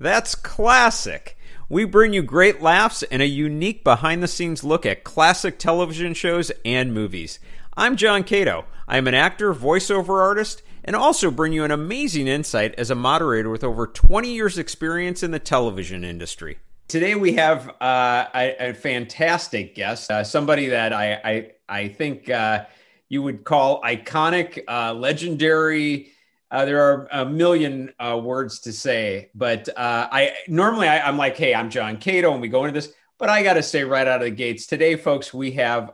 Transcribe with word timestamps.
That's 0.00 0.34
classic. 0.34 1.36
We 1.68 1.84
bring 1.84 2.14
you 2.14 2.22
great 2.22 2.62
laughs 2.62 3.02
and 3.02 3.20
a 3.20 3.26
unique 3.26 3.84
behind 3.84 4.22
the 4.22 4.28
scenes 4.28 4.64
look 4.64 4.86
at 4.86 5.04
classic 5.04 5.58
television 5.58 6.14
shows 6.14 6.50
and 6.64 6.94
movies. 6.94 7.38
I'm 7.76 7.96
John 7.96 8.24
Cato. 8.24 8.64
I'm 8.88 9.06
an 9.06 9.14
actor, 9.14 9.52
voiceover 9.52 10.18
artist, 10.18 10.62
and 10.82 10.96
also 10.96 11.30
bring 11.30 11.52
you 11.52 11.64
an 11.64 11.70
amazing 11.70 12.28
insight 12.28 12.74
as 12.76 12.90
a 12.90 12.94
moderator 12.94 13.50
with 13.50 13.62
over 13.62 13.86
20 13.86 14.32
years' 14.32 14.56
experience 14.56 15.22
in 15.22 15.32
the 15.32 15.38
television 15.38 16.02
industry. 16.02 16.58
Today 16.88 17.14
we 17.14 17.34
have 17.34 17.68
uh, 17.82 18.26
a, 18.34 18.70
a, 18.70 18.72
fantastic 18.72 19.74
guest, 19.74 20.10
uh, 20.10 20.24
somebody 20.24 20.68
that 20.68 20.94
I 20.94 21.12
I, 21.22 21.50
I 21.68 21.88
think 21.88 22.30
uh, 22.30 22.64
you 23.10 23.22
would 23.22 23.44
call 23.44 23.82
iconic, 23.82 24.60
uh, 24.66 24.94
legendary. 24.94 26.10
Uh, 26.50 26.64
there 26.64 26.82
are 26.82 27.08
a 27.12 27.24
million 27.24 27.92
uh, 28.00 28.20
words 28.22 28.60
to 28.60 28.72
say, 28.72 29.30
but 29.34 29.68
I 29.76 30.34
normally 30.48 30.88
I, 30.88 31.08
am 31.08 31.16
like, 31.16 31.36
hey, 31.36 31.54
I'm 31.54 31.70
John 31.70 31.96
Cato, 31.96 32.32
and 32.32 32.40
we 32.40 32.48
go 32.48 32.64
into 32.64 32.72
this. 32.72 32.92
But 33.18 33.28
I 33.28 33.42
got 33.42 33.54
to 33.54 33.62
say 33.62 33.84
right 33.84 34.06
out 34.06 34.22
of 34.22 34.24
the 34.24 34.30
gates 34.30 34.66
today, 34.66 34.96
folks, 34.96 35.32
we 35.32 35.52
have 35.52 35.92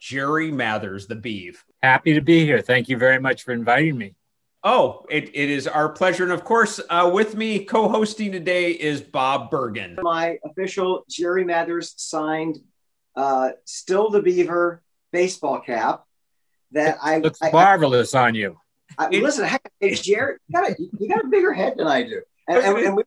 Jerry 0.00 0.50
Mathers, 0.50 1.06
the 1.06 1.14
Beav. 1.14 1.56
Happy 1.82 2.14
to 2.14 2.20
be 2.20 2.44
here. 2.44 2.60
Thank 2.60 2.88
you 2.88 2.96
very 2.96 3.20
much 3.20 3.42
for 3.42 3.52
inviting 3.52 3.98
me. 3.98 4.14
Oh, 4.64 5.04
it, 5.10 5.30
it 5.34 5.50
is 5.50 5.66
our 5.66 5.88
pleasure. 5.88 6.22
And 6.22 6.32
of 6.32 6.44
course, 6.44 6.80
uh, 6.88 7.10
with 7.12 7.34
me 7.34 7.64
co 7.64 7.88
hosting 7.88 8.30
today 8.30 8.70
is 8.70 9.00
Bob 9.00 9.50
Bergen. 9.50 9.98
My 10.02 10.38
official 10.44 11.04
Jerry 11.10 11.44
Mathers 11.44 11.94
signed 11.96 12.58
uh, 13.16 13.50
Still 13.64 14.10
the 14.10 14.22
Beaver 14.22 14.82
baseball 15.10 15.60
cap 15.60 16.04
that 16.70 16.96
I 17.02 17.18
looks 17.18 17.40
I, 17.42 17.50
marvelous 17.50 18.14
I, 18.14 18.28
on 18.28 18.34
you. 18.36 18.58
I, 18.98 19.08
listen, 19.08 19.44
heck, 19.44 19.62
Jerry, 19.82 20.36
you 20.48 20.52
got, 20.52 20.70
a, 20.70 20.76
you 20.98 21.08
got 21.08 21.24
a 21.24 21.28
bigger 21.28 21.52
head 21.52 21.74
than 21.76 21.86
I 21.86 22.02
do. 22.02 22.22
And, 22.48 22.58
and, 22.58 22.78
and 22.78 22.96
we, 22.96 23.04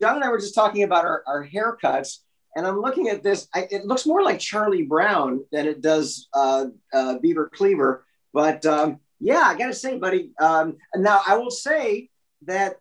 John 0.00 0.16
and 0.16 0.24
I 0.24 0.30
were 0.30 0.38
just 0.38 0.54
talking 0.54 0.82
about 0.82 1.04
our, 1.04 1.22
our 1.26 1.46
haircuts. 1.46 2.18
And 2.56 2.66
I'm 2.66 2.80
looking 2.80 3.08
at 3.08 3.22
this. 3.22 3.46
I, 3.54 3.68
it 3.70 3.84
looks 3.86 4.06
more 4.06 4.22
like 4.22 4.40
Charlie 4.40 4.82
Brown 4.82 5.44
than 5.52 5.66
it 5.66 5.80
does 5.80 6.28
uh, 6.34 6.66
uh, 6.92 7.18
Beaver 7.18 7.48
Cleaver. 7.54 8.04
But 8.32 8.66
um, 8.66 8.98
yeah, 9.20 9.42
I 9.42 9.56
got 9.56 9.68
to 9.68 9.74
say, 9.74 9.98
buddy. 9.98 10.32
Um, 10.40 10.78
now 10.96 11.20
I 11.26 11.36
will 11.36 11.50
say 11.50 12.08
that 12.46 12.76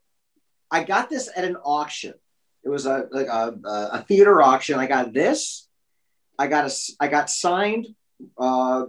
I 0.72 0.84
got 0.84 1.10
this 1.10 1.30
at 1.36 1.44
an 1.44 1.56
auction. 1.58 2.14
It 2.64 2.70
was 2.70 2.86
a 2.88 3.08
like 3.12 3.28
a, 3.28 3.54
a 3.94 4.06
theater 4.08 4.42
auction. 4.42 4.80
I 4.80 4.88
got 4.88 5.14
this. 5.14 5.68
I 6.38 6.48
got 6.48 6.66
a 6.66 6.74
I 7.00 7.08
got 7.08 7.30
signed 7.30 7.88
uh, 8.38 8.86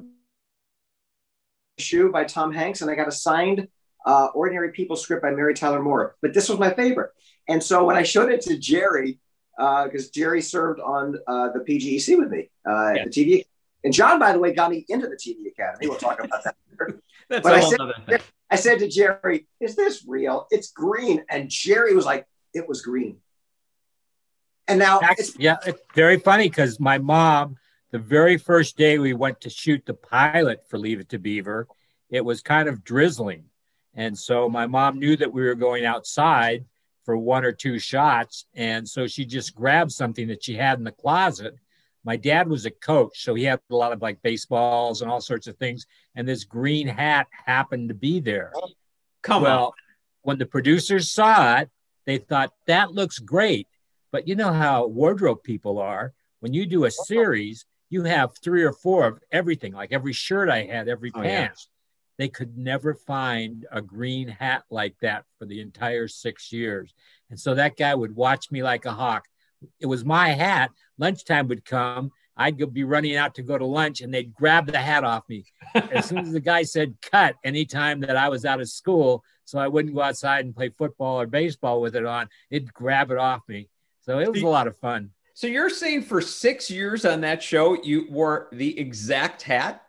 shoe 1.80 2.10
by 2.10 2.24
Tom 2.24 2.52
Hanks, 2.52 2.82
and 2.82 2.90
I 2.90 2.94
got 2.94 3.08
a 3.08 3.12
signed 3.12 3.68
uh, 4.06 4.28
Ordinary 4.34 4.72
People 4.72 4.96
script 4.96 5.22
by 5.22 5.30
Mary 5.30 5.54
Tyler 5.54 5.82
Moore. 5.82 6.16
But 6.22 6.34
this 6.34 6.48
was 6.48 6.58
my 6.58 6.72
favorite. 6.72 7.10
And 7.48 7.62
so 7.62 7.84
when 7.84 7.96
I 7.96 8.02
showed 8.02 8.30
it 8.30 8.42
to 8.42 8.58
Jerry, 8.58 9.18
because 9.56 10.06
uh, 10.06 10.10
Jerry 10.14 10.40
served 10.40 10.80
on 10.80 11.16
uh, 11.26 11.50
the 11.52 11.60
PGEC 11.60 12.16
with 12.18 12.30
me 12.30 12.50
uh, 12.68 12.92
yeah. 12.92 13.02
at 13.02 13.12
the 13.12 13.24
TV, 13.24 13.44
and 13.84 13.92
John, 13.92 14.18
by 14.18 14.32
the 14.32 14.38
way, 14.38 14.52
got 14.52 14.70
me 14.70 14.84
into 14.88 15.06
the 15.06 15.16
TV 15.16 15.48
Academy. 15.48 15.88
We'll 15.88 15.98
talk 15.98 16.22
about 16.22 16.44
that. 16.44 16.56
That's 17.28 17.42
but 17.42 17.54
I 17.54 17.60
said, 17.60 18.22
I 18.50 18.56
said 18.56 18.78
to 18.80 18.88
Jerry, 18.88 19.46
"Is 19.60 19.76
this 19.76 20.04
real? 20.06 20.46
It's 20.50 20.72
green." 20.72 21.24
And 21.30 21.48
Jerry 21.48 21.94
was 21.94 22.04
like, 22.04 22.26
"It 22.52 22.68
was 22.68 22.82
green." 22.82 23.18
And 24.66 24.78
now, 24.78 25.00
yeah, 25.38 25.56
it's 25.66 25.80
very 25.94 26.18
funny 26.18 26.48
because 26.48 26.80
my 26.80 26.98
mom, 26.98 27.56
the 27.90 27.98
very 27.98 28.36
first 28.36 28.76
day 28.76 28.98
we 28.98 29.14
went 29.14 29.40
to 29.42 29.50
shoot 29.50 29.84
the 29.84 29.94
pilot 29.94 30.68
for 30.68 30.78
Leave 30.78 31.00
It 31.00 31.08
to 31.10 31.18
Beaver, 31.18 31.66
it 32.10 32.24
was 32.24 32.42
kind 32.42 32.68
of 32.68 32.84
drizzling, 32.84 33.44
and 33.94 34.16
so 34.16 34.48
my 34.48 34.66
mom 34.66 34.98
knew 34.98 35.16
that 35.16 35.32
we 35.32 35.42
were 35.42 35.54
going 35.54 35.84
outside 35.84 36.64
for 37.04 37.16
one 37.16 37.44
or 37.44 37.52
two 37.52 37.78
shots, 37.78 38.46
and 38.54 38.88
so 38.88 39.06
she 39.06 39.24
just 39.24 39.54
grabbed 39.54 39.92
something 39.92 40.28
that 40.28 40.44
she 40.44 40.54
had 40.54 40.78
in 40.78 40.84
the 40.84 40.92
closet 40.92 41.56
my 42.04 42.16
dad 42.16 42.48
was 42.48 42.64
a 42.64 42.70
coach, 42.70 43.22
so 43.22 43.34
he 43.34 43.44
had 43.44 43.60
a 43.70 43.74
lot 43.76 43.92
of 43.92 44.00
like 44.00 44.22
baseballs 44.22 45.02
and 45.02 45.10
all 45.10 45.20
sorts 45.20 45.46
of 45.46 45.56
things. 45.56 45.86
And 46.14 46.26
this 46.26 46.44
green 46.44 46.86
hat 46.86 47.26
happened 47.46 47.88
to 47.88 47.94
be 47.94 48.20
there. 48.20 48.52
Come 49.22 49.42
well, 49.42 49.66
on. 49.66 49.72
when 50.22 50.38
the 50.38 50.46
producers 50.46 51.10
saw 51.10 51.58
it, 51.58 51.70
they 52.06 52.18
thought 52.18 52.52
that 52.66 52.92
looks 52.92 53.18
great. 53.18 53.68
But 54.12 54.26
you 54.26 54.34
know 54.34 54.52
how 54.52 54.86
wardrobe 54.86 55.42
people 55.42 55.78
are. 55.78 56.14
When 56.40 56.54
you 56.54 56.64
do 56.64 56.84
a 56.84 56.88
oh. 56.88 57.04
series, 57.04 57.66
you 57.90 58.04
have 58.04 58.36
three 58.38 58.62
or 58.62 58.72
four 58.72 59.06
of 59.06 59.20
everything, 59.30 59.72
like 59.72 59.92
every 59.92 60.12
shirt 60.12 60.48
I 60.48 60.62
had, 60.62 60.88
every 60.88 61.12
oh, 61.14 61.20
pants. 61.20 61.68
Yeah. 61.68 61.76
They 62.24 62.28
could 62.28 62.56
never 62.56 62.94
find 62.94 63.66
a 63.72 63.80
green 63.80 64.28
hat 64.28 64.64
like 64.70 64.94
that 65.00 65.24
for 65.38 65.46
the 65.46 65.60
entire 65.60 66.06
six 66.06 66.52
years. 66.52 66.94
And 67.30 67.40
so 67.40 67.54
that 67.54 67.76
guy 67.76 67.94
would 67.94 68.14
watch 68.14 68.50
me 68.50 68.62
like 68.62 68.84
a 68.84 68.92
hawk 68.92 69.24
it 69.78 69.86
was 69.86 70.04
my 70.04 70.30
hat. 70.30 70.70
Lunchtime 70.98 71.48
would 71.48 71.64
come. 71.64 72.12
I'd 72.36 72.58
go, 72.58 72.66
be 72.66 72.84
running 72.84 73.16
out 73.16 73.34
to 73.34 73.42
go 73.42 73.58
to 73.58 73.66
lunch 73.66 74.00
and 74.00 74.12
they'd 74.12 74.34
grab 74.34 74.66
the 74.66 74.78
hat 74.78 75.04
off 75.04 75.28
me. 75.28 75.44
as 75.74 76.06
soon 76.06 76.18
as 76.18 76.32
the 76.32 76.40
guy 76.40 76.62
said 76.64 76.94
cut, 77.02 77.36
anytime 77.44 78.00
that 78.00 78.16
I 78.16 78.28
was 78.28 78.44
out 78.44 78.60
of 78.60 78.68
school, 78.68 79.24
so 79.44 79.58
I 79.58 79.68
wouldn't 79.68 79.94
go 79.94 80.00
outside 80.00 80.44
and 80.44 80.54
play 80.54 80.70
football 80.70 81.20
or 81.20 81.26
baseball 81.26 81.80
with 81.80 81.96
it 81.96 82.06
on, 82.06 82.28
it'd 82.50 82.72
grab 82.72 83.10
it 83.10 83.18
off 83.18 83.42
me. 83.48 83.68
So 84.02 84.20
it 84.20 84.32
was 84.32 84.42
a 84.42 84.46
lot 84.46 84.68
of 84.68 84.76
fun. 84.78 85.10
So 85.40 85.46
you're 85.46 85.70
saying 85.70 86.02
for 86.02 86.20
six 86.20 86.70
years 86.70 87.06
on 87.06 87.22
that 87.22 87.42
show, 87.42 87.82
you 87.82 88.06
wore 88.10 88.48
the 88.52 88.78
exact 88.78 89.40
hat? 89.40 89.80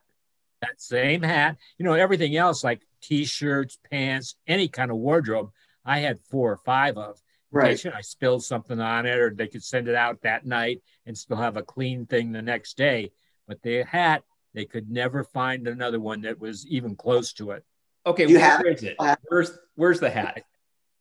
That 0.62 0.80
same 0.82 1.22
hat. 1.22 1.58
You 1.78 1.84
know, 1.84 1.92
everything 1.92 2.38
else 2.38 2.64
like 2.64 2.80
t 3.02 3.26
shirts, 3.26 3.78
pants, 3.92 4.38
any 4.48 4.70
kind 4.70 4.92
of 4.92 4.96
wardrobe, 4.96 5.50
I 5.84 6.00
had 6.00 6.22
four 6.30 6.54
or 6.54 6.58
five 6.64 6.98
of 6.98 7.20
right. 7.52 7.86
I 7.86 8.00
spilled 8.00 8.46
something 8.46 8.80
on 8.80 9.06
it, 9.06 9.18
or 9.18 9.30
they 9.30 9.50
could 9.50 9.62
send 9.62 9.90
it 9.90 9.96
out 9.96 10.22
that 10.22 10.46
night 10.46 10.82
and 11.06 11.18
still 11.18 11.36
have 11.36 11.58
a 11.58 11.64
clean 11.64 12.06
thing 12.06 12.32
the 12.32 12.42
next 12.42 12.78
day. 12.78 13.12
But 13.46 13.62
the 13.62 13.84
hat, 13.84 14.24
they 14.54 14.64
could 14.64 14.90
never 14.90 15.26
find 15.26 15.68
another 15.68 16.00
one 16.00 16.22
that 16.22 16.40
was 16.40 16.66
even 16.68 16.96
close 16.96 17.34
to 17.34 17.52
it. 17.52 17.66
Okay, 18.06 18.26
you 18.26 18.40
where 18.40 18.68
is 18.68 18.84
it? 18.84 18.96
Where's 19.28 19.52
where's 19.76 20.00
the 20.00 20.12
hat? 20.12 20.46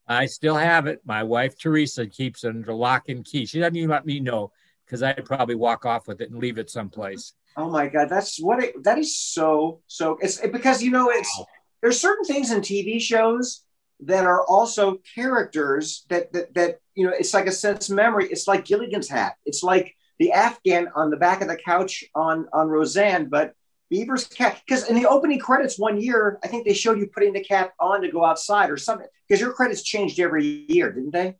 I 0.07 0.25
still 0.25 0.55
have 0.55 0.87
it. 0.87 1.01
My 1.05 1.23
wife 1.23 1.57
Teresa 1.57 2.05
keeps 2.05 2.43
it 2.43 2.49
under 2.49 2.73
lock 2.73 3.09
and 3.09 3.23
key. 3.23 3.45
She 3.45 3.59
doesn't 3.59 3.75
even 3.75 3.89
let 3.89 4.05
me 4.05 4.19
know 4.19 4.51
because 4.85 5.03
I'd 5.03 5.25
probably 5.25 5.55
walk 5.55 5.85
off 5.85 6.07
with 6.07 6.21
it 6.21 6.31
and 6.31 6.39
leave 6.39 6.57
it 6.57 6.69
someplace. 6.69 7.33
Oh 7.55 7.69
my 7.69 7.87
god, 7.87 8.09
that's 8.09 8.41
what 8.41 8.63
it. 8.63 8.83
That 8.83 8.97
is 8.97 9.17
so 9.17 9.81
so. 9.87 10.17
It's 10.21 10.39
because 10.47 10.81
you 10.81 10.91
know 10.91 11.09
it's 11.09 11.33
wow. 11.37 11.45
there's 11.81 11.99
certain 11.99 12.25
things 12.25 12.51
in 12.51 12.61
TV 12.61 12.99
shows 12.99 13.63
that 14.01 14.25
are 14.25 14.45
also 14.45 14.97
characters 15.15 16.05
that 16.09 16.31
that 16.33 16.53
that 16.53 16.79
you 16.95 17.05
know 17.05 17.13
it's 17.17 17.33
like 17.33 17.47
a 17.47 17.51
sense 17.51 17.89
memory 17.89 18.27
it's 18.29 18.47
like 18.47 18.65
gilligan's 18.65 19.07
hat 19.07 19.35
it's 19.45 19.63
like 19.63 19.95
the 20.19 20.31
afghan 20.31 20.87
on 20.95 21.09
the 21.09 21.17
back 21.17 21.41
of 21.41 21.47
the 21.47 21.55
couch 21.55 22.03
on 22.15 22.47
on 22.51 22.67
roseanne 22.67 23.29
but 23.29 23.53
beaver's 23.91 24.25
cap 24.25 24.57
because 24.65 24.89
in 24.89 24.95
the 24.95 25.07
opening 25.07 25.37
credits 25.37 25.77
one 25.77 26.01
year 26.01 26.39
i 26.43 26.47
think 26.47 26.65
they 26.65 26.73
showed 26.73 26.97
you 26.97 27.05
putting 27.05 27.33
the 27.33 27.43
cap 27.43 27.73
on 27.79 28.01
to 28.01 28.09
go 28.09 28.25
outside 28.25 28.71
or 28.71 28.77
something 28.77 29.05
because 29.27 29.39
your 29.39 29.51
credits 29.51 29.83
changed 29.83 30.19
every 30.19 30.65
year 30.67 30.91
didn't 30.91 31.11
they 31.11 31.35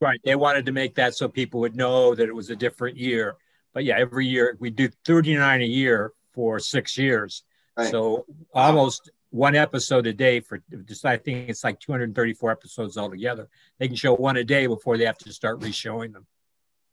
right 0.00 0.20
they 0.24 0.36
wanted 0.36 0.64
to 0.64 0.72
make 0.72 0.94
that 0.94 1.14
so 1.14 1.28
people 1.28 1.60
would 1.60 1.76
know 1.76 2.14
that 2.14 2.28
it 2.28 2.34
was 2.34 2.48
a 2.50 2.56
different 2.56 2.96
year 2.96 3.36
but 3.74 3.84
yeah 3.84 3.96
every 3.98 4.26
year 4.26 4.56
we 4.60 4.70
do 4.70 4.88
39 5.04 5.60
a 5.60 5.64
year 5.64 6.12
for 6.32 6.60
six 6.60 6.96
years 6.96 7.42
right. 7.76 7.90
so 7.90 8.24
almost 8.54 9.10
one 9.30 9.54
episode 9.54 10.06
a 10.06 10.12
day 10.12 10.40
for 10.40 10.62
just 10.86 11.04
I 11.04 11.16
think 11.16 11.48
it's 11.50 11.62
like 11.62 11.80
234 11.80 12.50
episodes 12.50 12.96
altogether. 12.96 13.48
They 13.78 13.86
can 13.86 13.96
show 13.96 14.14
one 14.14 14.38
a 14.38 14.44
day 14.44 14.66
before 14.66 14.96
they 14.96 15.04
have 15.04 15.18
to 15.18 15.32
start 15.32 15.62
re-showing 15.62 16.12
them. 16.12 16.26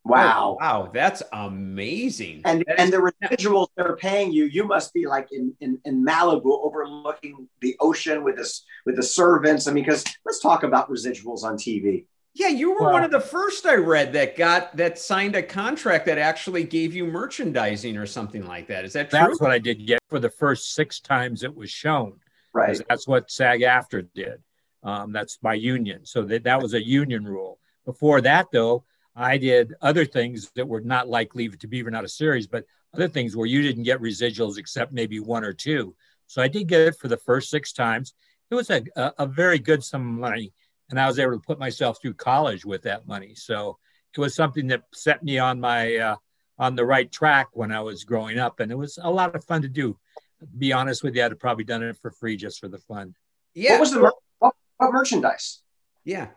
Wow. 0.05 0.57
Oh, 0.61 0.63
wow, 0.63 0.91
that's 0.93 1.23
amazing. 1.33 2.43
And 2.45 2.63
that 2.67 2.79
and 2.79 2.89
is- 2.89 2.91
the 2.91 3.11
residuals 3.27 3.67
they're 3.75 3.95
paying 3.95 4.31
you, 4.31 4.45
you 4.45 4.63
must 4.63 4.93
be 4.93 5.07
like 5.07 5.31
in, 5.31 5.53
in, 5.61 5.79
in 5.83 6.05
Malibu 6.05 6.63
overlooking 6.63 7.49
the 7.61 7.75
ocean 7.79 8.23
with 8.23 8.37
this 8.37 8.63
with 8.85 8.95
the 8.97 9.03
servants. 9.03 9.67
I 9.67 9.73
mean, 9.73 9.83
because 9.83 10.03
let's 10.23 10.39
talk 10.39 10.63
about 10.63 10.89
residuals 10.89 11.43
on 11.43 11.57
TV. 11.57 12.05
Yeah, 12.35 12.49
you 12.49 12.71
were 12.71 12.81
well, 12.81 12.91
one 12.91 13.03
of 13.03 13.11
the 13.11 13.19
first 13.19 13.65
I 13.65 13.75
read 13.75 14.13
that 14.13 14.35
got 14.35 14.75
that 14.77 14.99
signed 14.99 15.35
a 15.35 15.41
contract 15.41 16.05
that 16.05 16.17
actually 16.19 16.65
gave 16.65 16.93
you 16.93 17.05
merchandising 17.05 17.97
or 17.97 18.05
something 18.05 18.45
like 18.45 18.67
that. 18.67 18.85
Is 18.85 18.93
that 18.93 19.09
true? 19.09 19.19
That's 19.19 19.41
what 19.41 19.51
I 19.51 19.59
did 19.59 19.87
get 19.87 19.99
for 20.09 20.19
the 20.19 20.29
first 20.29 20.75
six 20.75 20.99
times 20.99 21.43
it 21.43 21.55
was 21.55 21.71
shown. 21.71 22.19
Right. 22.53 22.79
That's 22.87 23.07
what 23.07 23.31
SAG-AFTRA 23.31 24.07
did. 24.13 24.43
Um, 24.83 25.11
that's 25.11 25.39
my 25.41 25.55
union. 25.55 26.05
So 26.05 26.23
that, 26.23 26.43
that 26.43 26.61
was 26.61 26.73
a 26.73 26.83
union 26.83 27.25
rule. 27.25 27.57
Before 27.85 28.21
that, 28.21 28.47
though, 28.51 28.83
I 29.15 29.37
did 29.37 29.73
other 29.81 30.05
things 30.05 30.51
that 30.55 30.67
were 30.67 30.81
not 30.81 31.07
like 31.07 31.35
Leave 31.35 31.53
It 31.53 31.61
to 31.61 31.67
Beaver, 31.67 31.91
not 31.91 32.03
a 32.03 32.09
series, 32.09 32.47
but 32.47 32.65
other 32.93 33.07
things 33.07 33.35
where 33.35 33.45
you 33.45 33.61
didn't 33.61 33.83
get 33.83 34.01
residuals 34.01 34.57
except 34.57 34.91
maybe 34.91 35.19
one 35.19 35.43
or 35.43 35.53
two. 35.53 35.95
So 36.27 36.41
I 36.41 36.47
did 36.47 36.67
get 36.67 36.81
it 36.81 36.97
for 36.97 37.07
the 37.07 37.17
first 37.17 37.49
six 37.49 37.71
times. 37.71 38.13
It 38.51 38.55
was 38.55 38.69
a, 38.69 38.83
a, 38.95 39.13
a 39.19 39.25
very 39.25 39.59
good 39.59 39.83
sum 39.83 40.01
of 40.01 40.19
money, 40.19 40.53
and 40.89 40.99
I 40.99 41.07
was 41.07 41.19
able 41.19 41.33
to 41.33 41.39
put 41.39 41.59
myself 41.59 42.01
through 42.01 42.15
college 42.15 42.65
with 42.65 42.83
that 42.83 43.07
money. 43.07 43.35
So 43.35 43.77
it 44.15 44.19
was 44.19 44.35
something 44.35 44.67
that 44.67 44.83
set 44.93 45.23
me 45.23 45.39
on 45.39 45.59
my 45.59 45.95
uh, 45.95 46.15
on 46.57 46.75
the 46.75 46.85
right 46.85 47.11
track 47.11 47.49
when 47.53 47.71
I 47.71 47.81
was 47.81 48.03
growing 48.05 48.39
up, 48.39 48.59
and 48.59 48.71
it 48.71 48.77
was 48.77 48.97
a 49.01 49.11
lot 49.11 49.35
of 49.35 49.43
fun 49.43 49.61
to 49.63 49.69
do 49.69 49.97
To 50.39 50.45
be 50.45 50.73
honest 50.73 51.03
with 51.03 51.15
you, 51.15 51.23
I'd 51.23 51.31
have 51.31 51.39
probably 51.39 51.63
done 51.63 51.83
it 51.83 51.97
for 52.01 52.11
free 52.11 52.37
just 52.37 52.59
for 52.59 52.67
the 52.67 52.77
fun. 52.77 53.15
Yeah. 53.53 53.73
What 53.73 53.79
was 53.81 53.91
the 53.91 53.99
mer- 54.01 54.11
what, 54.39 54.55
what 54.77 54.91
merchandise? 54.91 55.61
Yeah. 56.03 56.27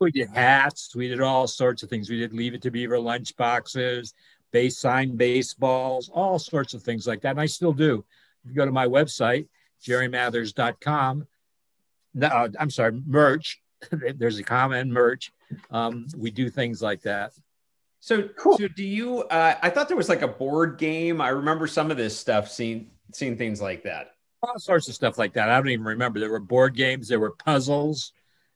We 0.00 0.10
did 0.10 0.28
hats. 0.28 0.94
We 0.94 1.08
did 1.08 1.20
all 1.20 1.46
sorts 1.46 1.82
of 1.82 1.88
things. 1.88 2.10
We 2.10 2.18
did 2.18 2.32
Leave 2.32 2.54
It 2.54 2.62
to 2.62 2.70
Beaver 2.70 2.98
lunch 2.98 3.36
boxes, 3.36 4.14
base 4.52 4.78
sign 4.78 5.16
baseballs, 5.16 6.10
all 6.12 6.38
sorts 6.38 6.74
of 6.74 6.82
things 6.82 7.06
like 7.06 7.22
that. 7.22 7.30
And 7.30 7.40
I 7.40 7.46
still 7.46 7.72
do. 7.72 8.04
If 8.44 8.50
you 8.50 8.56
go 8.56 8.66
to 8.66 8.72
my 8.72 8.86
website, 8.86 9.46
jerrymathers.com, 9.86 11.26
no, 12.14 12.48
I'm 12.58 12.70
sorry, 12.70 13.00
merch. 13.06 13.60
There's 13.90 14.38
a 14.38 14.44
comment 14.44 14.90
merch. 14.90 15.32
Um, 15.70 16.06
we 16.16 16.30
do 16.30 16.48
things 16.48 16.80
like 16.82 17.02
that. 17.02 17.32
So, 18.00 18.28
cool. 18.36 18.58
so 18.58 18.68
do 18.68 18.84
you? 18.84 19.22
Uh, 19.22 19.54
I 19.62 19.70
thought 19.70 19.88
there 19.88 19.96
was 19.96 20.08
like 20.08 20.22
a 20.22 20.28
board 20.28 20.78
game. 20.78 21.20
I 21.20 21.30
remember 21.30 21.66
some 21.66 21.90
of 21.90 21.96
this 21.96 22.16
stuff, 22.16 22.50
seeing 22.50 22.90
seeing 23.12 23.36
things 23.36 23.62
like 23.62 23.82
that. 23.84 24.12
All 24.42 24.58
sorts 24.58 24.88
of 24.88 24.94
stuff 24.94 25.16
like 25.16 25.32
that. 25.34 25.48
I 25.48 25.56
don't 25.56 25.70
even 25.70 25.86
remember. 25.86 26.20
There 26.20 26.30
were 26.30 26.38
board 26.38 26.76
games. 26.76 27.08
There 27.08 27.20
were 27.20 27.30
puzzles. 27.30 28.12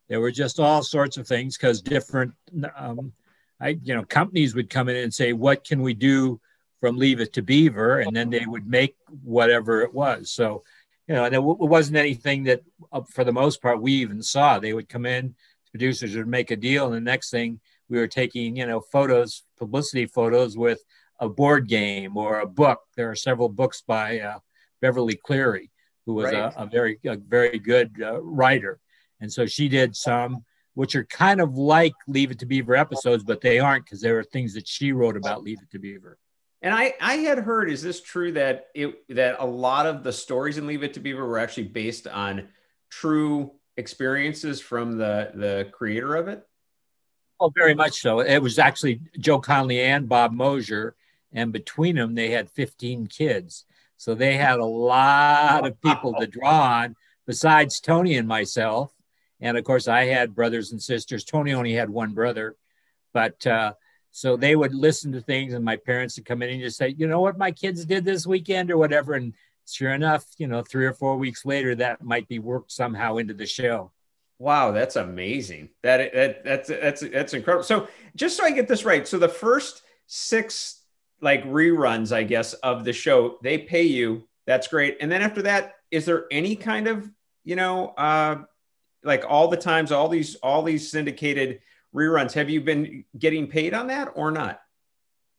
There 0.09 0.21
were 0.21 0.31
just 0.31 0.59
all 0.59 0.83
sorts 0.83 1.17
of 1.17 1.27
things 1.27 1.57
because 1.57 1.83
different, 1.83 2.33
um, 2.77 3.13
I 3.61 3.79
you 3.83 3.95
know, 3.95 4.05
companies 4.05 4.55
would 4.55 4.71
come 4.71 4.89
in 4.89 4.97
and 4.97 5.13
say, 5.13 5.33
"What 5.33 5.65
can 5.65 5.83
we 5.83 5.95
do 5.95 6.41
from 6.81 6.97
Leave 6.97 7.21
It 7.21 7.33
to 7.35 7.43
Beaver?" 7.43 8.01
And 8.01 8.15
then 8.17 8.31
they 8.31 8.47
would 8.47 8.67
make 8.67 8.97
whatever 9.23 9.83
it 9.83 9.93
was. 9.93 10.31
So, 10.31 10.65
you 11.07 11.15
know, 11.15 11.25
and 11.25 11.35
it, 11.35 11.39
w- 11.39 11.57
wasn't 11.59 11.99
anything 11.99 12.45
that, 12.45 12.63
uh, 12.93 13.03
for 13.03 13.25
the 13.25 13.33
most 13.33 13.61
part, 13.61 13.83
we 13.83 13.93
even 13.95 14.23
saw. 14.23 14.59
They 14.59 14.73
would 14.73 14.89
come 14.89 15.07
in, 15.07 15.35
producers 15.71 16.17
would 16.17 16.29
make 16.29 16.51
a 16.51 16.57
deal, 16.57 16.87
and 16.87 16.95
the 16.95 17.01
next 17.01 17.31
thing 17.31 17.61
we 17.89 17.99
were 17.99 18.07
taking, 18.07 18.57
you 18.57 18.67
know, 18.67 18.81
photos, 18.81 19.43
publicity 19.59 20.07
photos 20.07 20.57
with 20.57 20.83
a 21.21 21.29
board 21.29 21.69
game 21.69 22.17
or 22.17 22.41
a 22.41 22.47
book. 22.47 22.81
There 22.97 23.11
are 23.11 23.17
several 23.17 23.49
books 23.49 23.83
by 23.87 24.21
uh, 24.21 24.39
Beverly 24.81 25.17
Cleary, 25.17 25.71
who 26.07 26.15
was 26.15 26.27
right. 26.27 26.35
a, 26.35 26.63
a, 26.63 26.67
very, 26.67 26.99
a 27.05 27.17
very 27.17 27.59
good 27.59 27.97
uh, 28.01 28.21
writer. 28.23 28.79
And 29.20 29.32
so 29.32 29.47
she 29.47 29.69
did 29.69 29.97
some, 29.97 30.44
which 30.75 30.94
are 30.94 31.05
kind 31.05 31.41
of 31.41 31.56
like 31.56 31.94
Leave 32.06 32.31
It 32.31 32.38
to 32.41 32.47
Beaver 32.47 32.76
episodes, 32.76 33.25
but 33.25 33.41
they 33.41 33.59
aren't 33.59 33.85
because 33.85 34.00
there 34.00 34.19
are 34.19 34.25
things 34.25 34.55
that 34.55 34.67
she 34.67 34.93
wrote 34.93 35.17
about 35.17 35.43
Leave 35.43 35.59
It 35.62 35.70
to 35.73 35.79
Beaver. 35.79 36.19
And 36.61 36.75
I, 36.75 36.94
I 37.00 37.15
had 37.17 37.38
heard, 37.38 37.70
is 37.70 37.82
this 37.82 38.00
true 38.00 38.32
that 38.32 38.67
it 38.75 39.05
that 39.15 39.37
a 39.38 39.47
lot 39.47 39.87
of 39.87 40.03
the 40.03 40.12
stories 40.12 40.59
in 40.59 40.67
Leave 40.67 40.82
It 40.82 40.94
to 40.94 41.00
Beaver 41.00 41.25
were 41.25 41.38
actually 41.38 41.65
based 41.65 42.09
on 42.09 42.49
true 42.91 43.53
experiences 43.76 44.61
from 44.61 44.99
the 44.99 45.31
the 45.35 45.69
creator 45.73 46.17
of 46.17 46.26
it? 46.29 46.44
Oh, 47.41 47.53
very 47.55 47.75
much 47.75 48.00
so. 48.00 48.21
It 48.21 48.41
was 48.41 48.59
actually 48.59 49.00
Joe 49.19 49.38
Connelly 49.38 49.81
and 49.81 50.09
Bob 50.09 50.32
Mosher, 50.32 50.97
and 51.32 51.53
between 51.53 51.94
them, 51.94 52.17
they 52.17 52.31
had 52.31 52.50
15 52.50 53.06
kids. 53.06 53.64
So 53.97 54.14
they 54.14 54.37
had 54.37 54.59
a 54.59 54.64
lot 54.64 55.67
of 55.67 55.81
people 55.81 56.14
to 56.14 56.26
draw 56.26 56.81
on 56.82 56.97
besides 57.26 57.81
Tony 57.81 58.17
and 58.17 58.26
myself. 58.26 58.93
And 59.40 59.56
of 59.56 59.64
course, 59.64 59.88
I 59.88 60.05
had 60.05 60.35
brothers 60.35 60.73
and 60.73 60.82
sisters. 60.82 61.25
Tony 61.25 61.55
only 61.55 61.73
had 61.73 61.90
one 61.90 62.12
brother, 62.12 62.56
but 63.12 63.46
uh, 63.46 63.75
so 64.11 64.37
they 64.37 64.56
would 64.56 64.75
listen 64.75 65.12
to 65.12 65.20
things, 65.20 65.55
and 65.55 65.64
my 65.64 65.76
parents 65.76 66.17
would 66.17 66.26
come 66.26 66.43
in 66.43 66.50
and 66.50 66.61
just 66.61 66.76
say, 66.76 66.94
you 66.96 67.06
know 67.06 67.20
what, 67.20 67.38
my 67.38 67.52
kids 67.52 67.85
did 67.85 68.05
this 68.05 68.26
weekend 68.26 68.70
or 68.70 68.76
whatever. 68.76 69.14
And 69.14 69.35
sure 69.67 69.93
enough, 69.93 70.25
you 70.38 70.49
know, 70.49 70.62
three 70.62 70.87
or 70.87 70.93
four 70.93 71.17
weeks 71.17 71.44
later, 71.44 71.75
that 71.76 72.02
might 72.02 72.26
be 72.29 72.38
worked 72.38 72.73
somehow 72.73 73.19
into 73.19 73.35
the 73.35 73.46
show. 73.46 73.93
Wow, 74.40 74.70
that's 74.70 74.96
amazing. 74.96 75.70
That, 75.82 76.12
that 76.12 76.44
that's 76.44 76.69
that's 76.69 77.00
that's 77.00 77.35
incredible. 77.35 77.64
So 77.64 77.88
just 78.14 78.37
so 78.37 78.44
I 78.44 78.52
get 78.52 78.69
this 78.69 78.85
right, 78.85 79.06
so 79.06 79.19
the 79.19 79.29
first 79.29 79.82
six 80.06 80.82
like 81.20 81.44
reruns, 81.44 82.12
I 82.12 82.23
guess, 82.23 82.55
of 82.55 82.85
the 82.85 82.93
show, 82.93 83.38
they 83.43 83.58
pay 83.58 83.82
you. 83.82 84.29
That's 84.46 84.69
great. 84.69 84.99
And 85.00 85.11
then 85.11 85.23
after 85.23 85.43
that, 85.43 85.75
is 85.90 86.05
there 86.05 86.26
any 86.31 86.55
kind 86.55 86.87
of 86.87 87.11
you 87.49 87.56
know, 87.56 87.94
uh, 87.96 88.43
like 89.05 89.25
all 89.29 89.49
the 89.49 89.56
times, 89.56 89.93
all 89.93 90.09
these 90.09 90.35
all 90.37 90.62
these 90.62 90.91
syndicated 90.91 91.61
reruns, 91.95 92.33
have 92.33 92.50
you 92.50 92.61
been 92.61 93.05
getting 93.19 93.47
paid 93.47 93.75
on 93.75 93.87
that 93.89 94.11
or 94.15 94.31
not? 94.31 94.61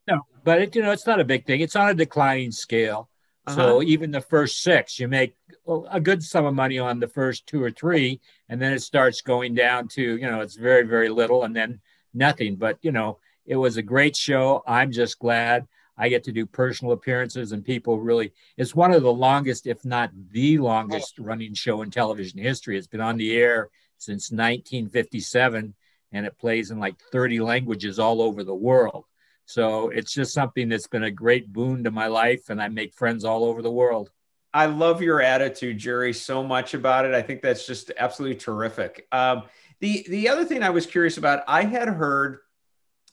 No, 0.07 0.21
but 0.44 0.61
it, 0.61 0.75
you 0.75 0.81
know, 0.81 0.91
it's 0.91 1.06
not 1.06 1.19
a 1.19 1.25
big 1.25 1.45
thing. 1.45 1.61
It's 1.61 1.75
on 1.75 1.89
a 1.89 1.94
declining 1.94 2.51
scale. 2.51 3.09
Uh-huh. 3.45 3.56
So 3.56 3.83
even 3.83 4.11
the 4.11 4.21
first 4.21 4.61
six, 4.61 5.00
you 5.00 5.07
make 5.07 5.35
a 5.89 6.00
good 6.00 6.23
sum 6.23 6.45
of 6.45 6.53
money 6.53 6.79
on 6.79 7.00
the 7.00 7.07
first 7.07 7.47
two 7.47 7.63
or 7.63 7.71
three, 7.71 8.21
and 8.47 8.61
then 8.61 8.73
it 8.73 8.81
starts 8.81 9.21
going 9.21 9.56
down 9.56 9.88
to 9.89 10.01
you 10.01 10.29
know 10.29 10.41
it's 10.41 10.56
very 10.56 10.83
very 10.83 11.09
little, 11.09 11.44
and 11.44 11.56
then 11.56 11.79
nothing. 12.13 12.56
But 12.56 12.77
you 12.81 12.91
know 12.91 13.19
it 13.45 13.56
was 13.56 13.77
a 13.77 13.81
great 13.81 14.15
show. 14.15 14.63
I'm 14.67 14.91
just 14.91 15.19
glad 15.19 15.67
I 15.99 16.07
get 16.07 16.23
to 16.23 16.31
do 16.31 16.45
personal 16.45 16.93
appearances, 16.93 17.51
and 17.51 17.63
people 17.63 17.99
really. 17.99 18.31
It's 18.57 18.73
one 18.73 18.93
of 18.93 19.03
the 19.03 19.13
longest, 19.13 19.67
if 19.67 19.83
not 19.83 20.11
the 20.31 20.57
longest, 20.57 21.19
running 21.19 21.53
show 21.53 21.81
in 21.81 21.91
television 21.91 22.39
history. 22.39 22.77
It's 22.77 22.87
been 22.87 23.01
on 23.01 23.17
the 23.17 23.35
air 23.35 23.69
since 23.97 24.31
1957, 24.31 25.75
and 26.13 26.25
it 26.25 26.37
plays 26.39 26.71
in 26.71 26.79
like 26.79 26.95
30 27.11 27.41
languages 27.41 27.99
all 27.99 28.21
over 28.21 28.45
the 28.45 28.55
world. 28.55 29.05
So 29.45 29.89
it's 29.89 30.13
just 30.13 30.33
something 30.33 30.69
that's 30.69 30.87
been 30.87 31.03
a 31.03 31.11
great 31.11 31.51
boon 31.51 31.83
to 31.83 31.91
my 31.91 32.07
life, 32.07 32.49
and 32.49 32.61
I 32.61 32.69
make 32.69 32.93
friends 32.93 33.25
all 33.25 33.43
over 33.43 33.61
the 33.61 33.71
world. 33.71 34.09
I 34.53 34.67
love 34.67 35.01
your 35.01 35.21
attitude, 35.21 35.77
Jerry, 35.77 36.13
so 36.13 36.43
much 36.43 36.73
about 36.73 37.05
it. 37.05 37.13
I 37.13 37.21
think 37.21 37.41
that's 37.41 37.67
just 37.67 37.91
absolutely 37.97 38.37
terrific. 38.37 39.05
Um, 39.11 39.43
the 39.79 40.05
the 40.09 40.29
other 40.29 40.45
thing 40.45 40.63
I 40.63 40.69
was 40.69 40.85
curious 40.85 41.17
about, 41.17 41.43
I 41.47 41.63
had 41.63 41.89
heard 41.89 42.39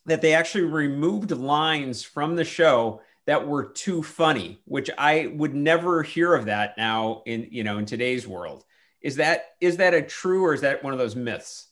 that 0.06 0.22
they 0.22 0.34
actually 0.34 0.64
removed 0.64 1.30
lines 1.30 2.02
from 2.02 2.36
the 2.36 2.44
show 2.44 3.00
that 3.26 3.46
were 3.46 3.64
too 3.64 4.02
funny, 4.02 4.60
which 4.64 4.88
I 4.96 5.32
would 5.34 5.54
never 5.54 6.02
hear 6.02 6.34
of 6.34 6.46
that 6.46 6.78
now 6.78 7.22
in 7.26 7.48
you 7.50 7.64
know 7.64 7.78
in 7.78 7.86
today's 7.86 8.26
world. 8.26 8.64
Is 9.00 9.16
that 9.16 9.56
is 9.60 9.76
that 9.78 9.94
a 9.94 10.02
true 10.02 10.44
or 10.44 10.54
is 10.54 10.62
that 10.62 10.82
one 10.82 10.92
of 10.92 10.98
those 10.98 11.16
myths? 11.16 11.66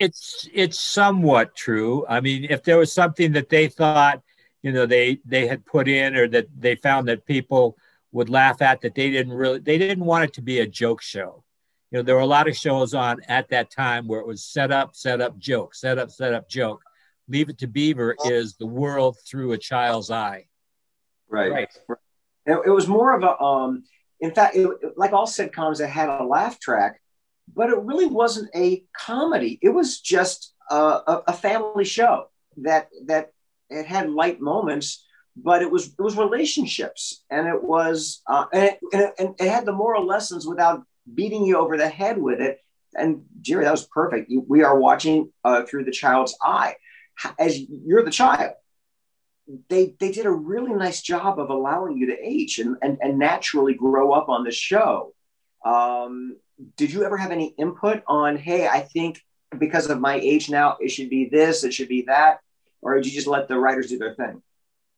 it's 0.00 0.48
it's 0.52 0.80
somewhat 0.80 1.54
true. 1.54 2.04
I 2.08 2.20
mean, 2.20 2.46
if 2.48 2.64
there 2.64 2.78
was 2.78 2.92
something 2.92 3.32
that 3.32 3.50
they 3.50 3.68
thought, 3.68 4.22
you 4.62 4.72
know, 4.72 4.86
they 4.86 5.20
they 5.26 5.46
had 5.46 5.64
put 5.64 5.86
in 5.86 6.16
or 6.16 6.26
that 6.28 6.48
they 6.58 6.74
found 6.74 7.06
that 7.08 7.26
people 7.26 7.76
would 8.12 8.30
laugh 8.30 8.62
at 8.62 8.80
that 8.80 8.94
they 8.94 9.10
didn't 9.10 9.34
really 9.34 9.58
they 9.60 9.78
didn't 9.78 10.04
want 10.04 10.24
it 10.24 10.32
to 10.34 10.42
be 10.42 10.60
a 10.60 10.66
joke 10.66 11.02
show. 11.02 11.44
You 11.90 11.98
know, 11.98 12.02
there 12.02 12.14
were 12.14 12.22
a 12.22 12.26
lot 12.26 12.48
of 12.48 12.56
shows 12.56 12.94
on 12.94 13.20
at 13.28 13.50
that 13.50 13.70
time 13.70 14.08
where 14.08 14.20
it 14.20 14.26
was 14.26 14.42
set 14.42 14.72
up, 14.72 14.96
set 14.96 15.20
up, 15.20 15.38
joke, 15.38 15.74
set 15.74 15.98
up, 15.98 16.10
set 16.10 16.32
up, 16.32 16.48
joke. 16.48 16.82
Leave 17.30 17.48
it 17.48 17.58
to 17.58 17.68
Beaver 17.68 18.16
is 18.24 18.56
the 18.56 18.66
world 18.66 19.16
through 19.26 19.52
a 19.52 19.58
child's 19.58 20.10
eye. 20.10 20.46
Right. 21.28 21.50
Right. 21.50 21.68
It, 22.46 22.68
was 22.68 22.88
more 22.88 23.14
of 23.14 23.22
a 23.22 23.40
um 23.40 23.84
in 24.20 24.34
fact, 24.34 24.56
it, 24.56 24.68
like 24.96 25.12
all 25.12 25.26
sitcoms, 25.26 25.80
it 25.80 25.88
had 25.88 26.08
a 26.08 26.24
laugh 26.24 26.58
track, 26.58 27.00
but 27.54 27.70
it 27.70 27.78
really 27.78 28.06
wasn't 28.06 28.50
a 28.54 28.84
comedy. 28.92 29.58
It 29.62 29.70
was 29.70 30.00
just 30.00 30.54
a, 30.70 30.76
a, 30.76 31.22
a 31.28 31.32
family 31.32 31.84
show 31.84 32.28
that 32.58 32.88
that 33.06 33.30
it 33.70 33.86
had 33.86 34.10
light 34.10 34.40
moments, 34.40 35.06
but 35.36 35.62
it 35.62 35.70
was 35.70 35.88
it 35.88 36.02
was 36.02 36.16
relationships, 36.16 37.24
and 37.30 37.46
it 37.46 37.62
was 37.62 38.22
uh, 38.26 38.46
and, 38.52 38.64
it, 38.64 38.78
and, 38.92 39.02
it, 39.02 39.14
and, 39.18 39.34
it, 39.38 39.48
had 39.48 39.64
the 39.64 39.72
moral 39.72 40.06
lessons 40.06 40.46
without 40.46 40.82
beating 41.14 41.46
you 41.46 41.56
over 41.56 41.76
the 41.76 41.88
head 41.88 42.18
with 42.18 42.40
it. 42.40 42.58
And 42.94 43.22
Jerry, 43.40 43.64
that 43.64 43.70
was 43.70 43.86
perfect. 43.86 44.30
You, 44.30 44.44
we 44.46 44.64
are 44.64 44.78
watching 44.78 45.32
uh, 45.44 45.62
through 45.62 45.84
the 45.84 45.92
child's 45.92 46.36
eye, 46.42 46.74
as 47.38 47.58
you're 47.58 48.04
the 48.04 48.10
child. 48.10 48.52
They 49.68 49.94
they 49.98 50.12
did 50.12 50.26
a 50.26 50.30
really 50.30 50.72
nice 50.72 51.02
job 51.02 51.40
of 51.40 51.50
allowing 51.50 51.96
you 51.96 52.06
to 52.06 52.18
age 52.18 52.58
and 52.58 52.76
and, 52.82 52.98
and 53.00 53.18
naturally 53.18 53.74
grow 53.74 54.12
up 54.12 54.28
on 54.28 54.44
the 54.44 54.52
show. 54.52 55.14
Um, 55.64 56.36
did 56.76 56.92
you 56.92 57.04
ever 57.04 57.16
have 57.16 57.30
any 57.30 57.54
input 57.58 58.02
on, 58.06 58.36
hey, 58.36 58.68
I 58.68 58.80
think 58.80 59.22
because 59.58 59.88
of 59.88 60.00
my 60.00 60.16
age 60.16 60.50
now, 60.50 60.76
it 60.80 60.90
should 60.90 61.10
be 61.10 61.28
this, 61.28 61.64
it 61.64 61.72
should 61.72 61.88
be 61.88 62.02
that? 62.02 62.40
Or 62.82 62.94
did 62.94 63.06
you 63.06 63.12
just 63.12 63.26
let 63.26 63.48
the 63.48 63.58
writers 63.58 63.88
do 63.88 63.98
their 63.98 64.14
thing? 64.14 64.42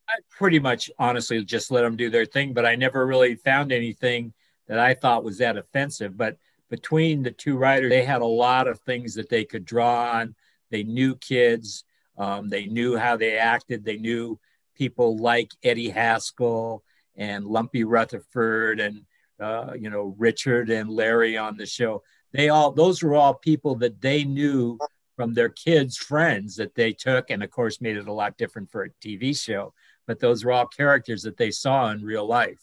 I 0.08 0.14
pretty 0.30 0.58
much 0.58 0.90
honestly 0.98 1.42
just 1.44 1.70
let 1.70 1.82
them 1.82 1.96
do 1.96 2.10
their 2.10 2.26
thing, 2.26 2.52
but 2.52 2.66
I 2.66 2.76
never 2.76 3.06
really 3.06 3.34
found 3.34 3.72
anything 3.72 4.32
that 4.68 4.78
I 4.78 4.94
thought 4.94 5.24
was 5.24 5.38
that 5.38 5.56
offensive. 5.56 6.16
But 6.16 6.36
between 6.68 7.22
the 7.22 7.30
two 7.30 7.56
writers, 7.56 7.90
they 7.90 8.04
had 8.04 8.22
a 8.22 8.26
lot 8.26 8.68
of 8.68 8.80
things 8.80 9.14
that 9.14 9.28
they 9.28 9.44
could 9.44 9.64
draw 9.64 10.10
on. 10.12 10.34
They 10.70 10.82
knew 10.82 11.16
kids, 11.16 11.84
um, 12.18 12.48
they 12.48 12.66
knew 12.66 12.96
how 12.96 13.16
they 13.16 13.36
acted, 13.36 13.84
they 13.84 13.98
knew 13.98 14.38
people 14.74 15.16
like 15.16 15.50
Eddie 15.62 15.90
Haskell 15.90 16.82
and 17.16 17.44
Lumpy 17.44 17.84
Rutherford 17.84 18.80
and 18.80 19.04
uh, 19.42 19.72
you 19.78 19.90
know, 19.90 20.14
Richard 20.18 20.70
and 20.70 20.88
Larry 20.88 21.36
on 21.36 21.56
the 21.56 21.66
show. 21.66 22.02
They 22.32 22.48
all, 22.48 22.70
those 22.70 23.02
were 23.02 23.14
all 23.14 23.34
people 23.34 23.74
that 23.76 24.00
they 24.00 24.24
knew 24.24 24.78
from 25.16 25.34
their 25.34 25.48
kids' 25.48 25.96
friends 25.96 26.56
that 26.56 26.74
they 26.74 26.92
took, 26.92 27.28
and 27.28 27.42
of 27.42 27.50
course, 27.50 27.80
made 27.80 27.96
it 27.96 28.08
a 28.08 28.12
lot 28.12 28.38
different 28.38 28.70
for 28.70 28.84
a 28.84 28.90
TV 29.04 29.38
show. 29.38 29.74
But 30.06 30.20
those 30.20 30.44
were 30.44 30.52
all 30.52 30.66
characters 30.66 31.22
that 31.22 31.36
they 31.36 31.50
saw 31.50 31.90
in 31.90 32.04
real 32.04 32.26
life. 32.26 32.60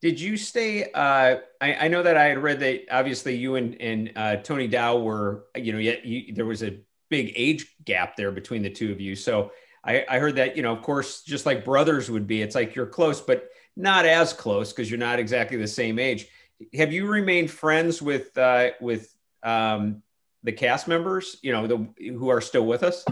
Did 0.00 0.20
you 0.20 0.36
stay? 0.36 0.90
Uh, 0.92 1.36
I, 1.60 1.74
I, 1.74 1.88
know 1.88 2.02
that 2.02 2.16
I 2.16 2.24
had 2.24 2.38
read 2.38 2.60
that 2.60 2.84
obviously 2.90 3.36
you 3.36 3.54
and, 3.54 3.80
and 3.80 4.12
uh, 4.16 4.36
Tony 4.36 4.66
Dow 4.66 4.98
were, 4.98 5.46
you 5.56 5.72
know, 5.72 5.78
yet 5.78 6.04
you, 6.04 6.34
there 6.34 6.44
was 6.44 6.62
a 6.62 6.78
big 7.14 7.32
age 7.36 7.76
gap 7.84 8.16
there 8.16 8.32
between 8.32 8.60
the 8.60 8.70
two 8.70 8.90
of 8.90 9.00
you. 9.00 9.14
So 9.14 9.52
I, 9.84 10.04
I 10.08 10.18
heard 10.18 10.34
that, 10.34 10.56
you 10.56 10.64
know, 10.64 10.72
of 10.72 10.82
course, 10.82 11.22
just 11.22 11.46
like 11.46 11.64
brothers 11.64 12.10
would 12.10 12.26
be, 12.26 12.42
it's 12.42 12.56
like 12.56 12.74
you're 12.74 12.86
close, 12.86 13.20
but 13.20 13.50
not 13.76 14.04
as 14.04 14.32
close 14.32 14.72
because 14.72 14.90
you're 14.90 14.98
not 14.98 15.20
exactly 15.20 15.56
the 15.56 15.68
same 15.68 16.00
age. 16.00 16.26
Have 16.74 16.92
you 16.92 17.06
remained 17.06 17.52
friends 17.52 18.02
with 18.02 18.36
uh, 18.36 18.70
with 18.80 19.14
um, 19.44 20.02
the 20.42 20.50
cast 20.50 20.88
members, 20.88 21.36
you 21.40 21.52
know, 21.52 21.68
the 21.68 21.86
who 22.10 22.28
are 22.30 22.40
still 22.40 22.66
with 22.66 22.82
us? 22.82 23.04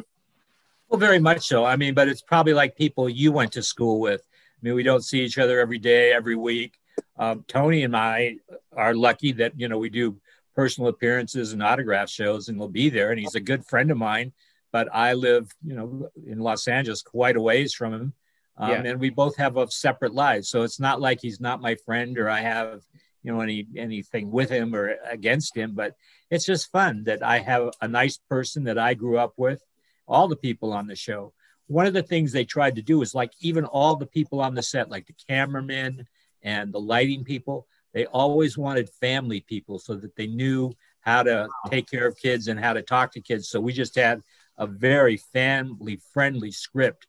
Well, 0.88 0.98
very 0.98 1.20
much 1.20 1.46
so. 1.46 1.64
I 1.64 1.76
mean, 1.76 1.94
but 1.94 2.08
it's 2.08 2.22
probably 2.22 2.54
like 2.54 2.76
people 2.76 3.08
you 3.08 3.30
went 3.30 3.52
to 3.52 3.62
school 3.62 4.00
with. 4.00 4.20
I 4.20 4.58
mean, 4.62 4.74
we 4.74 4.82
don't 4.82 5.04
see 5.04 5.20
each 5.20 5.38
other 5.38 5.60
every 5.60 5.78
day, 5.78 6.12
every 6.12 6.36
week. 6.36 6.78
Um, 7.16 7.44
Tony 7.46 7.84
and 7.84 7.96
I 7.96 8.38
are 8.76 8.94
lucky 8.94 9.30
that 9.32 9.52
you 9.58 9.68
know 9.68 9.78
we 9.78 9.90
do 9.90 10.16
personal 10.54 10.88
appearances 10.88 11.52
and 11.52 11.62
autograph 11.62 12.10
shows, 12.10 12.48
and 12.48 12.58
we'll 12.58 12.68
be 12.68 12.90
there. 12.90 13.10
And 13.10 13.20
he's 13.20 13.34
a 13.34 13.40
good 13.40 13.64
friend 13.66 13.90
of 13.90 13.96
mine. 13.96 14.32
But 14.72 14.88
I 14.92 15.12
live, 15.12 15.50
you 15.62 15.74
know, 15.74 16.08
in 16.26 16.38
Los 16.38 16.66
Angeles, 16.66 17.02
quite 17.02 17.36
a 17.36 17.40
ways 17.40 17.74
from 17.74 17.92
him, 17.92 18.12
um, 18.56 18.70
yeah. 18.70 18.82
and 18.92 19.00
we 19.00 19.10
both 19.10 19.36
have 19.36 19.56
a 19.58 19.70
separate 19.70 20.14
lives. 20.14 20.48
So 20.48 20.62
it's 20.62 20.80
not 20.80 21.00
like 21.00 21.20
he's 21.20 21.40
not 21.40 21.60
my 21.60 21.74
friend 21.74 22.18
or 22.18 22.30
I 22.30 22.40
have, 22.40 22.82
you 23.22 23.32
know, 23.32 23.40
any 23.40 23.66
anything 23.76 24.30
with 24.30 24.48
him 24.48 24.74
or 24.74 24.96
against 25.08 25.56
him. 25.56 25.72
But 25.74 25.94
it's 26.30 26.46
just 26.46 26.72
fun 26.72 27.04
that 27.04 27.22
I 27.22 27.38
have 27.40 27.70
a 27.82 27.88
nice 27.88 28.16
person 28.16 28.64
that 28.64 28.78
I 28.78 28.94
grew 28.94 29.18
up 29.18 29.34
with. 29.36 29.62
All 30.08 30.26
the 30.26 30.36
people 30.36 30.72
on 30.72 30.86
the 30.86 30.96
show. 30.96 31.32
One 31.66 31.86
of 31.86 31.94
the 31.94 32.02
things 32.02 32.32
they 32.32 32.44
tried 32.44 32.76
to 32.76 32.82
do 32.82 33.00
is 33.02 33.14
like 33.14 33.32
even 33.40 33.64
all 33.64 33.96
the 33.96 34.06
people 34.06 34.40
on 34.40 34.54
the 34.54 34.62
set, 34.62 34.90
like 34.90 35.06
the 35.06 35.14
cameramen 35.28 36.06
and 36.42 36.72
the 36.72 36.80
lighting 36.80 37.24
people, 37.24 37.66
they 37.92 38.06
always 38.06 38.56
wanted 38.56 38.88
family 38.88 39.40
people 39.40 39.78
so 39.78 39.94
that 39.94 40.16
they 40.16 40.26
knew 40.26 40.72
how 41.00 41.22
to 41.22 41.48
take 41.70 41.90
care 41.90 42.06
of 42.06 42.16
kids 42.16 42.48
and 42.48 42.58
how 42.58 42.72
to 42.72 42.82
talk 42.82 43.12
to 43.12 43.20
kids. 43.20 43.48
So 43.48 43.60
we 43.60 43.72
just 43.72 43.94
had 43.96 44.22
a 44.56 44.66
very 44.66 45.16
family 45.16 46.00
friendly 46.12 46.50
script. 46.50 47.06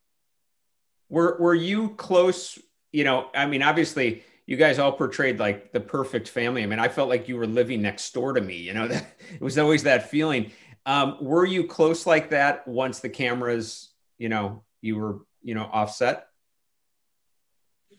Were 1.09 1.37
were 1.39 1.55
you 1.55 1.89
close? 1.89 2.59
You 2.91 3.03
know, 3.03 3.29
I 3.35 3.45
mean, 3.45 3.63
obviously 3.63 4.23
you 4.45 4.57
guys 4.57 4.79
all 4.79 4.91
portrayed 4.91 5.39
like 5.39 5.71
the 5.71 5.79
perfect 5.79 6.27
family. 6.27 6.63
I 6.63 6.65
mean, 6.65 6.79
I 6.79 6.89
felt 6.89 7.09
like 7.09 7.29
you 7.29 7.37
were 7.37 7.47
living 7.47 7.81
next 7.81 8.13
door 8.13 8.33
to 8.33 8.41
me. 8.41 8.57
You 8.57 8.73
know, 8.73 8.87
that 8.89 9.05
it 9.33 9.41
was 9.41 9.57
always 9.57 9.83
that 9.83 10.09
feeling. 10.09 10.51
Um, 10.85 11.17
were 11.21 11.45
you 11.45 11.65
close 11.65 12.05
like 12.05 12.31
that 12.31 12.67
once 12.67 12.99
the 12.99 13.09
cameras, 13.09 13.89
you 14.17 14.27
know, 14.27 14.63
you 14.81 14.97
were, 14.97 15.19
you 15.41 15.55
know, 15.55 15.69
offset? 15.71 16.27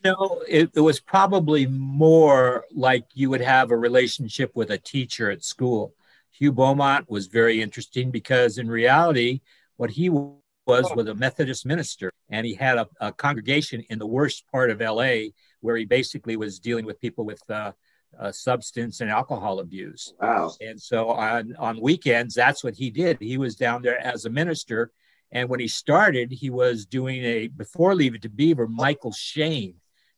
No, 0.04 0.42
it, 0.46 0.70
it 0.74 0.80
was 0.80 1.00
probably 1.00 1.66
more 1.66 2.64
like 2.72 3.06
you 3.14 3.30
would 3.30 3.40
have 3.40 3.70
a 3.70 3.76
relationship 3.76 4.50
with 4.54 4.70
a 4.70 4.78
teacher 4.78 5.30
at 5.30 5.42
school. 5.42 5.94
Hugh 6.30 6.52
Beaumont 6.52 7.08
was 7.08 7.26
very 7.26 7.62
interesting 7.62 8.10
because 8.10 8.58
in 8.58 8.68
reality, 8.68 9.40
what 9.76 9.90
he 9.90 10.10
was 10.10 10.34
was 10.66 11.08
a 11.08 11.14
Methodist 11.14 11.64
minister, 11.64 12.10
and 12.28 12.46
he 12.46 12.54
had 12.54 12.78
a, 12.78 12.88
a 13.00 13.12
congregation 13.12 13.82
in 13.88 13.98
the 13.98 14.06
worst 14.06 14.44
part 14.50 14.70
of 14.70 14.80
LA 14.80 15.28
where 15.60 15.76
he 15.76 15.84
basically 15.84 16.36
was 16.36 16.58
dealing 16.58 16.84
with 16.84 17.00
people 17.00 17.24
with 17.24 17.42
uh, 17.50 17.72
uh, 18.18 18.30
substance 18.30 19.00
and 19.00 19.10
alcohol 19.10 19.60
abuse. 19.60 20.12
Wow. 20.20 20.52
And 20.60 20.80
so 20.80 21.10
on, 21.10 21.54
on 21.58 21.80
weekends, 21.80 22.34
that's 22.34 22.62
what 22.62 22.74
he 22.74 22.90
did. 22.90 23.18
He 23.20 23.38
was 23.38 23.56
down 23.56 23.82
there 23.82 23.98
as 23.98 24.24
a 24.24 24.30
minister. 24.30 24.90
And 25.32 25.48
when 25.48 25.60
he 25.60 25.68
started, 25.68 26.30
he 26.30 26.50
was 26.50 26.86
doing 26.86 27.24
a, 27.24 27.48
before 27.48 27.94
Leave 27.94 28.14
It 28.14 28.22
to 28.22 28.28
Beaver, 28.28 28.68
Michael 28.68 29.12
Shayne 29.12 29.74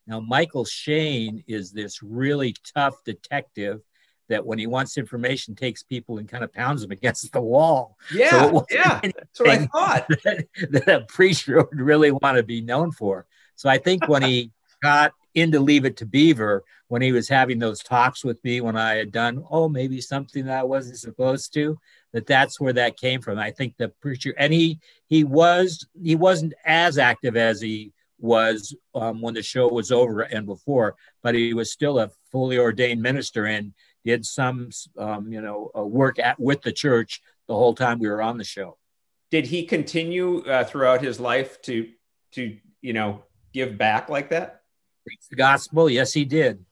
now, 0.06 0.20
Michael 0.20 0.64
Shayne 0.64 1.42
is 1.48 1.72
this 1.72 2.02
really 2.02 2.54
tough 2.74 3.02
detective 3.04 3.80
that 4.28 4.44
when 4.44 4.58
he 4.58 4.66
wants 4.66 4.98
information 4.98 5.54
takes 5.54 5.82
people 5.82 6.18
and 6.18 6.28
kind 6.28 6.44
of 6.44 6.52
pounds 6.52 6.82
them 6.82 6.90
against 6.90 7.32
the 7.32 7.40
wall. 7.40 7.96
Yeah, 8.12 8.30
so 8.30 8.66
yeah, 8.70 9.00
that's 9.02 9.40
what 9.40 9.50
I 9.50 9.66
thought. 9.66 10.06
That, 10.24 10.46
that 10.70 10.88
a 10.88 11.00
preacher 11.06 11.56
would 11.56 11.80
really 11.80 12.10
want 12.10 12.36
to 12.36 12.42
be 12.42 12.60
known 12.60 12.92
for. 12.92 13.26
So 13.54 13.68
I 13.68 13.78
think 13.78 14.08
when 14.08 14.22
he 14.22 14.52
got 14.82 15.12
into 15.34 15.60
Leave 15.60 15.84
It 15.84 15.96
to 15.98 16.06
Beaver, 16.06 16.64
when 16.88 17.02
he 17.02 17.12
was 17.12 17.28
having 17.28 17.58
those 17.58 17.80
talks 17.80 18.24
with 18.24 18.42
me, 18.44 18.60
when 18.60 18.76
I 18.76 18.94
had 18.94 19.12
done, 19.12 19.44
oh, 19.50 19.68
maybe 19.68 20.00
something 20.00 20.46
that 20.46 20.58
I 20.58 20.62
wasn't 20.62 20.98
supposed 20.98 21.52
to, 21.54 21.78
that 22.12 22.26
that's 22.26 22.60
where 22.60 22.72
that 22.72 22.96
came 22.96 23.20
from. 23.20 23.38
I 23.38 23.50
think 23.50 23.76
the 23.76 23.88
preacher, 23.88 24.34
and 24.38 24.52
he 24.52 24.80
he 25.08 25.24
was 25.24 25.86
he 26.00 26.14
wasn't 26.14 26.54
as 26.64 26.98
active 26.98 27.36
as 27.36 27.60
he 27.60 27.92
was 28.18 28.74
um, 28.94 29.20
when 29.20 29.34
the 29.34 29.42
show 29.42 29.68
was 29.68 29.92
over 29.92 30.22
and 30.22 30.46
before, 30.46 30.96
but 31.22 31.34
he 31.34 31.54
was 31.54 31.72
still 31.72 31.98
a 31.98 32.10
fully 32.32 32.58
ordained 32.58 33.02
minister 33.02 33.46
and 33.46 33.74
did 34.04 34.24
some, 34.24 34.70
um, 34.98 35.32
you 35.32 35.40
know, 35.40 35.70
uh, 35.76 35.84
work 35.84 36.18
at 36.18 36.38
with 36.38 36.62
the 36.62 36.72
church 36.72 37.20
the 37.48 37.54
whole 37.54 37.74
time 37.74 37.98
we 37.98 38.08
were 38.08 38.22
on 38.22 38.38
the 38.38 38.44
show. 38.44 38.78
Did 39.30 39.46
he 39.46 39.64
continue 39.64 40.44
uh, 40.44 40.64
throughout 40.64 41.02
his 41.02 41.18
life 41.18 41.60
to 41.62 41.88
to 42.32 42.56
you 42.80 42.92
know 42.92 43.24
give 43.52 43.76
back 43.76 44.08
like 44.08 44.30
that? 44.30 44.62
Preach 45.04 45.28
the 45.28 45.36
gospel. 45.36 45.90
Yes, 45.90 46.12
he 46.12 46.24
did. 46.24 46.64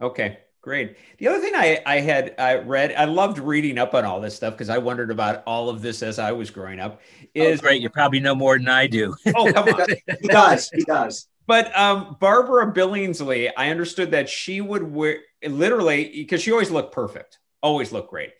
Okay. 0.00 0.38
Great. 0.64 0.96
The 1.18 1.28
other 1.28 1.40
thing 1.40 1.54
I, 1.54 1.82
I 1.84 2.00
had 2.00 2.34
I 2.38 2.54
read, 2.54 2.94
I 2.96 3.04
loved 3.04 3.38
reading 3.38 3.76
up 3.76 3.92
on 3.92 4.06
all 4.06 4.18
this 4.18 4.34
stuff 4.34 4.54
because 4.54 4.70
I 4.70 4.78
wondered 4.78 5.10
about 5.10 5.42
all 5.46 5.68
of 5.68 5.82
this 5.82 6.02
as 6.02 6.18
I 6.18 6.32
was 6.32 6.48
growing 6.48 6.80
up. 6.80 7.02
Oh, 7.20 7.26
is 7.34 7.60
oh, 7.60 7.62
great. 7.64 7.82
You 7.82 7.90
probably 7.90 8.18
know 8.18 8.34
more 8.34 8.56
than 8.56 8.68
I 8.68 8.86
do. 8.86 9.14
oh, 9.36 9.52
come 9.52 9.68
on. 9.68 9.86
he 10.22 10.26
does. 10.26 10.70
He 10.70 10.82
does. 10.84 11.28
But 11.46 11.78
um, 11.78 12.16
Barbara 12.18 12.72
Billingsley, 12.72 13.50
I 13.54 13.68
understood 13.68 14.12
that 14.12 14.30
she 14.30 14.62
would 14.62 14.82
wear 14.90 15.18
literally 15.46 16.08
because 16.14 16.40
she 16.40 16.50
always 16.50 16.70
looked 16.70 16.94
perfect, 16.94 17.40
always 17.62 17.92
looked 17.92 18.08
great. 18.08 18.30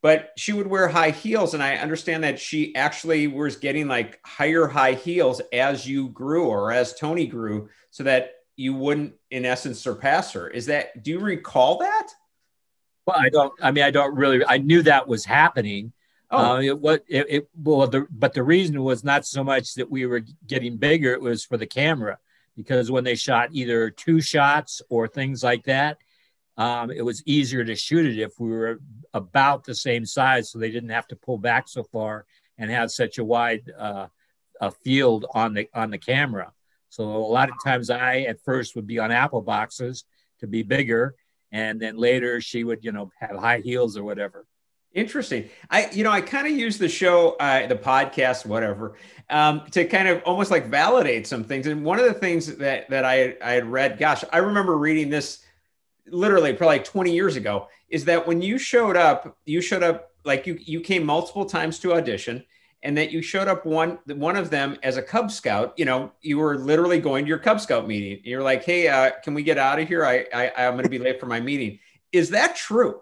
But 0.00 0.30
she 0.38 0.54
would 0.54 0.66
wear 0.66 0.88
high 0.88 1.10
heels, 1.10 1.52
and 1.52 1.62
I 1.62 1.76
understand 1.76 2.24
that 2.24 2.40
she 2.40 2.74
actually 2.76 3.26
was 3.26 3.56
getting 3.56 3.88
like 3.88 4.20
higher 4.24 4.66
high 4.66 4.94
heels 4.94 5.42
as 5.52 5.86
you 5.86 6.08
grew 6.08 6.46
or 6.46 6.72
as 6.72 6.94
Tony 6.94 7.26
grew, 7.26 7.68
so 7.90 8.04
that 8.04 8.30
you 8.56 8.74
wouldn't, 8.74 9.14
in 9.30 9.44
essence, 9.44 9.80
surpass 9.80 10.32
her. 10.32 10.48
Is 10.48 10.66
that? 10.66 11.02
Do 11.02 11.10
you 11.10 11.20
recall 11.20 11.78
that? 11.78 12.08
Well, 13.06 13.16
I 13.18 13.28
don't. 13.28 13.52
I 13.62 13.70
mean, 13.70 13.84
I 13.84 13.90
don't 13.90 14.14
really. 14.14 14.44
I 14.46 14.58
knew 14.58 14.82
that 14.82 15.08
was 15.08 15.24
happening. 15.24 15.92
Oh, 16.30 16.56
uh, 16.56 16.60
it, 16.60 16.78
what 16.78 17.04
it, 17.06 17.26
it 17.28 17.48
well, 17.54 17.86
the, 17.86 18.06
but 18.10 18.32
the 18.32 18.42
reason 18.42 18.82
was 18.82 19.04
not 19.04 19.26
so 19.26 19.44
much 19.44 19.74
that 19.74 19.90
we 19.90 20.06
were 20.06 20.22
getting 20.46 20.76
bigger; 20.76 21.12
it 21.12 21.20
was 21.20 21.44
for 21.44 21.56
the 21.56 21.66
camera, 21.66 22.18
because 22.56 22.90
when 22.90 23.04
they 23.04 23.14
shot 23.14 23.50
either 23.52 23.90
two 23.90 24.20
shots 24.20 24.80
or 24.88 25.06
things 25.06 25.42
like 25.44 25.64
that, 25.64 25.98
um, 26.56 26.90
it 26.90 27.04
was 27.04 27.22
easier 27.26 27.64
to 27.64 27.76
shoot 27.76 28.06
it 28.06 28.18
if 28.18 28.32
we 28.40 28.48
were 28.48 28.80
about 29.12 29.64
the 29.64 29.74
same 29.74 30.06
size, 30.06 30.50
so 30.50 30.58
they 30.58 30.70
didn't 30.70 30.90
have 30.90 31.08
to 31.08 31.16
pull 31.16 31.38
back 31.38 31.68
so 31.68 31.82
far 31.82 32.24
and 32.56 32.70
have 32.70 32.90
such 32.90 33.18
a 33.18 33.24
wide 33.24 33.70
uh, 33.78 34.06
a 34.60 34.70
field 34.70 35.26
on 35.34 35.52
the 35.52 35.68
on 35.74 35.90
the 35.90 35.98
camera. 35.98 36.52
So 36.94 37.02
a 37.02 37.18
lot 37.18 37.48
of 37.48 37.56
times 37.64 37.90
I 37.90 38.20
at 38.20 38.40
first 38.40 38.76
would 38.76 38.86
be 38.86 39.00
on 39.00 39.10
apple 39.10 39.42
boxes 39.42 40.04
to 40.38 40.46
be 40.46 40.62
bigger. 40.62 41.16
And 41.50 41.80
then 41.80 41.96
later 41.96 42.40
she 42.40 42.62
would, 42.62 42.84
you 42.84 42.92
know, 42.92 43.10
have 43.18 43.36
high 43.36 43.58
heels 43.58 43.96
or 43.96 44.04
whatever. 44.04 44.46
Interesting. 44.92 45.50
I, 45.68 45.90
you 45.90 46.04
know, 46.04 46.12
I 46.12 46.20
kind 46.20 46.46
of 46.46 46.52
use 46.52 46.78
the 46.78 46.88
show, 46.88 47.30
uh, 47.40 47.66
the 47.66 47.74
podcast, 47.74 48.46
whatever, 48.46 48.94
um, 49.28 49.62
to 49.72 49.84
kind 49.86 50.06
of 50.06 50.22
almost 50.22 50.52
like 50.52 50.68
validate 50.68 51.26
some 51.26 51.42
things. 51.42 51.66
And 51.66 51.84
one 51.84 51.98
of 51.98 52.04
the 52.04 52.14
things 52.14 52.46
that 52.58 52.88
that 52.90 53.04
I 53.04 53.36
I 53.42 53.54
had 53.54 53.66
read, 53.66 53.98
gosh, 53.98 54.22
I 54.32 54.38
remember 54.38 54.78
reading 54.78 55.10
this 55.10 55.44
literally 56.06 56.52
probably 56.52 56.76
like 56.76 56.84
20 56.84 57.12
years 57.12 57.34
ago, 57.34 57.66
is 57.88 58.04
that 58.04 58.24
when 58.24 58.40
you 58.40 58.56
showed 58.56 58.96
up, 58.96 59.36
you 59.44 59.60
showed 59.60 59.82
up 59.82 60.12
like 60.24 60.46
you 60.46 60.58
you 60.60 60.80
came 60.80 61.04
multiple 61.04 61.44
times 61.44 61.80
to 61.80 61.94
audition, 61.94 62.44
and 62.84 62.98
that 62.98 63.10
you 63.10 63.22
showed 63.22 63.48
up 63.48 63.64
one 63.64 63.98
one 64.06 64.36
of 64.36 64.50
them 64.50 64.76
as 64.82 64.98
a 64.98 65.02
Cub 65.02 65.30
Scout. 65.30 65.72
You 65.76 65.86
know, 65.86 66.12
you 66.20 66.38
were 66.38 66.58
literally 66.58 67.00
going 67.00 67.24
to 67.24 67.28
your 67.28 67.38
Cub 67.38 67.60
Scout 67.60 67.88
meeting. 67.88 68.20
You're 68.24 68.42
like, 68.42 68.62
"Hey, 68.62 68.88
uh, 68.88 69.10
can 69.22 69.34
we 69.34 69.42
get 69.42 69.58
out 69.58 69.80
of 69.80 69.88
here? 69.88 70.04
I, 70.04 70.26
I 70.32 70.52
I'm 70.66 70.74
going 70.74 70.84
to 70.84 70.90
be 70.90 70.98
late 70.98 71.18
for 71.18 71.26
my 71.26 71.40
meeting." 71.40 71.80
Is 72.12 72.30
that 72.30 72.54
true? 72.54 73.00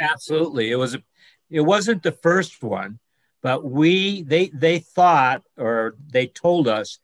Absolutely. 0.00 0.70
It 0.70 0.76
was. 0.76 0.96
It 1.48 1.60
wasn't 1.60 2.02
the 2.02 2.12
first 2.12 2.62
one, 2.62 2.98
but 3.42 3.64
we 3.64 4.22
they 4.22 4.48
they 4.48 4.80
thought 4.80 5.42
or 5.56 5.94
they 6.08 6.26
told 6.26 6.66
us 6.66 6.98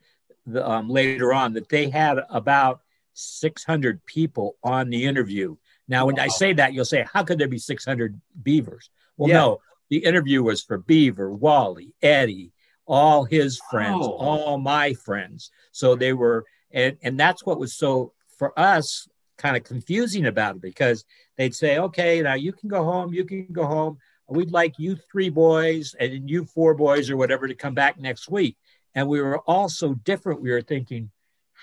the, 0.46 0.68
um, 0.68 0.88
later 0.88 1.32
on 1.32 1.52
that 1.52 1.68
they 1.68 1.90
had 1.90 2.18
about 2.30 2.80
600 3.12 4.04
people 4.04 4.56
on 4.64 4.90
the 4.90 5.04
interview. 5.04 5.56
Now, 5.87 6.06
when 6.06 6.16
wow. 6.16 6.25
I 6.25 6.28
say 6.28 6.54
that, 6.54 6.72
you'll 6.72 6.87
say, 6.87 7.06
"How 7.12 7.22
could 7.22 7.38
there 7.38 7.49
be 7.49 7.58
600 7.58 8.18
beavers?" 8.42 8.88
Well, 9.18 9.28
yeah. 9.28 9.37
no, 9.37 9.61
the 9.92 9.99
interview 9.99 10.42
was 10.42 10.62
for 10.62 10.78
Beaver, 10.78 11.30
Wally, 11.30 11.92
Eddie, 12.00 12.50
all 12.87 13.25
his 13.26 13.61
friends, 13.70 14.00
oh. 14.00 14.12
all 14.12 14.56
my 14.56 14.94
friends. 14.94 15.50
So 15.70 15.94
they 15.94 16.14
were, 16.14 16.46
and, 16.70 16.96
and 17.02 17.20
that's 17.20 17.44
what 17.44 17.61
was 17.61 17.75
so 17.75 18.14
for 18.38 18.58
us 18.58 19.06
kind 19.37 19.54
of 19.54 19.64
confusing 19.64 20.25
about 20.25 20.56
it 20.56 20.62
because 20.62 21.04
they'd 21.37 21.54
say, 21.54 21.76
okay, 21.76 22.22
now 22.22 22.32
you 22.32 22.54
can 22.54 22.70
go 22.70 22.82
home, 22.82 23.12
you 23.12 23.26
can 23.26 23.49
go 23.52 23.66
home. 23.66 23.99
We'd 24.30 24.50
like 24.50 24.78
you 24.78 24.96
three 24.96 25.28
boys 25.28 25.94
and 26.00 26.30
you 26.30 26.46
four 26.46 26.72
boys 26.72 27.11
or 27.11 27.18
whatever 27.18 27.46
to 27.46 27.54
come 27.54 27.75
back 27.75 28.00
next 28.00 28.30
week. 28.30 28.56
And 28.94 29.08
we 29.08 29.20
were 29.20 29.40
all 29.40 29.68
so 29.68 29.92
different. 29.92 30.40
We 30.40 30.52
were 30.52 30.62
thinking, 30.62 31.11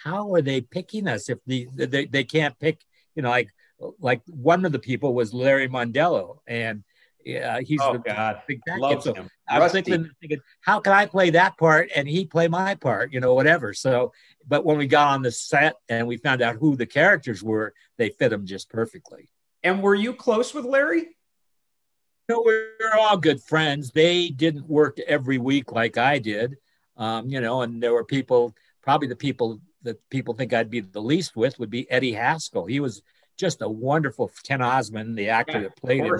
how 0.04 0.36
are 0.36 0.44
they 0.44 0.62
picking 0.62 1.08
us 1.08 1.30
if 1.30 1.40
the, 1.48 1.68
they, 1.74 2.06
they 2.06 2.26
can't 2.26 2.60
pick, 2.60 2.86
you 3.16 3.24
know, 3.24 3.30
like, 3.32 3.50
like 4.00 4.22
one 4.28 4.66
of 4.66 4.72
the 4.72 4.78
people 4.78 5.16
was 5.16 5.34
Larry 5.34 5.68
Mondello 5.68 6.42
and 6.46 6.84
yeah, 7.26 7.60
he's 7.60 7.82
oh, 7.82 7.94
the 7.94 8.00
God. 8.00 8.42
big 8.48 8.62
Love 8.78 9.04
so 9.04 9.14
him. 9.14 9.30
I 9.48 9.60
was 9.60 9.72
thinking, 9.72 10.10
thinking, 10.22 10.40
how 10.62 10.80
can 10.80 10.94
I 10.94 11.06
play 11.06 11.32
that 11.32 11.58
part 11.58 11.90
and 11.96 12.08
he 12.08 12.26
play 12.26 12.48
my 12.48 12.76
part, 12.76 13.12
you 13.12 13.20
know, 13.20 13.34
whatever. 13.34 13.74
So, 13.74 14.14
but 14.48 14.66
when 14.66 14.78
we 14.78 14.88
got 14.88 15.10
on 15.10 15.22
the 15.22 15.32
set 15.32 15.76
and 15.90 16.08
we 16.08 16.18
found 16.18 16.42
out 16.42 16.56
who 16.56 16.76
the 16.76 16.86
characters 16.86 17.44
were, 17.44 17.74
they 17.98 18.10
fit 18.10 18.32
him 18.32 18.46
just 18.46 18.70
perfectly. 18.70 19.30
And 19.64 19.82
were 19.82 19.96
you 19.96 20.14
close 20.14 20.54
with 20.54 20.66
Larry? 20.66 21.18
No, 22.30 22.44
we 22.46 22.54
are 22.54 23.00
all 23.00 23.18
good 23.18 23.42
friends. 23.42 23.92
They 23.92 24.30
didn't 24.30 24.70
work 24.70 25.00
every 25.00 25.40
week 25.40 25.72
like 25.72 25.98
I 25.98 26.20
did, 26.20 26.58
um, 26.96 27.28
you 27.28 27.42
know. 27.42 27.64
And 27.64 27.82
there 27.82 27.94
were 27.94 28.06
people, 28.06 28.56
probably 28.84 29.08
the 29.08 29.16
people 29.16 29.60
that 29.82 29.98
people 30.10 30.36
think 30.36 30.54
I'd 30.54 30.70
be 30.70 30.82
the 30.82 31.02
least 31.02 31.36
with 31.36 31.58
would 31.60 31.72
be 31.72 31.90
Eddie 31.90 32.14
Haskell. 32.14 32.68
He 32.68 32.80
was 32.80 33.02
just 33.36 33.62
a 33.62 33.70
wonderful 33.70 34.32
Ken 34.44 34.62
Osmond, 34.62 35.18
the 35.18 35.30
actor 35.30 35.54
yeah, 35.54 35.64
that 35.64 35.78
played 35.78 36.06
him. 36.06 36.20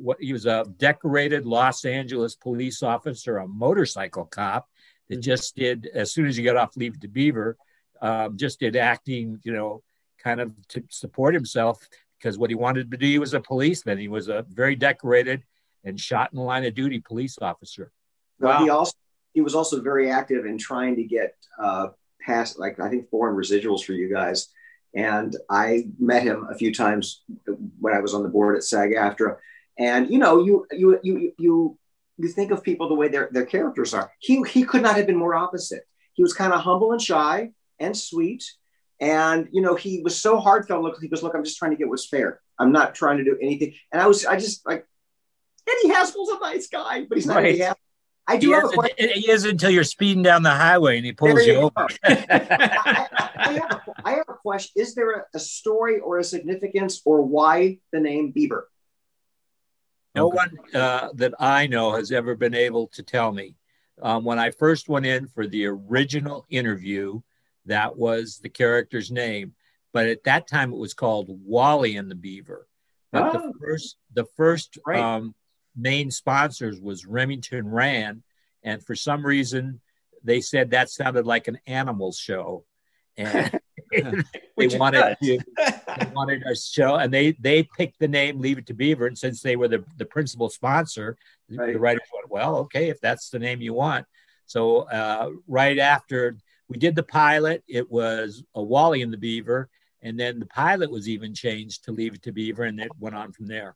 What 0.00 0.18
he 0.20 0.32
was 0.32 0.46
a 0.46 0.64
decorated 0.78 1.44
Los 1.44 1.84
Angeles 1.84 2.36
police 2.36 2.82
officer, 2.82 3.38
a 3.38 3.48
motorcycle 3.48 4.24
cop 4.24 4.68
that 5.08 5.16
mm-hmm. 5.16 5.22
just 5.22 5.56
did 5.56 5.90
as 5.92 6.12
soon 6.12 6.26
as 6.26 6.36
he 6.36 6.42
got 6.42 6.56
off 6.56 6.76
Leave 6.76 7.00
to 7.00 7.08
Beaver, 7.08 7.56
um, 8.00 8.36
just 8.36 8.60
did 8.60 8.76
acting, 8.76 9.40
you 9.42 9.52
know, 9.52 9.82
kind 10.22 10.40
of 10.40 10.54
to 10.68 10.82
support 10.88 11.34
himself 11.34 11.88
because 12.18 12.38
what 12.38 12.50
he 12.50 12.56
wanted 12.56 12.90
to 12.90 12.96
do 12.96 13.06
he 13.06 13.18
was 13.18 13.34
a 13.34 13.40
policeman. 13.40 13.98
He 13.98 14.08
was 14.08 14.28
a 14.28 14.44
very 14.48 14.76
decorated 14.76 15.42
and 15.84 15.98
shot 15.98 16.32
in 16.32 16.38
the 16.38 16.44
line 16.44 16.64
of 16.64 16.74
duty 16.74 17.00
police 17.00 17.38
officer. 17.40 17.92
Wow. 18.40 18.62
he 18.62 18.70
also 18.70 18.94
he 19.34 19.40
was 19.40 19.54
also 19.54 19.80
very 19.80 20.10
active 20.10 20.46
in 20.46 20.58
trying 20.58 20.96
to 20.96 21.04
get 21.04 21.36
uh, 21.60 21.88
past 22.20 22.58
like 22.58 22.80
I 22.80 22.88
think 22.88 23.08
foreign 23.10 23.36
residuals 23.36 23.84
for 23.84 23.92
you 23.92 24.12
guys. 24.12 24.48
And 24.94 25.36
I 25.50 25.88
met 25.98 26.22
him 26.22 26.46
a 26.50 26.54
few 26.54 26.74
times 26.74 27.22
when 27.78 27.94
I 27.94 28.00
was 28.00 28.14
on 28.14 28.22
the 28.22 28.28
board 28.28 28.56
at 28.56 28.64
SAG-AFTRA. 28.64 29.36
And 29.78 30.10
you 30.10 30.18
know, 30.18 30.44
you 30.44 30.66
you 30.72 30.98
you 31.02 31.32
you 31.38 31.78
you 32.16 32.28
think 32.28 32.50
of 32.50 32.62
people 32.62 32.88
the 32.88 32.94
way 32.94 33.08
their 33.08 33.28
their 33.32 33.46
characters 33.46 33.94
are. 33.94 34.12
He 34.18 34.42
he 34.48 34.64
could 34.64 34.82
not 34.82 34.96
have 34.96 35.06
been 35.06 35.16
more 35.16 35.34
opposite. 35.34 35.82
He 36.14 36.22
was 36.22 36.34
kind 36.34 36.52
of 36.52 36.60
humble 36.60 36.92
and 36.92 37.00
shy 37.00 37.52
and 37.78 37.96
sweet. 37.96 38.44
And 39.00 39.48
you 39.52 39.62
know, 39.62 39.76
he 39.76 40.02
was 40.02 40.20
so 40.20 40.38
heartfelt. 40.38 40.82
Look, 40.82 41.00
he 41.00 41.08
goes, 41.08 41.22
"Look, 41.22 41.34
I'm 41.34 41.44
just 41.44 41.58
trying 41.58 41.70
to 41.70 41.76
get 41.76 41.88
what's 41.88 42.08
fair. 42.08 42.40
I'm 42.58 42.72
not 42.72 42.94
trying 42.94 43.18
to 43.18 43.24
do 43.24 43.38
anything." 43.40 43.74
And 43.92 44.02
I 44.02 44.08
was, 44.08 44.26
I 44.26 44.36
just 44.36 44.66
like, 44.66 44.84
Eddie 45.68 45.94
Haskell's 45.94 46.30
a 46.30 46.40
nice 46.40 46.66
guy, 46.68 47.04
but 47.08 47.16
he's 47.16 47.26
not 47.26 47.36
right. 47.36 47.60
Eddie 47.60 47.74
I 48.28 48.36
do 48.36 48.48
he 48.48 48.52
have 48.52 48.64
a 48.64 48.68
question. 48.68 49.08
He 49.14 49.30
is 49.30 49.46
until 49.46 49.70
you're 49.70 49.84
speeding 49.84 50.22
down 50.22 50.42
the 50.42 50.50
highway 50.50 50.98
and 50.98 51.06
he 51.06 51.12
pulls 51.12 51.46
you, 51.46 51.52
you 51.52 51.58
over. 51.60 51.72
I, 52.04 53.08
I, 53.36 53.52
have 53.52 53.72
a, 53.72 53.82
I, 54.04 54.10
have 54.10 54.28
a 54.28 54.34
question. 54.34 54.82
Is 54.82 54.94
there 54.94 55.12
a, 55.12 55.24
a, 55.34 55.38
story 55.38 55.98
or 55.98 56.18
a 56.18 56.24
significance 56.24 57.00
or 57.06 57.22
why 57.22 57.78
the 57.90 58.00
name 58.00 58.32
Beaver? 58.32 58.68
No 60.14 60.28
one 60.28 60.56
uh, 60.74 61.10
that 61.14 61.34
I 61.38 61.66
know 61.66 61.92
has 61.92 62.10
ever 62.12 62.34
been 62.34 62.54
able 62.54 62.88
to 62.88 63.02
tell 63.02 63.32
me. 63.32 63.54
Um, 64.00 64.24
when 64.24 64.38
I 64.38 64.50
first 64.50 64.88
went 64.88 65.06
in 65.06 65.26
for 65.26 65.46
the 65.46 65.66
original 65.66 66.46
interview, 66.48 67.20
that 67.66 67.96
was 67.96 68.38
the 68.38 68.48
character's 68.48 69.10
name. 69.10 69.54
But 69.92 70.06
at 70.06 70.24
that 70.24 70.48
time, 70.48 70.72
it 70.72 70.78
was 70.78 70.94
called 70.94 71.28
Wally 71.28 71.96
and 71.96 72.10
the 72.10 72.14
Beaver. 72.14 72.66
But 73.12 73.34
oh. 73.34 73.52
the 73.52 73.52
first, 73.58 73.96
the 74.12 74.26
first 74.36 74.78
right. 74.86 75.00
um, 75.00 75.34
main 75.76 76.10
sponsors 76.10 76.80
was 76.80 77.06
Remington 77.06 77.68
Rand, 77.68 78.22
and 78.62 78.84
for 78.84 78.94
some 78.94 79.24
reason, 79.24 79.80
they 80.22 80.40
said 80.40 80.70
that 80.70 80.90
sounded 80.90 81.26
like 81.26 81.48
an 81.48 81.58
animal 81.66 82.12
show, 82.12 82.64
and 83.16 83.58
they 84.56 84.78
wanted 84.78 85.16
to, 85.22 85.38
they 85.56 86.10
wanted 86.12 86.42
a 86.42 86.54
show, 86.56 86.96
and 86.96 87.12
they 87.12 87.32
they 87.32 87.62
picked 87.62 87.98
the 87.98 88.08
name 88.08 88.40
Leave 88.40 88.58
It 88.58 88.66
to 88.66 88.74
Beaver, 88.74 89.06
and 89.06 89.18
since 89.18 89.42
they 89.42 89.56
were 89.56 89.68
the 89.68 89.84
the 89.96 90.04
principal 90.04 90.48
sponsor, 90.48 91.16
right. 91.50 91.72
the 91.72 91.78
writers 91.78 92.02
went, 92.14 92.30
well, 92.30 92.56
okay, 92.58 92.88
if 92.88 93.00
that's 93.00 93.30
the 93.30 93.38
name 93.38 93.60
you 93.60 93.74
want. 93.74 94.06
So 94.46 94.80
uh, 94.88 95.30
right 95.46 95.78
after 95.78 96.36
we 96.68 96.78
did 96.78 96.94
the 96.94 97.02
pilot. 97.02 97.64
It 97.66 97.90
was 97.90 98.42
a 98.54 98.62
Wally 98.62 99.02
and 99.02 99.12
the 99.12 99.18
Beaver, 99.18 99.68
and 100.02 100.18
then 100.18 100.38
the 100.38 100.46
pilot 100.46 100.90
was 100.90 101.08
even 101.08 101.34
changed 101.34 101.84
to 101.84 101.92
Leave 101.92 102.14
It 102.14 102.22
to 102.22 102.32
Beaver, 102.32 102.64
and 102.64 102.78
it 102.78 102.90
went 102.98 103.16
on 103.16 103.32
from 103.32 103.46
there. 103.46 103.74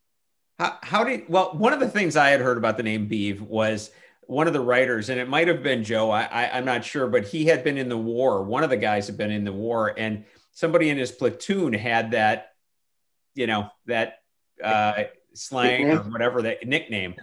How, 0.58 0.78
how 0.82 1.04
did 1.04 1.28
well? 1.28 1.52
One 1.56 1.72
of 1.72 1.80
the 1.80 1.88
things 1.88 2.16
I 2.16 2.28
had 2.28 2.40
heard 2.40 2.58
about 2.58 2.76
the 2.76 2.82
name 2.82 3.08
Beav 3.08 3.40
was 3.40 3.90
one 4.32 4.46
of 4.46 4.52
the 4.52 4.60
writers, 4.60 5.10
and 5.10 5.20
it 5.20 5.28
might 5.28 5.46
have 5.48 5.62
been 5.62 5.84
Joe. 5.84 6.10
I, 6.10 6.22
I 6.22 6.56
I'm 6.56 6.64
not 6.64 6.84
sure, 6.84 7.06
but 7.06 7.26
he 7.26 7.44
had 7.44 7.62
been 7.62 7.76
in 7.76 7.88
the 7.88 7.98
war. 7.98 8.42
One 8.42 8.64
of 8.64 8.70
the 8.70 8.76
guys 8.76 9.06
had 9.06 9.16
been 9.16 9.30
in 9.30 9.44
the 9.44 9.52
war, 9.52 9.94
and 9.96 10.24
somebody 10.52 10.88
in 10.88 10.96
his 10.96 11.12
platoon 11.12 11.72
had 11.72 12.12
that, 12.12 12.52
you 13.34 13.46
know, 13.46 13.68
that 13.86 14.20
uh, 14.62 15.04
slang 15.34 15.90
or 15.90 15.98
whatever 15.98 16.42
that 16.42 16.66
nickname 16.66 17.14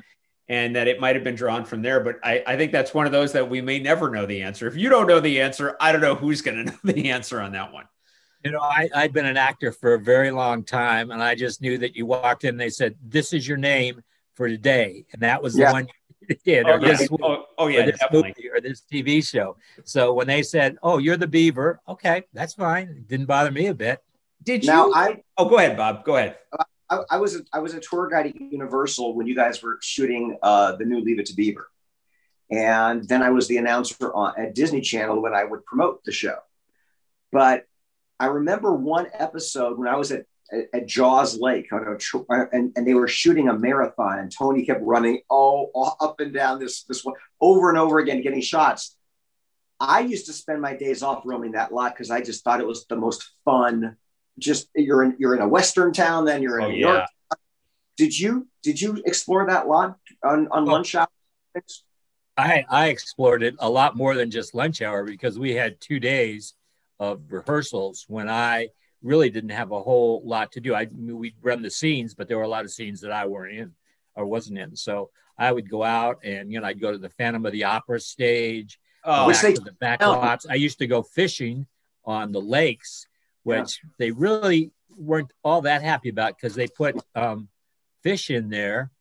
and 0.47 0.75
that 0.75 0.87
it 0.87 0.99
might 0.99 1.15
have 1.15 1.23
been 1.23 1.35
drawn 1.35 1.63
from 1.63 1.81
there. 1.81 1.99
But 1.99 2.17
I, 2.23 2.43
I 2.45 2.57
think 2.57 2.71
that's 2.71 2.93
one 2.93 3.05
of 3.05 3.11
those 3.11 3.33
that 3.33 3.49
we 3.49 3.61
may 3.61 3.79
never 3.79 4.09
know 4.09 4.25
the 4.25 4.41
answer. 4.41 4.67
If 4.67 4.75
you 4.75 4.89
don't 4.89 5.07
know 5.07 5.19
the 5.19 5.41
answer, 5.41 5.77
I 5.79 5.91
don't 5.91 6.01
know 6.01 6.15
who's 6.15 6.41
going 6.41 6.57
to 6.65 6.71
know 6.71 6.77
the 6.83 7.11
answer 7.11 7.39
on 7.39 7.51
that 7.53 7.71
one. 7.71 7.85
You 8.43 8.51
know, 8.51 8.61
I, 8.61 8.89
I'd 8.95 9.13
been 9.13 9.25
an 9.25 9.37
actor 9.37 9.71
for 9.71 9.93
a 9.95 9.99
very 9.99 10.31
long 10.31 10.63
time, 10.63 11.11
and 11.11 11.21
I 11.21 11.35
just 11.35 11.61
knew 11.61 11.77
that 11.79 11.95
you 11.95 12.05
walked 12.05 12.45
in 12.45 12.51
and 12.51 12.59
they 12.59 12.69
said, 12.69 12.95
This 13.03 13.33
is 13.33 13.47
your 13.47 13.57
name 13.57 14.01
for 14.35 14.47
today. 14.47 15.05
And 15.11 15.21
that 15.21 15.43
was 15.43 15.57
yeah. 15.57 15.67
the 15.67 15.73
one 15.73 15.83
you 15.83 15.93
did, 16.45 16.65
or, 16.65 16.73
oh, 16.73 16.79
this, 16.79 17.07
oh, 17.21 17.45
oh, 17.57 17.67
yeah, 17.67 17.81
or 17.81 17.85
this 17.85 17.99
movie 18.11 18.49
or 18.53 18.61
this 18.61 18.81
TV 18.81 19.27
show. 19.27 19.57
So 19.83 20.13
when 20.13 20.27
they 20.27 20.43
said, 20.43 20.77
Oh, 20.83 20.97
you're 20.97 21.17
the 21.17 21.27
beaver, 21.27 21.81
okay, 21.87 22.23
that's 22.33 22.53
fine. 22.53 22.89
It 22.89 23.07
didn't 23.07 23.25
bother 23.25 23.51
me 23.51 23.67
a 23.67 23.73
bit. 23.73 24.03
Did 24.43 24.63
you? 24.63 24.71
Now, 24.71 24.91
I, 24.93 25.23
oh, 25.37 25.49
go 25.49 25.57
ahead, 25.57 25.75
Bob. 25.75 26.05
Go 26.05 26.15
ahead. 26.15 26.37
Uh, 26.51 26.63
I, 26.89 26.99
I, 27.11 27.17
was 27.17 27.35
a, 27.35 27.39
I 27.51 27.59
was 27.59 27.73
a 27.73 27.79
tour 27.79 28.07
guide 28.07 28.27
at 28.27 28.39
Universal 28.39 29.15
when 29.15 29.27
you 29.27 29.35
guys 29.35 29.61
were 29.61 29.77
shooting 29.81 30.37
uh, 30.41 30.75
the 30.75 30.85
new 30.85 31.01
Leave 31.01 31.19
It 31.19 31.25
to 31.27 31.35
Beaver, 31.35 31.69
and 32.49 33.07
then 33.07 33.21
I 33.21 33.29
was 33.29 33.47
the 33.47 33.57
announcer 33.57 34.13
on, 34.13 34.33
at 34.37 34.55
Disney 34.55 34.81
Channel 34.81 35.21
when 35.21 35.33
I 35.33 35.43
would 35.43 35.65
promote 35.65 36.03
the 36.03 36.11
show. 36.11 36.37
But 37.31 37.65
I 38.19 38.27
remember 38.27 38.73
one 38.73 39.07
episode 39.13 39.77
when 39.77 39.87
I 39.87 39.95
was 39.95 40.11
at 40.11 40.25
at, 40.51 40.65
at 40.73 40.85
Jaws 40.87 41.39
Lake 41.39 41.71
on 41.71 41.83
a, 41.83 42.33
uh, 42.33 42.45
and, 42.51 42.71
and 42.75 42.87
they 42.87 42.93
were 42.93 43.07
shooting 43.07 43.49
a 43.49 43.57
marathon, 43.57 44.19
and 44.19 44.31
Tony 44.35 44.65
kept 44.65 44.81
running 44.83 45.21
oh, 45.29 45.69
all, 45.73 45.95
all 45.99 46.09
up 46.09 46.19
and 46.19 46.33
down 46.33 46.59
this 46.59 46.83
this 46.83 47.03
one 47.03 47.15
over 47.41 47.69
and 47.69 47.77
over 47.77 47.99
again, 47.99 48.21
getting 48.21 48.41
shots. 48.41 48.95
I 49.79 50.01
used 50.01 50.25
to 50.25 50.33
spend 50.33 50.61
my 50.61 50.75
days 50.75 51.03
off 51.03 51.23
roaming 51.25 51.53
that 51.53 51.73
lot 51.73 51.93
because 51.93 52.11
I 52.11 52.21
just 52.21 52.43
thought 52.43 52.59
it 52.59 52.67
was 52.67 52.85
the 52.87 52.97
most 52.97 53.31
fun 53.45 53.95
just 54.39 54.69
you're 54.75 55.03
in 55.03 55.15
you're 55.19 55.35
in 55.35 55.41
a 55.41 55.47
western 55.47 55.93
town, 55.93 56.25
then 56.25 56.41
you're 56.41 56.59
in 56.59 56.65
oh, 56.65 56.69
New 56.69 56.77
yeah. 56.77 56.93
York. 56.93 57.05
Did 57.97 58.17
you 58.17 58.47
did 58.63 58.81
you 58.81 59.01
explore 59.05 59.45
that 59.47 59.67
lot 59.67 59.97
on, 60.23 60.47
on 60.51 60.67
oh. 60.67 60.71
lunch 60.71 60.95
hour? 60.95 61.07
I 62.37 62.65
I 62.69 62.87
explored 62.87 63.43
it 63.43 63.55
a 63.59 63.69
lot 63.69 63.95
more 63.95 64.15
than 64.15 64.31
just 64.31 64.55
lunch 64.55 64.81
hour 64.81 65.03
because 65.03 65.37
we 65.37 65.53
had 65.53 65.79
two 65.81 65.99
days 65.99 66.53
of 66.99 67.21
rehearsals 67.29 68.05
when 68.07 68.29
I 68.29 68.69
really 69.01 69.29
didn't 69.29 69.51
have 69.51 69.71
a 69.71 69.81
whole 69.81 70.21
lot 70.25 70.51
to 70.53 70.59
do. 70.59 70.75
I, 70.75 70.87
we'd 70.91 71.35
run 71.41 71.61
the 71.61 71.71
scenes, 71.71 72.13
but 72.13 72.27
there 72.27 72.37
were 72.37 72.43
a 72.43 72.49
lot 72.49 72.65
of 72.65 72.71
scenes 72.71 73.01
that 73.01 73.11
I 73.11 73.25
weren't 73.25 73.55
in 73.55 73.73
or 74.15 74.25
wasn't 74.25 74.59
in. 74.59 74.75
So 74.75 75.09
I 75.37 75.51
would 75.51 75.69
go 75.69 75.83
out 75.83 76.19
and 76.23 76.51
you 76.51 76.59
know 76.59 76.67
I'd 76.67 76.81
go 76.81 76.91
to 76.91 76.97
the 76.97 77.09
Phantom 77.09 77.45
of 77.45 77.51
the 77.51 77.63
Opera 77.63 77.99
stage, 77.99 78.79
oh, 79.03 79.27
which 79.27 79.41
they, 79.41 79.53
the 79.53 79.71
back 79.79 80.01
lots. 80.01 80.45
I 80.45 80.55
used 80.55 80.79
to 80.79 80.87
go 80.87 81.01
fishing 81.01 81.65
on 82.05 82.31
the 82.31 82.41
lakes 82.41 83.07
which 83.43 83.79
yeah. 83.83 83.89
they 83.97 84.11
really 84.11 84.71
weren't 84.95 85.31
all 85.43 85.61
that 85.61 85.81
happy 85.81 86.09
about 86.09 86.35
because 86.35 86.55
they 86.55 86.67
put 86.67 86.95
um, 87.15 87.47
fish 88.03 88.29
in 88.29 88.49
there 88.49 88.91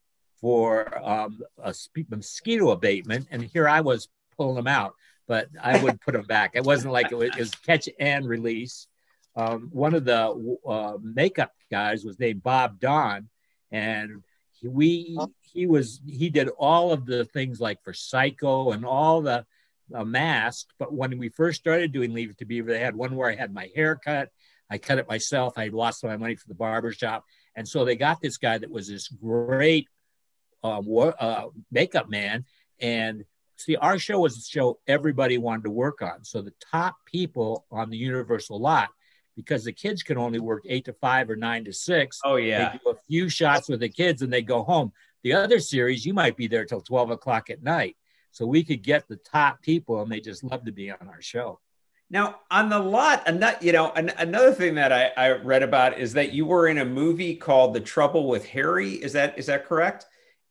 for 0.41 0.97
um, 1.05 1.39
a 1.61 1.73
mosquito 2.09 2.71
abatement, 2.71 3.27
and 3.31 3.43
here 3.43 3.67
I 3.67 3.81
was 3.81 4.07
pulling 4.37 4.55
them 4.55 4.67
out, 4.67 4.93
but 5.27 5.49
I 5.61 5.81
would 5.83 5.99
put 6.01 6.13
them 6.13 6.25
back. 6.25 6.51
It 6.53 6.63
wasn't 6.63 6.93
like 6.93 7.11
it 7.11 7.15
was, 7.15 7.29
it 7.29 7.37
was 7.37 7.51
catch 7.51 7.89
and 7.99 8.25
release. 8.27 8.87
Um, 9.35 9.69
one 9.71 9.93
of 9.93 10.05
the 10.05 10.57
uh, 10.67 10.97
makeup 11.01 11.53
guys 11.71 12.03
was 12.03 12.19
named 12.19 12.43
Bob 12.43 12.79
Dawn, 12.79 13.29
and 13.71 14.23
he, 14.53 14.67
we 14.67 15.19
he 15.41 15.67
was 15.67 16.01
he 16.07 16.29
did 16.29 16.49
all 16.57 16.91
of 16.91 17.05
the 17.05 17.25
things 17.25 17.59
like 17.59 17.81
for 17.83 17.93
Psycho 17.93 18.71
and 18.71 18.85
all 18.85 19.21
the 19.21 19.45
a 19.93 20.05
mask. 20.05 20.67
But 20.77 20.93
when 20.93 21.17
we 21.17 21.29
first 21.29 21.59
started 21.59 21.91
doing 21.91 22.13
Leave 22.13 22.31
It 22.31 22.37
to 22.39 22.45
Beaver, 22.45 22.71
they 22.71 22.79
had 22.79 22.95
one 22.95 23.15
where 23.15 23.29
I 23.29 23.35
had 23.35 23.53
my 23.53 23.69
hair 23.75 23.95
cut. 23.95 24.29
I 24.69 24.77
cut 24.77 24.99
it 24.99 25.09
myself. 25.09 25.57
I 25.57 25.69
lost 25.69 26.03
my 26.03 26.17
money 26.17 26.35
for 26.35 26.47
the 26.47 26.55
barber 26.55 26.91
shop. 26.91 27.25
And 27.55 27.67
so 27.67 27.85
they 27.85 27.95
got 27.95 28.21
this 28.21 28.37
guy 28.37 28.57
that 28.57 28.69
was 28.69 28.87
this 28.87 29.07
great 29.07 29.87
um, 30.63 30.87
uh, 31.19 31.45
makeup 31.71 32.09
man. 32.09 32.45
And 32.79 33.25
see, 33.57 33.75
our 33.75 33.97
show 33.97 34.19
was 34.19 34.37
a 34.37 34.41
show 34.41 34.79
everybody 34.87 35.37
wanted 35.37 35.63
to 35.63 35.71
work 35.71 36.01
on. 36.01 36.23
So 36.23 36.41
the 36.41 36.53
top 36.71 36.97
people 37.05 37.65
on 37.71 37.89
the 37.89 37.97
Universal 37.97 38.59
lot, 38.59 38.89
because 39.39 39.63
the 39.63 39.71
kids 39.71 40.03
can 40.03 40.17
only 40.17 40.37
work 40.37 40.63
eight 40.67 40.83
to 40.83 40.91
five 40.91 41.29
or 41.29 41.37
nine 41.37 41.63
to 41.63 41.71
six. 41.71 42.19
Oh, 42.25 42.35
yeah. 42.35 42.73
They 42.73 42.79
do 42.83 42.89
a 42.89 42.95
few 43.07 43.29
shots 43.29 43.69
with 43.69 43.79
the 43.79 43.87
kids 43.87 44.21
and 44.21 44.33
they 44.33 44.41
go 44.41 44.63
home. 44.63 44.91
The 45.23 45.31
other 45.31 45.61
series, 45.61 46.05
you 46.05 46.13
might 46.13 46.35
be 46.35 46.47
there 46.47 46.65
till 46.65 46.81
12 46.81 47.11
o'clock 47.11 47.49
at 47.49 47.63
night. 47.63 47.95
So 48.31 48.45
we 48.45 48.65
could 48.65 48.83
get 48.83 49.07
the 49.07 49.15
top 49.15 49.61
people 49.61 50.01
and 50.01 50.11
they 50.11 50.19
just 50.19 50.43
love 50.43 50.65
to 50.65 50.73
be 50.73 50.91
on 50.91 51.07
our 51.07 51.21
show. 51.21 51.61
Now, 52.09 52.41
on 52.51 52.67
the 52.67 52.79
lot, 52.79 53.23
another, 53.29 53.57
you 53.61 53.71
know, 53.71 53.91
an, 53.91 54.11
another 54.17 54.51
thing 54.51 54.75
that 54.75 54.91
I, 54.91 55.11
I 55.15 55.31
read 55.37 55.63
about 55.63 55.97
is 55.97 56.11
that 56.13 56.33
you 56.33 56.45
were 56.45 56.67
in 56.67 56.79
a 56.79 56.85
movie 56.85 57.33
called 57.33 57.73
The 57.73 57.79
Trouble 57.79 58.27
with 58.27 58.45
Harry. 58.47 58.95
Is 58.95 59.13
that 59.13 59.37
is 59.39 59.45
that 59.45 59.65
correct? 59.65 60.05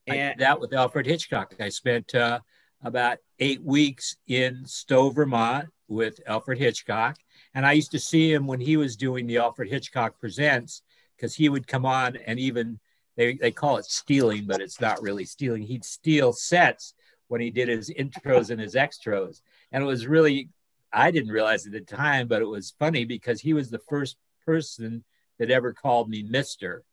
And 0.07 0.41
that 0.41 0.59
with 0.59 0.73
Alfred 0.73 1.05
Hitchcock. 1.05 1.55
I 1.61 1.69
spent 1.69 2.15
uh, 2.15 2.41
about 2.83 3.19
eight 3.39 3.63
weeks 3.63 4.17
in 4.27 4.63
Stowe, 4.65 5.11
Vermont, 5.11 5.69
with 5.89 6.21
Alfred 6.27 6.59
Hitchcock, 6.59 7.19
and 7.55 7.67
I 7.67 7.73
used 7.73 7.91
to 7.93 7.99
see 7.99 8.33
him 8.33 8.47
when 8.47 8.61
he 8.61 8.77
was 8.77 8.97
doing 8.97 9.27
the 9.27 9.39
Alfred 9.39 9.71
Hitchcock 9.71 10.19
Presents 10.21 10.83
because 11.17 11.35
he 11.35 11.49
would 11.49 11.67
come 11.67 11.85
on 11.85 12.17
and 12.27 12.39
even 12.39 12.79
they, 13.17 13.35
they 13.35 13.51
call 13.51 13.79
it 13.79 13.85
stealing, 13.85 14.45
but 14.47 14.61
it's 14.61 14.81
not 14.81 15.03
really 15.03 15.25
stealing. 15.25 15.63
He'd 15.63 15.85
steal 15.85 16.33
sets 16.33 16.95
when 17.27 17.41
he 17.41 17.51
did 17.51 17.69
his 17.69 17.91
intros 17.91 18.51
and 18.51 18.61
his 18.61 18.77
extras. 18.77 19.43
And 19.73 19.83
it 19.83 19.87
was 19.87 20.07
really, 20.07 20.51
I 20.93 21.11
didn't 21.11 21.33
realize 21.33 21.67
at 21.67 21.73
the 21.73 21.81
time, 21.81 22.29
but 22.29 22.43
it 22.43 22.49
was 22.49 22.75
funny 22.79 23.05
because 23.05 23.41
he 23.41 23.55
was 23.55 23.71
the 23.71 23.81
first 23.89 24.17
person 24.47 25.05
that 25.39 25.51
ever 25.51 25.73
called 25.73 26.09
me 26.09 26.23
Mister. 26.23 26.85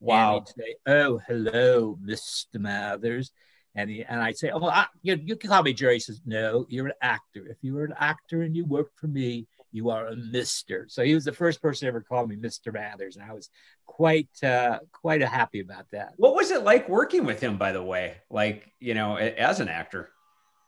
Wow. 0.00 0.36
And 0.36 0.46
he'd 0.46 0.62
say, 0.62 0.74
"Oh, 0.86 1.20
hello, 1.26 1.98
Mister 2.00 2.58
Mathers," 2.58 3.32
and 3.74 3.90
he 3.90 4.04
and 4.04 4.20
I'd 4.20 4.38
say, 4.38 4.50
"Oh, 4.50 4.66
I, 4.66 4.86
you, 5.02 5.18
you 5.22 5.36
can 5.36 5.50
call 5.50 5.62
me 5.62 5.74
Jerry." 5.74 5.94
He 5.94 6.00
says, 6.00 6.20
"No, 6.24 6.66
you're 6.68 6.86
an 6.86 6.92
actor. 7.02 7.46
If 7.46 7.58
you 7.60 7.74
were 7.74 7.84
an 7.84 7.94
actor 7.98 8.42
and 8.42 8.56
you 8.56 8.64
worked 8.64 8.98
for 8.98 9.08
me, 9.08 9.46
you 9.72 9.90
are 9.90 10.06
a 10.08 10.16
Mister." 10.16 10.86
So 10.88 11.02
he 11.02 11.14
was 11.14 11.24
the 11.24 11.32
first 11.32 11.60
person 11.62 11.88
ever 11.88 12.00
called 12.00 12.28
me 12.28 12.36
Mister 12.36 12.72
Mathers, 12.72 13.16
and 13.16 13.24
I 13.24 13.32
was 13.32 13.50
quite 13.86 14.28
uh, 14.42 14.78
quite 14.92 15.22
happy 15.22 15.60
about 15.60 15.86
that. 15.92 16.14
What 16.16 16.34
was 16.34 16.50
it 16.50 16.62
like 16.64 16.88
working 16.88 17.24
with 17.24 17.40
him? 17.40 17.58
By 17.58 17.72
the 17.72 17.82
way, 17.82 18.16
like 18.30 18.70
you 18.78 18.94
know, 18.94 19.16
as 19.16 19.60
an 19.60 19.68
actor. 19.68 20.10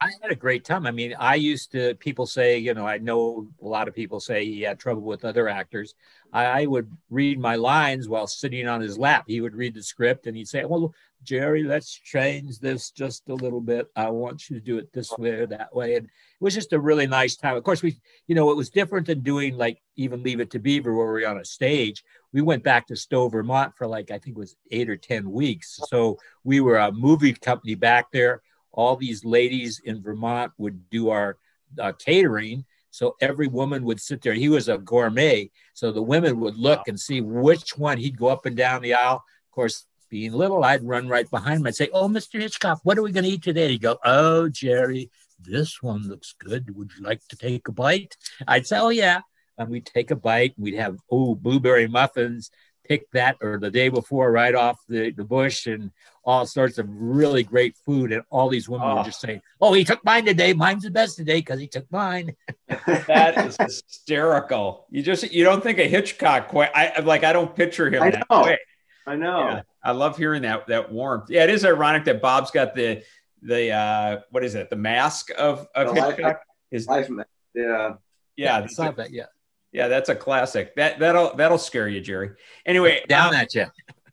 I 0.02 0.10
had 0.20 0.32
a 0.32 0.36
great 0.36 0.64
time. 0.64 0.84
I 0.84 0.90
mean, 0.90 1.14
I 1.16 1.36
used 1.36 1.70
to, 1.72 1.94
people 1.94 2.26
say, 2.26 2.58
you 2.58 2.74
know, 2.74 2.84
I 2.84 2.98
know 2.98 3.46
a 3.62 3.68
lot 3.68 3.86
of 3.86 3.94
people 3.94 4.18
say 4.18 4.44
he 4.44 4.62
had 4.62 4.80
trouble 4.80 5.02
with 5.02 5.24
other 5.24 5.48
actors. 5.48 5.94
I, 6.32 6.62
I, 6.62 6.66
would 6.66 6.90
read 7.08 7.38
my 7.38 7.54
lines 7.54 8.08
while 8.08 8.26
sitting 8.26 8.66
on 8.66 8.80
his 8.80 8.98
lap. 8.98 9.24
He 9.28 9.40
would 9.40 9.54
read 9.54 9.74
the 9.74 9.82
script 9.82 10.26
and 10.26 10.36
he'd 10.36 10.48
say, 10.48 10.64
well, 10.64 10.92
Jerry, 11.22 11.62
let's 11.62 11.92
change 11.92 12.58
this 12.58 12.90
just 12.90 13.28
a 13.28 13.34
little 13.34 13.60
bit. 13.60 13.86
I 13.94 14.10
want 14.10 14.50
you 14.50 14.58
to 14.58 14.64
do 14.64 14.78
it 14.78 14.92
this 14.92 15.12
way 15.18 15.30
or 15.30 15.46
that 15.46 15.72
way. 15.72 15.94
And 15.94 16.06
it 16.06 16.10
was 16.40 16.54
just 16.54 16.72
a 16.72 16.80
really 16.80 17.06
nice 17.06 17.36
time. 17.36 17.56
Of 17.56 17.62
course, 17.62 17.82
we, 17.82 17.96
you 18.26 18.34
know, 18.34 18.50
it 18.50 18.56
was 18.56 18.70
different 18.70 19.06
than 19.06 19.20
doing 19.20 19.56
like 19.56 19.80
even 19.94 20.24
Leave 20.24 20.40
It 20.40 20.50
to 20.50 20.58
Beaver 20.58 20.96
where 20.96 21.12
we 21.12 21.24
are 21.24 21.30
on 21.30 21.40
a 21.40 21.44
stage. 21.44 22.02
We 22.32 22.42
went 22.42 22.64
back 22.64 22.88
to 22.88 22.96
Stowe, 22.96 23.28
Vermont 23.28 23.76
for 23.76 23.86
like, 23.86 24.10
I 24.10 24.18
think 24.18 24.36
it 24.36 24.40
was 24.40 24.56
eight 24.72 24.90
or 24.90 24.96
10 24.96 25.30
weeks. 25.30 25.78
So 25.86 26.18
we 26.42 26.60
were 26.60 26.78
a 26.78 26.90
movie 26.90 27.34
company 27.34 27.76
back 27.76 28.10
there 28.10 28.42
all 28.72 28.96
these 28.96 29.24
ladies 29.24 29.80
in 29.84 30.02
Vermont 30.02 30.52
would 30.58 30.88
do 30.90 31.10
our 31.10 31.38
uh, 31.78 31.92
catering. 31.92 32.64
So 32.90 33.16
every 33.20 33.46
woman 33.46 33.84
would 33.84 34.00
sit 34.00 34.20
there. 34.22 34.34
He 34.34 34.48
was 34.48 34.68
a 34.68 34.78
gourmet. 34.78 35.50
So 35.74 35.92
the 35.92 36.02
women 36.02 36.40
would 36.40 36.56
look 36.56 36.88
and 36.88 36.98
see 36.98 37.20
which 37.20 37.76
one 37.76 37.98
he'd 37.98 38.18
go 38.18 38.28
up 38.28 38.46
and 38.46 38.56
down 38.56 38.82
the 38.82 38.94
aisle. 38.94 39.16
Of 39.16 39.54
course, 39.54 39.86
being 40.10 40.32
little, 40.32 40.62
I'd 40.62 40.84
run 40.84 41.08
right 41.08 41.28
behind 41.30 41.60
him. 41.60 41.66
I'd 41.66 41.74
say, 41.74 41.88
Oh, 41.92 42.08
Mr. 42.08 42.38
Hitchcock, 42.40 42.80
what 42.82 42.98
are 42.98 43.02
we 43.02 43.12
going 43.12 43.24
to 43.24 43.30
eat 43.30 43.42
today? 43.42 43.68
He'd 43.68 43.80
go, 43.80 43.98
Oh, 44.04 44.48
Jerry, 44.48 45.10
this 45.40 45.82
one 45.82 46.06
looks 46.06 46.34
good. 46.38 46.76
Would 46.76 46.90
you 46.98 47.04
like 47.04 47.26
to 47.28 47.36
take 47.36 47.68
a 47.68 47.72
bite? 47.72 48.16
I'd 48.46 48.66
say, 48.66 48.78
Oh, 48.78 48.90
yeah. 48.90 49.20
And 49.56 49.70
we'd 49.70 49.86
take 49.86 50.10
a 50.10 50.16
bite. 50.16 50.54
We'd 50.58 50.74
have, 50.74 50.98
oh, 51.10 51.34
blueberry 51.34 51.86
muffins 51.86 52.50
picked 52.84 53.12
that 53.12 53.36
or 53.40 53.58
the 53.58 53.70
day 53.70 53.88
before 53.88 54.30
right 54.30 54.54
off 54.54 54.80
the, 54.88 55.10
the 55.10 55.24
bush 55.24 55.66
and 55.66 55.90
all 56.24 56.46
sorts 56.46 56.78
of 56.78 56.86
really 56.88 57.42
great 57.42 57.76
food. 57.76 58.12
And 58.12 58.22
all 58.30 58.48
these 58.48 58.68
women 58.68 58.88
oh. 58.88 58.96
were 58.96 59.04
just 59.04 59.20
saying, 59.20 59.42
Oh, 59.60 59.72
he 59.72 59.84
took 59.84 60.04
mine 60.04 60.24
today. 60.24 60.52
Mine's 60.52 60.84
the 60.84 60.90
best 60.90 61.16
today 61.16 61.38
because 61.38 61.60
he 61.60 61.66
took 61.66 61.90
mine. 61.90 62.34
that 62.86 63.46
is 63.46 63.56
hysterical. 63.56 64.86
You 64.90 65.02
just 65.02 65.32
you 65.32 65.44
don't 65.44 65.62
think 65.62 65.78
of 65.78 65.86
Hitchcock 65.86 66.48
quite 66.48 66.70
I 66.74 67.00
like 67.00 67.24
I 67.24 67.32
don't 67.32 67.54
picture 67.54 67.90
him 67.90 68.02
I 68.02 68.10
that 68.10 68.26
know. 68.30 68.42
way. 68.42 68.58
I 69.06 69.16
know. 69.16 69.48
Yeah, 69.48 69.62
I 69.82 69.92
love 69.92 70.16
hearing 70.16 70.42
that 70.42 70.66
that 70.68 70.92
warmth. 70.92 71.28
Yeah, 71.28 71.44
it 71.44 71.50
is 71.50 71.64
ironic 71.64 72.04
that 72.04 72.22
Bob's 72.22 72.50
got 72.50 72.74
the 72.74 73.02
the 73.42 73.70
uh 73.70 74.20
what 74.30 74.44
is 74.44 74.54
it, 74.54 74.70
the 74.70 74.76
mask 74.76 75.30
of, 75.36 75.66
of 75.74 75.94
Hitchcock? 75.94 76.18
Life, 76.18 76.36
His 76.70 76.86
life 76.86 77.08
Yeah. 77.54 77.94
Yeah, 78.34 78.66
yeah, 78.78 78.90
that, 78.92 79.10
yeah. 79.10 79.26
Yeah, 79.72 79.88
that's 79.88 80.10
a 80.10 80.14
classic. 80.14 80.76
That 80.76 80.98
that'll 80.98 81.34
that'll 81.34 81.58
scare 81.58 81.88
you, 81.88 82.00
Jerry. 82.00 82.32
Anyway, 82.66 83.02
down 83.08 83.28
um, 83.28 83.34
at 83.34 83.54
you. 83.54 83.66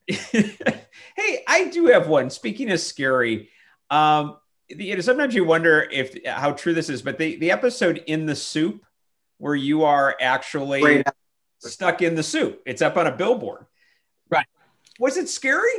hey, 0.08 1.44
I 1.48 1.66
do 1.66 1.88
have 1.88 2.08
one. 2.08 2.30
Speaking 2.30 2.72
of 2.72 2.80
scary, 2.80 3.50
um, 3.90 4.38
you 4.70 4.96
know, 4.96 5.02
sometimes 5.02 5.36
you 5.36 5.44
wonder 5.44 5.88
if 5.92 6.16
how 6.26 6.54
true 6.54 6.74
this 6.74 6.90
is, 6.90 7.02
but 7.02 7.18
the 7.18 7.36
the 7.38 7.52
episode 7.52 8.04
in 8.08 8.26
the 8.26 8.36
soup 8.36 8.86
where 9.38 9.56
you 9.56 9.84
are 9.84 10.16
actually 10.22 10.82
Great. 10.82 11.08
stuck 11.60 12.02
in 12.02 12.16
the 12.16 12.24
soup. 12.24 12.62
It's 12.66 12.82
up 12.82 12.96
on 12.96 13.08
a 13.08 13.12
billboard. 13.12 13.66
Right. 14.30 14.46
Was 14.98 15.18
it 15.18 15.28
scary? 15.28 15.72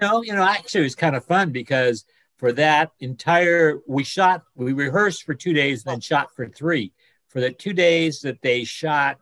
No, 0.00 0.22
you 0.22 0.34
know, 0.34 0.42
actually 0.42 0.82
it 0.82 0.84
was 0.84 0.94
kind 0.94 1.16
of 1.16 1.24
fun 1.24 1.50
because 1.50 2.04
for 2.36 2.52
that 2.52 2.92
entire 3.00 3.80
we 3.86 4.04
shot 4.04 4.44
we 4.54 4.72
rehearsed 4.72 5.24
for 5.24 5.34
two 5.34 5.52
days, 5.52 5.82
then 5.82 6.00
shot 6.00 6.34
for 6.34 6.46
three 6.46 6.92
for 7.30 7.40
the 7.40 7.50
two 7.50 7.72
days 7.72 8.20
that 8.20 8.42
they 8.42 8.64
shot 8.64 9.18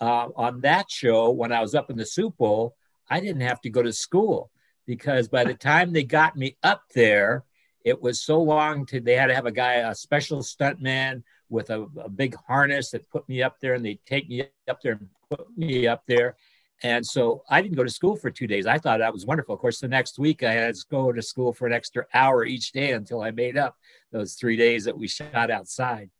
uh, 0.00 0.28
on 0.36 0.60
that 0.62 0.90
show 0.90 1.30
when 1.30 1.52
I 1.52 1.60
was 1.60 1.74
up 1.74 1.90
in 1.90 1.96
the 1.96 2.06
Soup 2.06 2.34
Bowl, 2.36 2.76
I 3.10 3.20
didn't 3.20 3.42
have 3.42 3.60
to 3.62 3.70
go 3.70 3.82
to 3.82 3.92
school 3.92 4.50
because 4.86 5.28
by 5.28 5.44
the 5.44 5.54
time 5.54 5.92
they 5.92 6.04
got 6.04 6.36
me 6.36 6.56
up 6.62 6.84
there, 6.94 7.44
it 7.84 8.00
was 8.00 8.22
so 8.22 8.40
long 8.40 8.86
to 8.86 9.00
they 9.00 9.16
had 9.16 9.26
to 9.26 9.34
have 9.34 9.46
a 9.46 9.52
guy, 9.52 9.74
a 9.74 9.94
special 9.94 10.40
stuntman 10.40 11.22
with 11.48 11.70
a, 11.70 11.86
a 11.98 12.08
big 12.08 12.36
harness 12.46 12.90
that 12.90 13.10
put 13.10 13.28
me 13.28 13.42
up 13.42 13.58
there 13.60 13.74
and 13.74 13.84
they 13.84 13.98
take 14.06 14.28
me 14.28 14.44
up 14.68 14.80
there 14.80 14.92
and 14.92 15.08
put 15.28 15.46
me 15.58 15.88
up 15.88 16.04
there. 16.06 16.36
And 16.82 17.04
so 17.04 17.42
I 17.50 17.60
didn't 17.60 17.76
go 17.76 17.84
to 17.84 17.90
school 17.90 18.16
for 18.16 18.30
two 18.30 18.46
days. 18.46 18.66
I 18.66 18.78
thought 18.78 19.00
that 19.00 19.12
was 19.12 19.26
wonderful. 19.26 19.54
Of 19.54 19.60
course, 19.60 19.80
the 19.80 19.88
next 19.88 20.18
week 20.18 20.42
I 20.42 20.52
had 20.52 20.74
to 20.74 20.84
go 20.90 21.12
to 21.12 21.20
school 21.20 21.52
for 21.52 21.66
an 21.66 21.72
extra 21.72 22.06
hour 22.14 22.44
each 22.44 22.72
day 22.72 22.92
until 22.92 23.20
I 23.22 23.32
made 23.32 23.58
up 23.58 23.76
those 24.12 24.34
three 24.34 24.56
days 24.56 24.84
that 24.84 24.96
we 24.96 25.08
shot 25.08 25.50
outside. 25.50 26.10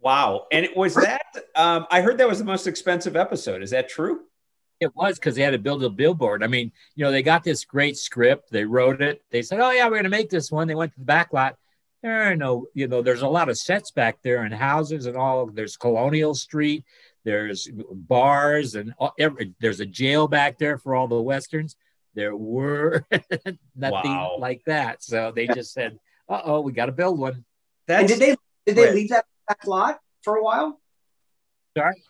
Wow. 0.00 0.46
And 0.52 0.64
it 0.64 0.76
was 0.76 0.94
that 0.94 1.22
um, 1.56 1.86
I 1.90 2.00
heard 2.00 2.18
that 2.18 2.28
was 2.28 2.38
the 2.38 2.44
most 2.44 2.66
expensive 2.66 3.16
episode. 3.16 3.62
Is 3.62 3.70
that 3.70 3.88
true? 3.88 4.20
It 4.80 4.94
was 4.94 5.18
because 5.18 5.34
they 5.34 5.42
had 5.42 5.50
to 5.50 5.58
build 5.58 5.82
a 5.82 5.90
billboard. 5.90 6.44
I 6.44 6.46
mean, 6.46 6.70
you 6.94 7.04
know, 7.04 7.10
they 7.10 7.22
got 7.22 7.42
this 7.42 7.64
great 7.64 7.96
script, 7.96 8.50
they 8.52 8.64
wrote 8.64 9.02
it, 9.02 9.22
they 9.30 9.42
said, 9.42 9.58
Oh 9.60 9.70
yeah, 9.72 9.88
we're 9.88 9.96
gonna 9.96 10.08
make 10.08 10.30
this 10.30 10.52
one. 10.52 10.68
They 10.68 10.76
went 10.76 10.92
to 10.92 11.00
the 11.00 11.04
back 11.04 11.32
lot. 11.32 11.56
There 12.02 12.30
are 12.30 12.36
no, 12.36 12.66
you 12.74 12.86
know, 12.86 13.02
there's 13.02 13.22
a 13.22 13.28
lot 13.28 13.48
of 13.48 13.58
sets 13.58 13.90
back 13.90 14.18
there 14.22 14.44
and 14.44 14.54
houses 14.54 15.06
and 15.06 15.16
all. 15.16 15.46
There's 15.46 15.76
Colonial 15.76 16.32
Street, 16.32 16.84
there's 17.24 17.68
bars, 17.72 18.76
and 18.76 18.94
all, 18.98 19.14
every, 19.18 19.52
there's 19.60 19.80
a 19.80 19.86
jail 19.86 20.28
back 20.28 20.58
there 20.58 20.78
for 20.78 20.94
all 20.94 21.08
the 21.08 21.20
westerns. 21.20 21.74
There 22.14 22.36
were 22.36 23.04
nothing 23.74 24.12
wow. 24.12 24.36
like 24.38 24.62
that. 24.66 25.02
So 25.02 25.32
they 25.34 25.48
just 25.48 25.72
said, 25.72 25.98
Uh 26.28 26.40
oh, 26.44 26.60
we 26.60 26.70
got 26.70 26.86
to 26.86 26.92
build 26.92 27.18
one. 27.18 27.44
That's, 27.88 28.00
and 28.00 28.08
did 28.08 28.20
they 28.20 28.36
did 28.64 28.76
they 28.76 28.94
leave 28.94 29.08
that 29.08 29.24
back 29.48 29.66
lot 29.66 29.98
for 30.22 30.36
a 30.36 30.42
while? 30.42 30.80
Sorry? 31.76 32.02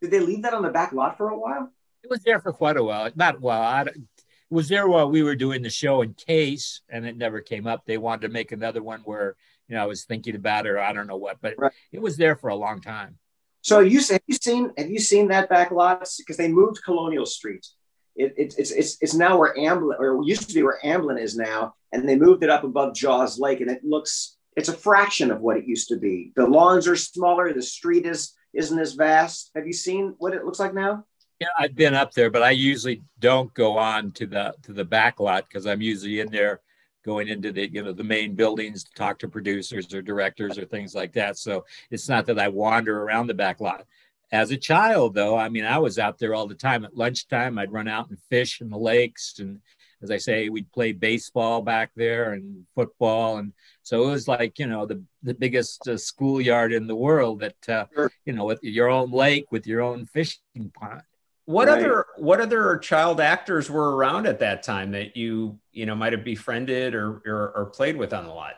Did 0.00 0.10
they 0.10 0.20
leave 0.20 0.42
that 0.42 0.54
on 0.54 0.62
the 0.62 0.70
back 0.70 0.92
lot 0.92 1.16
for 1.16 1.28
a 1.28 1.38
while? 1.38 1.70
It 2.02 2.10
was 2.10 2.22
there 2.22 2.40
for 2.40 2.52
quite 2.52 2.76
a 2.76 2.82
while. 2.82 3.10
Not 3.14 3.40
well. 3.40 3.60
I, 3.60 3.82
it 3.82 4.54
was 4.54 4.68
there 4.68 4.86
while 4.86 5.10
we 5.10 5.22
were 5.22 5.34
doing 5.34 5.62
the 5.62 5.70
show 5.70 6.02
in 6.02 6.14
case, 6.14 6.80
and 6.88 7.04
it 7.04 7.16
never 7.16 7.40
came 7.40 7.66
up. 7.66 7.84
They 7.84 7.98
wanted 7.98 8.28
to 8.28 8.32
make 8.32 8.52
another 8.52 8.82
one 8.82 9.00
where 9.00 9.36
you 9.68 9.74
know 9.74 9.82
I 9.82 9.86
was 9.86 10.04
thinking 10.04 10.36
about 10.36 10.66
it, 10.66 10.70
or 10.70 10.78
I 10.78 10.92
don't 10.92 11.08
know 11.08 11.16
what, 11.16 11.38
but 11.40 11.54
right. 11.58 11.72
it 11.92 12.00
was 12.00 12.16
there 12.16 12.36
for 12.36 12.48
a 12.48 12.54
long 12.54 12.80
time. 12.80 13.18
So 13.62 13.80
you 13.80 14.00
have 14.10 14.22
you 14.26 14.36
seen 14.36 14.72
have 14.78 14.90
you 14.90 15.00
seen 15.00 15.28
that 15.28 15.48
back 15.48 15.72
lot? 15.72 16.08
Because 16.18 16.36
they 16.36 16.48
moved 16.48 16.84
Colonial 16.84 17.26
Street. 17.26 17.66
It, 18.14 18.34
it, 18.36 18.54
it's 18.56 18.70
it's 18.70 18.96
it's 19.00 19.14
now 19.14 19.38
where 19.38 19.54
Amblin 19.56 19.98
or 19.98 20.22
used 20.22 20.48
to 20.48 20.54
be 20.54 20.62
where 20.62 20.78
Amblin 20.84 21.20
is 21.20 21.36
now, 21.36 21.74
and 21.92 22.08
they 22.08 22.16
moved 22.16 22.44
it 22.44 22.50
up 22.50 22.62
above 22.62 22.94
Jaws 22.94 23.40
Lake, 23.40 23.60
and 23.60 23.70
it 23.70 23.84
looks 23.84 24.36
it's 24.56 24.70
a 24.70 24.76
fraction 24.76 25.30
of 25.30 25.40
what 25.40 25.58
it 25.58 25.66
used 25.66 25.88
to 25.88 25.98
be. 25.98 26.32
The 26.34 26.46
lawns 26.46 26.88
are 26.88 26.96
smaller. 26.96 27.52
The 27.52 27.62
street 27.62 28.06
is 28.06 28.32
isn't 28.54 28.78
as 28.78 28.94
vast. 28.94 29.50
Have 29.54 29.66
you 29.66 29.72
seen 29.72 30.14
what 30.18 30.32
it 30.32 30.44
looks 30.44 30.58
like 30.58 30.74
now? 30.74 31.04
Yeah, 31.38 31.48
I've 31.58 31.76
been 31.76 31.92
up 31.92 32.12
there, 32.12 32.30
but 32.30 32.42
I 32.42 32.52
usually 32.52 33.02
don't 33.18 33.52
go 33.52 33.76
on 33.76 34.12
to 34.12 34.26
the 34.26 34.54
to 34.62 34.72
the 34.72 34.84
back 34.84 35.20
lot 35.20 35.44
because 35.46 35.66
I'm 35.66 35.82
usually 35.82 36.20
in 36.20 36.30
there 36.30 36.62
going 37.04 37.28
into 37.28 37.52
the 37.52 37.70
you 37.70 37.82
know 37.82 37.92
the 37.92 38.02
main 38.02 38.34
buildings 38.34 38.84
to 38.84 38.90
talk 38.94 39.18
to 39.18 39.28
producers 39.28 39.92
or 39.92 40.00
directors 40.00 40.58
or 40.58 40.64
things 40.64 40.94
like 40.94 41.12
that. 41.12 41.36
So 41.36 41.66
it's 41.90 42.08
not 42.08 42.24
that 42.26 42.38
I 42.38 42.48
wander 42.48 43.02
around 43.02 43.26
the 43.26 43.34
back 43.34 43.60
lot. 43.60 43.84
As 44.32 44.50
a 44.50 44.56
child, 44.56 45.14
though, 45.14 45.36
I 45.36 45.48
mean, 45.48 45.64
I 45.64 45.78
was 45.78 46.00
out 46.00 46.18
there 46.18 46.34
all 46.34 46.48
the 46.48 46.54
time. 46.54 46.84
At 46.84 46.96
lunchtime, 46.96 47.58
I'd 47.58 47.72
run 47.72 47.86
out 47.86 48.08
and 48.08 48.18
fish 48.28 48.60
in 48.60 48.70
the 48.70 48.78
lakes, 48.78 49.38
and 49.38 49.60
as 50.02 50.10
I 50.10 50.18
say, 50.18 50.48
we'd 50.48 50.70
play 50.72 50.92
baseball 50.92 51.62
back 51.62 51.90
there 51.96 52.32
and 52.32 52.66
football, 52.74 53.38
and 53.38 53.52
so 53.82 54.06
it 54.06 54.10
was 54.10 54.28
like 54.28 54.58
you 54.58 54.66
know 54.66 54.86
the 54.86 55.02
the 55.22 55.34
biggest 55.34 55.88
uh, 55.88 55.96
schoolyard 55.96 56.72
in 56.72 56.86
the 56.86 56.96
world 56.96 57.40
that 57.40 57.68
uh, 57.68 57.86
sure. 57.94 58.12
you 58.24 58.32
know 58.32 58.44
with 58.44 58.62
your 58.62 58.88
own 58.88 59.10
lake 59.10 59.46
with 59.50 59.66
your 59.66 59.80
own 59.80 60.06
fishing 60.06 60.70
pond. 60.74 61.02
What 61.46 61.68
right. 61.68 61.78
other 61.78 62.06
what 62.16 62.40
other 62.40 62.76
child 62.78 63.20
actors 63.20 63.70
were 63.70 63.96
around 63.96 64.26
at 64.26 64.40
that 64.40 64.62
time 64.64 64.90
that 64.92 65.16
you 65.16 65.58
you 65.72 65.86
know 65.86 65.94
might 65.94 66.12
have 66.12 66.24
befriended 66.24 66.94
or, 66.94 67.22
or, 67.24 67.52
or 67.56 67.66
played 67.66 67.96
with 67.96 68.12
on 68.12 68.24
the 68.24 68.32
lot? 68.32 68.54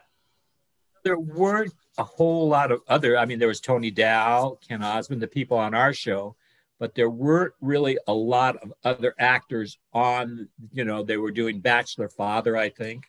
There 1.05 1.19
weren't 1.19 1.73
a 1.99 2.05
whole 2.05 2.49
lot 2.49 2.73
of 2.73 2.81
other. 2.89 3.17
I 3.19 3.27
mean, 3.27 3.39
there 3.39 3.49
was 3.49 3.61
Tony 3.61 3.91
Dow, 3.91 4.59
Ken 4.67 4.83
Osmond, 4.83 5.23
the 5.23 5.29
people 5.29 5.59
on 5.59 5.75
our 5.75 5.93
show, 5.93 6.35
but 6.79 6.95
there 6.95 7.11
weren't 7.11 7.55
really 7.61 7.99
a 8.07 8.13
lot 8.13 8.57
of 8.57 8.73
other 8.85 9.15
actors 9.19 9.79
on. 9.93 10.49
You 10.73 10.85
know, 10.85 11.03
they 11.03 11.17
were 11.17 11.31
doing 11.33 11.61
Bachelor 11.61 12.09
Father, 12.09 12.57
I 12.57 12.69
think. 12.69 13.05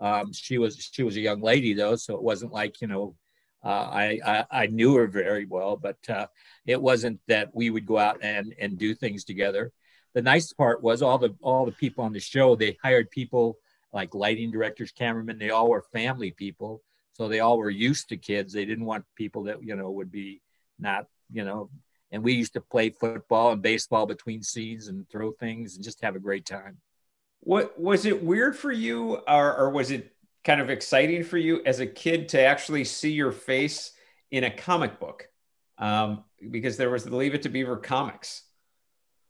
Um, 0.00 0.32
she 0.32 0.58
was 0.58 0.90
she 0.92 1.02
was 1.02 1.16
a 1.16 1.20
young 1.20 1.40
lady 1.40 1.72
though, 1.74 1.96
so 1.96 2.14
it 2.16 2.22
wasn't 2.22 2.52
like 2.52 2.80
you 2.80 2.88
know 2.88 3.16
uh, 3.64 3.88
I, 3.90 4.20
I, 4.24 4.44
I 4.50 4.66
knew 4.66 4.94
her 4.96 5.06
very 5.06 5.46
well, 5.46 5.76
but 5.76 5.98
uh, 6.08 6.26
it 6.66 6.80
wasn't 6.80 7.20
that 7.26 7.54
we 7.54 7.70
would 7.70 7.86
go 7.86 7.98
out 7.98 8.18
and 8.22 8.54
and 8.60 8.78
do 8.78 8.94
things 8.94 9.24
together. 9.24 9.72
the 10.14 10.22
nice 10.22 10.52
part 10.52 10.82
was 10.82 11.02
all 11.02 11.18
the 11.18 11.34
all 11.42 11.66
the 11.66 11.72
people 11.72 12.04
on 12.04 12.12
the 12.12 12.20
show 12.20 12.56
they 12.56 12.78
hired 12.82 13.10
people 13.10 13.58
like 13.92 14.14
lighting 14.14 14.50
directors, 14.50 14.92
cameramen. 14.92 15.38
They 15.38 15.50
all 15.50 15.70
were 15.70 15.84
family 15.92 16.30
people, 16.30 16.82
so 17.14 17.28
they 17.28 17.40
all 17.40 17.58
were 17.58 17.70
used 17.70 18.10
to 18.10 18.16
kids. 18.16 18.52
They 18.52 18.66
didn't 18.66 18.84
want 18.84 19.04
people 19.14 19.44
that 19.44 19.62
you 19.62 19.74
know 19.76 19.90
would 19.90 20.12
be 20.12 20.42
not 20.78 21.06
you 21.32 21.44
know. 21.44 21.70
And 22.12 22.22
we 22.22 22.34
used 22.34 22.52
to 22.52 22.60
play 22.60 22.90
football 22.90 23.52
and 23.52 23.60
baseball 23.60 24.06
between 24.06 24.42
scenes 24.42 24.88
and 24.88 25.08
throw 25.10 25.32
things 25.32 25.74
and 25.74 25.84
just 25.84 26.02
have 26.02 26.14
a 26.16 26.20
great 26.20 26.46
time. 26.46 26.78
What 27.40 27.78
was 27.80 28.06
it 28.06 28.22
weird 28.22 28.56
for 28.56 28.72
you, 28.72 29.16
or, 29.28 29.56
or 29.56 29.70
was 29.70 29.90
it 29.90 30.12
kind 30.44 30.60
of 30.60 30.70
exciting 30.70 31.24
for 31.24 31.38
you 31.38 31.62
as 31.66 31.80
a 31.80 31.86
kid 31.86 32.28
to 32.30 32.40
actually 32.40 32.84
see 32.84 33.10
your 33.10 33.32
face 33.32 33.92
in 34.30 34.44
a 34.44 34.50
comic 34.50 34.98
book? 35.00 35.28
Um, 35.78 36.24
because 36.50 36.76
there 36.76 36.90
was 36.90 37.04
the 37.04 37.14
Leave 37.14 37.34
It 37.34 37.42
to 37.42 37.48
Beaver 37.48 37.76
comics 37.76 38.44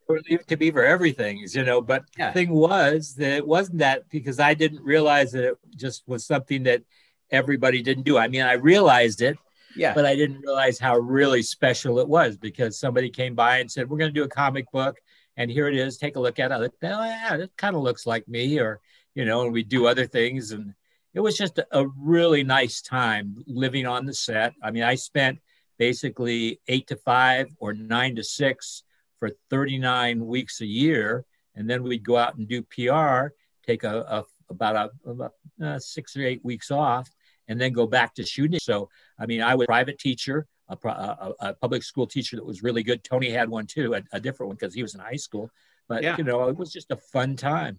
Or 0.07 0.21
Leave 0.29 0.41
It 0.41 0.49
to 0.49 0.57
Beaver 0.57 0.85
everything, 0.85 1.45
you 1.51 1.65
know. 1.65 1.81
But 1.81 2.05
yeah. 2.17 2.29
the 2.29 2.35
thing 2.35 2.51
was 2.53 3.15
that 3.15 3.33
it 3.33 3.47
wasn't 3.47 3.79
that 3.79 4.09
because 4.11 4.39
I 4.39 4.55
didn't 4.55 4.83
realize 4.83 5.33
that 5.33 5.45
it 5.45 5.57
just 5.75 6.05
was 6.07 6.25
something 6.25 6.63
that 6.65 6.83
everybody 7.31 7.83
didn't 7.83 8.05
do. 8.05 8.17
I 8.17 8.29
mean, 8.29 8.43
I 8.43 8.53
realized 8.53 9.23
it, 9.23 9.37
yeah, 9.77 9.95
but 9.95 10.07
I 10.07 10.17
didn't 10.17 10.41
realize 10.41 10.79
how 10.79 10.97
really 10.99 11.43
special 11.43 11.99
it 11.99 12.09
was 12.09 12.37
because 12.37 12.79
somebody 12.79 13.11
came 13.11 13.35
by 13.35 13.59
and 13.59 13.71
said, 13.71 13.89
"We're 13.89 13.99
going 13.99 14.13
to 14.13 14.21
do 14.21 14.25
a 14.25 14.29
comic 14.29 14.71
book, 14.73 14.97
and 15.37 15.51
here 15.51 15.69
it 15.69 15.77
is. 15.77 15.97
Take 15.97 16.17
a 16.17 16.21
look 16.21 16.39
at 16.39 16.51
it." 16.51 16.55
I 16.55 16.59
thought, 16.59 16.73
"Oh 16.83 17.05
yeah, 17.05 17.35
it 17.37 17.53
kind 17.57 17.77
of 17.77 17.83
looks 17.83 18.07
like 18.07 18.27
me," 18.29 18.59
or 18.59 18.81
you 19.15 19.25
know, 19.25 19.43
and 19.43 19.53
we 19.53 19.63
do 19.63 19.87
other 19.87 20.07
things, 20.07 20.53
and 20.53 20.75
it 21.15 21.21
was 21.21 21.37
just 21.37 21.59
a, 21.59 21.67
a 21.73 21.87
really 21.99 22.43
nice 22.43 22.83
time 22.83 23.43
living 23.47 23.87
on 23.87 24.07
the 24.07 24.15
set. 24.15 24.55
I 24.63 24.71
mean, 24.71 24.83
I 24.83 24.95
spent 24.97 25.39
basically 25.79 26.61
eight 26.69 26.87
to 26.89 26.97
five 26.97 27.49
or 27.59 27.73
nine 27.73 28.17
to 28.17 28.25
six 28.25 28.83
for 29.19 29.31
39 29.51 30.27
weeks 30.27 30.61
a 30.61 30.67
year. 30.67 31.25
And 31.55 31.69
then 31.69 31.83
we'd 31.83 32.05
go 32.05 32.17
out 32.17 32.37
and 32.37 32.49
do 32.49 32.63
PR, 32.63 33.35
take 33.67 33.85
a, 33.85 34.01
a 34.01 34.25
about 34.49 34.77
a, 34.77 35.11
about 35.11 35.33
uh, 35.63 35.79
six 35.79 36.17
or 36.17 36.23
eight 36.23 36.45
weeks 36.45 36.71
off, 36.71 37.11
and 37.49 37.61
then 37.61 37.73
go 37.73 37.87
back 37.87 38.15
to 38.15 38.25
shooting. 38.25 38.59
So, 38.61 38.89
I 39.19 39.27
mean, 39.27 39.43
I 39.43 39.55
was 39.55 39.65
a 39.65 39.67
private 39.67 39.99
teacher, 39.99 40.47
a, 40.69 40.77
a, 40.89 41.35
a 41.41 41.55
public 41.55 41.83
school 41.83 42.07
teacher 42.07 42.37
that 42.37 42.45
was 42.45 42.63
really 42.63 42.83
good. 42.83 43.05
Tony 43.05 43.31
had 43.31 43.49
one 43.49 43.67
too, 43.67 43.95
a, 43.95 44.03
a 44.13 44.21
different 44.21 44.49
one 44.49 44.57
because 44.57 44.75
he 44.75 44.83
was 44.83 44.95
in 44.95 45.01
high 45.01 45.17
school. 45.17 45.51
But 45.89 46.03
yeah. 46.03 46.17
you 46.19 46.25
know, 46.25 46.49
it 46.49 46.57
was 46.57 46.73
just 46.73 46.91
a 46.91 46.97
fun 46.97 47.37
time. 47.37 47.79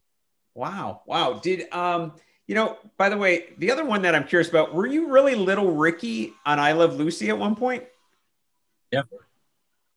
Wow, 0.56 1.01
wow. 1.06 1.34
Did 1.34 1.71
um, 1.73 2.13
you 2.47 2.56
know? 2.56 2.77
By 2.97 3.10
the 3.10 3.17
way, 3.17 3.49
the 3.58 3.71
other 3.71 3.86
one 3.86 4.01
that 4.03 4.15
I'm 4.15 4.23
curious 4.23 4.49
about: 4.49 4.73
Were 4.73 4.88
you 4.88 5.10
really 5.10 5.36
little 5.36 5.71
Ricky 5.71 6.34
on 6.45 6.60
I 6.60 6.71
Love 6.71 6.95
Lucy 6.95 7.30
at 7.30 7.38
one 7.38 7.56
point? 7.56 7.84
Never. 8.91 9.08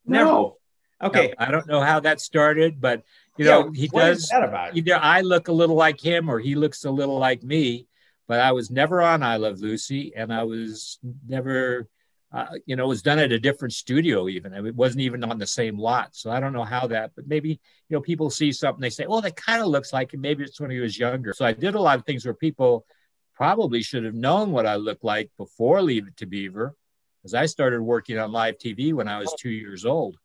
Never. 0.04 0.24
No. 0.24 0.56
Okay. 1.02 1.32
Now, 1.38 1.46
I 1.46 1.50
don't 1.50 1.66
know 1.66 1.80
how 1.80 2.00
that 2.00 2.20
started, 2.20 2.80
but 2.80 3.04
you 3.38 3.46
yeah, 3.46 3.52
know, 3.52 3.70
he 3.70 3.88
does. 3.88 4.30
Either 4.30 4.98
I 5.00 5.22
look 5.22 5.48
a 5.48 5.52
little 5.52 5.76
like 5.76 6.00
him 6.00 6.28
or 6.28 6.38
he 6.38 6.54
looks 6.54 6.84
a 6.84 6.90
little 6.90 7.18
like 7.18 7.42
me. 7.42 7.86
But 8.30 8.38
I 8.38 8.52
was 8.52 8.70
never 8.70 9.02
on 9.02 9.24
I 9.24 9.38
Love 9.38 9.58
Lucy, 9.58 10.12
and 10.14 10.32
I 10.32 10.44
was 10.44 11.00
never, 11.26 11.88
uh, 12.32 12.46
you 12.64 12.76
know, 12.76 12.84
it 12.84 12.86
was 12.86 13.02
done 13.02 13.18
at 13.18 13.32
a 13.32 13.40
different 13.40 13.74
studio. 13.74 14.28
Even 14.28 14.54
it 14.54 14.72
wasn't 14.72 15.00
even 15.00 15.24
on 15.24 15.38
the 15.38 15.48
same 15.48 15.76
lot. 15.76 16.14
So 16.14 16.30
I 16.30 16.38
don't 16.38 16.52
know 16.52 16.62
how 16.62 16.86
that. 16.86 17.10
But 17.16 17.26
maybe 17.26 17.48
you 17.88 17.96
know, 17.96 18.00
people 18.00 18.30
see 18.30 18.52
something, 18.52 18.80
they 18.80 18.88
say, 18.88 19.04
"Oh, 19.04 19.20
that 19.20 19.34
kind 19.34 19.60
of 19.60 19.66
looks 19.66 19.92
like 19.92 20.14
him." 20.14 20.20
Maybe 20.20 20.44
it's 20.44 20.60
when 20.60 20.70
he 20.70 20.78
was 20.78 20.96
younger. 20.96 21.32
So 21.32 21.44
I 21.44 21.52
did 21.52 21.74
a 21.74 21.80
lot 21.80 21.98
of 21.98 22.06
things 22.06 22.24
where 22.24 22.32
people 22.32 22.86
probably 23.34 23.82
should 23.82 24.04
have 24.04 24.14
known 24.14 24.52
what 24.52 24.64
I 24.64 24.76
looked 24.76 25.02
like 25.02 25.32
before 25.36 25.82
Leave 25.82 26.06
It 26.06 26.16
to 26.18 26.26
Beaver, 26.26 26.76
because 27.20 27.34
I 27.34 27.46
started 27.46 27.82
working 27.82 28.16
on 28.16 28.30
live 28.30 28.58
TV 28.58 28.92
when 28.92 29.08
I 29.08 29.18
was 29.18 29.34
two 29.40 29.50
years 29.50 29.84
old. 29.84 30.18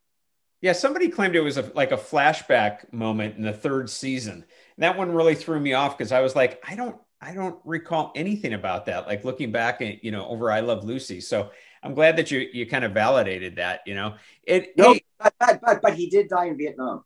Yeah, 0.62 0.74
somebody 0.74 1.10
claimed 1.10 1.36
it 1.36 1.42
was 1.42 1.58
a, 1.58 1.72
like 1.74 1.92
a 1.92 1.98
flashback 1.98 2.94
moment 2.94 3.36
in 3.38 3.42
the 3.42 3.54
third 3.54 3.90
season. 3.90 4.34
And 4.34 4.84
that 4.84 4.96
one 4.96 5.12
really 5.12 5.34
threw 5.34 5.60
me 5.60 5.74
off 5.74 5.98
because 5.98 6.12
I 6.12 6.22
was 6.22 6.36
like, 6.36 6.62
I 6.68 6.76
don't, 6.76 6.98
I 7.22 7.34
don't 7.34 7.60
recall 7.64 8.12
anything 8.16 8.54
about 8.54 8.86
that. 8.88 9.08
Like 9.08 9.24
looking 9.24 9.52
back, 9.52 9.82
at, 9.82 10.04
you 10.04 10.12
know, 10.12 10.28
over 10.28 10.52
I 10.52 10.60
Love 10.60 10.84
Lucy. 10.84 11.22
So 11.22 11.50
I'm 11.82 11.94
glad 11.94 12.18
that 12.18 12.32
you 12.32 12.48
you 12.52 12.66
kind 12.66 12.84
of 12.84 12.92
validated 12.92 13.56
that. 13.58 13.82
You 13.86 13.96
know, 13.96 14.16
it. 14.44 14.78
No, 14.78 14.98
but 15.20 15.34
but 15.40 15.82
but 15.82 15.94
he 15.94 16.10
did 16.10 16.28
die 16.28 16.46
in 16.46 16.58
Vietnam. 16.58 17.04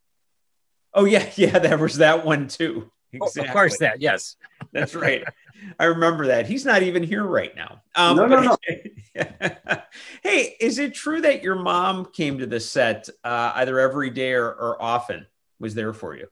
Oh 0.93 1.05
yeah, 1.05 1.29
yeah, 1.35 1.59
there 1.59 1.77
was 1.77 1.97
that 1.97 2.25
one 2.25 2.47
too. 2.47 2.91
Exactly. 3.11 3.41
Oh, 3.41 3.45
of 3.45 3.51
course, 3.53 3.77
that 3.79 4.01
yes, 4.01 4.35
that's 4.71 4.95
right. 4.95 5.23
I 5.79 5.85
remember 5.85 6.27
that. 6.27 6.47
He's 6.47 6.65
not 6.65 6.83
even 6.83 7.03
here 7.03 7.23
right 7.23 7.53
now. 7.55 7.81
Um, 7.95 8.15
no, 8.15 8.27
no, 8.27 8.41
no. 8.41 8.57
hey, 10.23 10.55
is 10.59 10.79
it 10.79 10.93
true 10.93 11.19
that 11.21 11.43
your 11.43 11.55
mom 11.55 12.05
came 12.05 12.37
to 12.39 12.45
the 12.45 12.59
set 12.59 13.09
uh, 13.25 13.51
either 13.55 13.79
every 13.79 14.09
day 14.09 14.33
or, 14.33 14.47
or 14.47 14.81
often? 14.81 15.27
Was 15.59 15.75
there 15.75 15.91
for 15.91 16.15
you? 16.15 16.27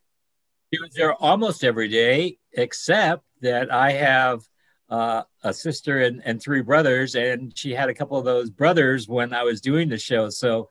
She 0.74 0.80
was 0.82 0.94
there 0.94 1.14
almost 1.14 1.64
every 1.64 1.88
day, 1.88 2.40
except 2.54 3.24
that 3.42 3.72
I 3.72 3.92
have 3.92 4.42
uh, 4.90 5.24
a 5.44 5.54
sister 5.54 6.02
and, 6.02 6.22
and 6.26 6.42
three 6.42 6.62
brothers, 6.62 7.16
and 7.16 7.58
she 7.58 7.74
had 7.74 7.90
a 7.90 7.94
couple 7.94 8.18
of 8.18 8.26
those 8.26 8.50
brothers 8.50 9.08
when 9.08 9.34
I 9.34 9.44
was 9.44 9.62
doing 9.62 9.90
the 9.90 9.98
show. 9.98 10.30
So 10.30 10.70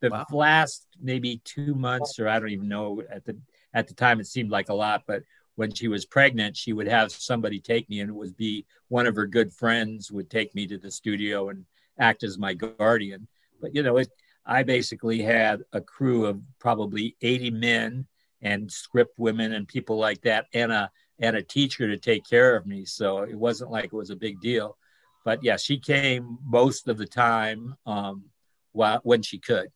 the 0.00 0.10
wow. 0.10 0.26
last 0.32 0.86
maybe 1.00 1.40
two 1.44 1.74
months, 1.74 2.18
or 2.18 2.28
I 2.28 2.38
don't 2.38 2.50
even 2.50 2.68
know 2.68 3.02
at 3.10 3.24
the 3.24 3.38
at 3.74 3.88
the 3.88 3.94
time, 3.94 4.20
it 4.20 4.26
seemed 4.26 4.50
like 4.50 4.68
a 4.68 4.74
lot, 4.74 5.04
but 5.06 5.22
when 5.54 5.72
she 5.72 5.88
was 5.88 6.04
pregnant, 6.04 6.56
she 6.56 6.72
would 6.72 6.88
have 6.88 7.12
somebody 7.12 7.60
take 7.60 7.88
me, 7.88 8.00
and 8.00 8.10
it 8.10 8.14
would 8.14 8.36
be 8.36 8.66
one 8.88 9.06
of 9.06 9.16
her 9.16 9.26
good 9.26 9.52
friends 9.52 10.10
would 10.10 10.30
take 10.30 10.54
me 10.54 10.66
to 10.66 10.78
the 10.78 10.90
studio 10.90 11.48
and 11.48 11.64
act 11.98 12.22
as 12.22 12.38
my 12.38 12.54
guardian. 12.54 13.28
But 13.60 13.74
you 13.74 13.82
know, 13.82 13.98
it, 13.98 14.08
I 14.44 14.62
basically 14.62 15.22
had 15.22 15.62
a 15.72 15.80
crew 15.80 16.26
of 16.26 16.40
probably 16.58 17.16
80 17.22 17.50
men 17.52 18.06
and 18.42 18.70
script 18.70 19.18
women 19.18 19.52
and 19.52 19.66
people 19.66 19.96
like 19.96 20.20
that, 20.22 20.46
and 20.52 20.72
a 20.72 20.90
and 21.18 21.36
a 21.36 21.42
teacher 21.42 21.88
to 21.88 21.96
take 21.96 22.28
care 22.28 22.56
of 22.56 22.66
me. 22.66 22.84
So 22.84 23.18
it 23.18 23.34
wasn't 23.34 23.70
like 23.70 23.86
it 23.86 23.92
was 23.92 24.10
a 24.10 24.16
big 24.16 24.40
deal. 24.40 24.76
But 25.24 25.42
yeah, 25.44 25.56
she 25.56 25.78
came 25.78 26.38
most 26.44 26.88
of 26.88 26.98
the 26.98 27.06
time 27.06 27.76
um, 27.86 28.24
while, 28.72 29.00
when 29.04 29.22
she 29.22 29.38
could. 29.38 29.68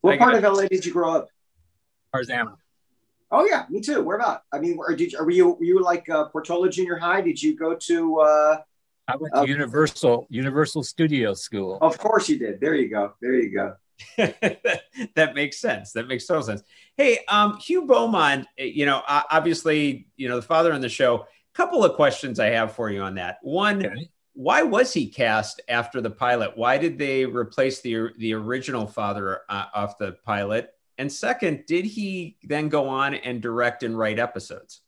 What 0.00 0.18
part 0.18 0.34
of 0.34 0.42
LA 0.42 0.66
did 0.66 0.84
you 0.84 0.92
grow 0.92 1.14
up? 1.14 1.28
Tarzana. 2.14 2.56
Oh 3.30 3.44
yeah, 3.44 3.66
me 3.68 3.80
too. 3.80 4.02
Where 4.02 4.16
about? 4.16 4.42
I 4.52 4.58
mean, 4.58 4.76
were, 4.76 4.94
did 4.94 5.14
were 5.18 5.30
you 5.30 5.50
were 5.50 5.64
you 5.64 5.82
like 5.82 6.08
uh, 6.08 6.26
Portola 6.26 6.70
Junior 6.70 6.96
High? 6.96 7.20
Did 7.20 7.42
you 7.42 7.56
go 7.56 7.74
to? 7.74 8.20
Uh, 8.20 8.58
I 9.06 9.16
went 9.16 9.34
to 9.34 9.40
uh, 9.40 9.44
Universal 9.44 10.26
Universal 10.30 10.82
Studio 10.84 11.34
School. 11.34 11.78
Of 11.80 11.98
course 11.98 12.28
you 12.28 12.38
did. 12.38 12.60
There 12.60 12.74
you 12.74 12.88
go. 12.88 13.12
There 13.20 13.34
you 13.34 13.52
go. 13.52 13.76
that, 14.16 15.34
makes 15.34 15.58
sense. 15.58 15.92
That 15.92 16.08
makes 16.08 16.26
total 16.26 16.42
sense. 16.42 16.62
Hey, 16.96 17.20
um, 17.28 17.58
Hugh 17.58 17.86
Beaumont. 17.86 18.46
Eh, 18.58 18.64
you 18.64 18.86
know, 18.86 19.02
obviously, 19.06 20.08
you 20.16 20.28
know 20.28 20.36
the 20.36 20.42
father 20.42 20.72
on 20.72 20.80
the 20.80 20.88
show. 20.88 21.16
A 21.22 21.26
Couple 21.54 21.84
of 21.84 21.94
questions 21.94 22.38
I 22.38 22.50
have 22.50 22.72
for 22.72 22.90
you 22.90 23.02
on 23.02 23.16
that. 23.16 23.38
One. 23.42 23.84
Okay. 23.84 24.10
Why 24.34 24.62
was 24.62 24.92
he 24.92 25.08
cast 25.08 25.60
after 25.68 26.00
the 26.00 26.10
pilot? 26.10 26.56
Why 26.56 26.78
did 26.78 26.96
they 26.96 27.24
replace 27.24 27.80
the 27.80 28.10
the 28.18 28.34
original 28.34 28.86
father 28.86 29.40
uh, 29.48 29.64
off 29.74 29.98
the 29.98 30.12
pilot? 30.24 30.70
And 30.96 31.12
second, 31.12 31.64
did 31.66 31.84
he 31.84 32.36
then 32.44 32.68
go 32.68 32.88
on 32.88 33.14
and 33.14 33.40
direct 33.40 33.82
and 33.82 33.98
write 33.98 34.20
episodes? 34.20 34.80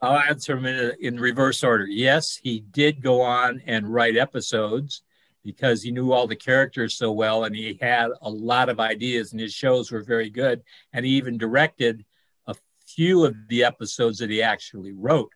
I'll 0.00 0.18
answer 0.18 0.54
them 0.54 0.66
in, 0.66 0.92
in, 1.00 1.20
reverse 1.20 1.64
order. 1.64 1.84
Yes, 1.84 2.38
he 2.40 2.60
did 2.60 3.02
go 3.02 3.20
on 3.20 3.60
and 3.66 3.92
write 3.92 4.16
episodes 4.16 5.02
because 5.44 5.82
he 5.82 5.90
knew 5.90 6.12
all 6.12 6.26
the 6.26 6.36
characters 6.36 6.94
so 6.94 7.12
well 7.12 7.44
and 7.44 7.54
he 7.54 7.78
had 7.80 8.10
a 8.22 8.30
lot 8.30 8.68
of 8.68 8.80
ideas 8.80 9.32
and 9.32 9.40
his 9.40 9.54
shows 9.54 9.90
were 9.90 10.02
very 10.02 10.30
good. 10.30 10.62
And 10.92 11.06
he 11.06 11.12
even 11.12 11.38
directed 11.38 12.04
a 12.46 12.54
few 12.86 13.24
of 13.24 13.34
the 13.48 13.64
episodes 13.64 14.18
that 14.18 14.30
he 14.30 14.42
actually 14.42 14.92
wrote. 14.92 15.30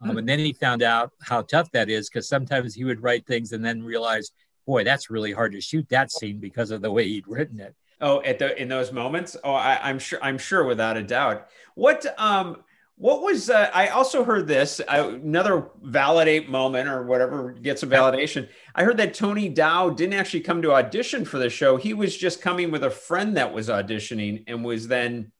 Um, 0.00 0.10
hmm. 0.10 0.18
and 0.18 0.28
then 0.28 0.38
he 0.38 0.52
found 0.52 0.82
out 0.82 1.12
how 1.22 1.42
tough 1.42 1.70
that 1.72 1.88
is 1.88 2.08
because 2.08 2.28
sometimes 2.28 2.74
he 2.74 2.84
would 2.84 3.02
write 3.02 3.26
things 3.26 3.52
and 3.52 3.64
then 3.64 3.82
realize, 3.82 4.32
boy, 4.66 4.84
that's 4.84 5.10
really 5.10 5.32
hard 5.32 5.52
to 5.52 5.60
shoot 5.60 5.88
that 5.88 6.10
scene 6.10 6.38
because 6.38 6.70
of 6.70 6.82
the 6.82 6.90
way 6.90 7.08
he'd 7.08 7.28
written 7.28 7.60
it. 7.60 7.74
Oh, 8.00 8.20
at 8.22 8.38
the 8.38 8.60
in 8.60 8.68
those 8.68 8.92
moments. 8.92 9.36
Oh, 9.44 9.54
I, 9.54 9.88
am 9.88 9.98
sure. 9.98 10.18
I'm 10.22 10.36
sure, 10.36 10.64
without 10.64 10.96
a 10.96 11.02
doubt. 11.02 11.46
What 11.74 12.06
um, 12.18 12.64
what 12.96 13.22
was? 13.22 13.50
Uh, 13.50 13.70
I 13.74 13.88
also 13.88 14.22
heard 14.22 14.46
this 14.46 14.80
uh, 14.80 15.18
another 15.22 15.68
validate 15.82 16.48
moment 16.48 16.88
or 16.88 17.02
whatever 17.02 17.50
gets 17.52 17.82
a 17.82 17.86
validation. 17.86 18.48
I 18.74 18.84
heard 18.84 18.98
that 18.98 19.14
Tony 19.14 19.48
Dow 19.48 19.90
didn't 19.90 20.14
actually 20.14 20.40
come 20.40 20.62
to 20.62 20.72
audition 20.72 21.24
for 21.24 21.38
the 21.38 21.50
show. 21.50 21.76
He 21.76 21.92
was 21.92 22.16
just 22.16 22.40
coming 22.40 22.70
with 22.70 22.84
a 22.84 22.90
friend 22.90 23.36
that 23.36 23.52
was 23.52 23.68
auditioning 23.68 24.44
and 24.46 24.64
was 24.64 24.86
then, 24.86 25.32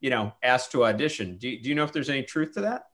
you 0.00 0.08
know, 0.08 0.32
asked 0.42 0.72
to 0.72 0.86
audition. 0.86 1.36
Do, 1.36 1.60
do 1.60 1.68
you 1.68 1.74
know 1.74 1.84
if 1.84 1.92
there's 1.92 2.10
any 2.10 2.22
truth 2.22 2.54
to 2.54 2.62
that? 2.62 2.84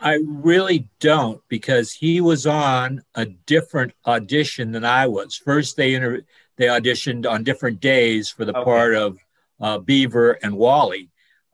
I 0.00 0.20
really 0.24 0.88
don't 1.00 1.40
because 1.48 1.92
he 1.92 2.20
was 2.20 2.46
on 2.46 3.02
a 3.14 3.24
different 3.24 3.92
audition 4.06 4.72
than 4.72 4.84
I 4.84 5.06
was. 5.06 5.36
First, 5.36 5.76
they 5.76 5.94
inter- 5.94 6.22
they 6.56 6.66
auditioned 6.66 7.28
on 7.28 7.44
different 7.44 7.80
days 7.80 8.28
for 8.28 8.44
the 8.44 8.56
okay. 8.56 8.64
part 8.64 8.94
of 8.94 9.18
uh, 9.60 9.78
Beaver 9.78 10.32
and 10.42 10.56
Wally. 10.56 11.09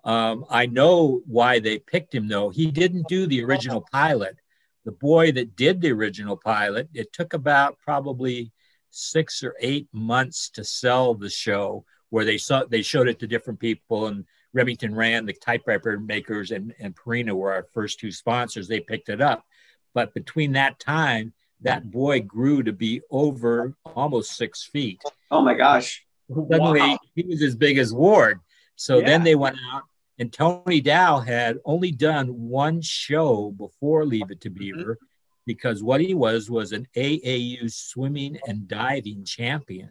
Um, 0.07 0.45
I 0.49 0.67
know 0.67 1.21
why 1.27 1.59
they 1.59 1.79
picked 1.79 2.15
him 2.15 2.29
though. 2.29 2.49
He 2.49 2.71
didn't 2.71 3.09
do 3.09 3.27
the 3.27 3.45
original 3.45 3.85
pilot. 3.93 4.37
The 4.85 4.93
boy 4.93 5.33
that 5.33 5.57
did 5.57 5.81
the 5.81 5.91
original 5.91 6.37
pilot, 6.37 6.89
it 6.95 7.13
took 7.13 7.35
about 7.35 7.79
probably 7.81 8.53
six 8.91 9.43
or 9.43 9.57
eight 9.61 9.89
months 9.93 10.49
to 10.51 10.65
sell 10.65 11.15
the 11.15 11.29
show 11.29 11.85
where 12.11 12.25
they 12.25 12.39
saw 12.39 12.65
they 12.65 12.83
showed 12.83 13.09
it 13.09 13.19
to 13.19 13.27
different 13.27 13.59
people 13.59 14.07
and 14.07 14.25
Remington 14.53 14.95
Rand, 14.95 15.29
the 15.29 15.35
typewriter 15.35 15.99
makers, 15.99 16.53
and, 16.53 16.73
and 16.79 16.97
Purina 16.97 17.33
were 17.33 17.53
our 17.53 17.67
first 17.75 17.99
two 18.01 18.13
sponsors. 18.13 18.69
They 18.69 18.81
picked 18.81 19.09
it 19.09 19.21
up. 19.21 19.45
But 19.93 20.15
between 20.15 20.53
that 20.53 20.79
time, 20.79 21.35
that 21.63 21.91
boy 21.91 22.21
grew 22.21 22.63
to 22.63 22.73
be 22.73 23.03
over 23.11 23.75
almost 23.85 24.37
six 24.37 24.65
feet. 24.65 25.03
Oh 25.31 25.43
my 25.43 25.55
gosh. 25.55 26.07
Suddenly 26.29 26.81
wow. 26.81 26.99
he 27.15 27.23
was 27.25 27.43
as 27.43 27.57
big 27.57 27.77
as 27.77 27.93
Ward. 27.93 28.41
So 28.77 28.99
yeah. 28.99 29.07
then 29.07 29.25
they 29.25 29.35
went 29.35 29.57
out, 29.73 29.83
and 30.19 30.33
Tony 30.33 30.81
Dow 30.81 31.21
had 31.21 31.59
only 31.65 31.93
done 31.93 32.29
one 32.29 32.81
show 32.81 33.51
before 33.51 34.07
Leave 34.07 34.31
It 34.31 34.41
to 34.43 34.51
mm-hmm. 34.51 34.59
Beaver 34.59 34.95
mm-hmm. 34.95 35.05
because 35.45 35.83
what 35.83 36.01
he 36.01 36.15
was 36.15 36.51
was 36.51 36.73
an 36.73 36.87
AAU 36.97 37.71
swimming 37.71 38.39
and 38.47 38.67
diving 38.67 39.25
champion. 39.25 39.91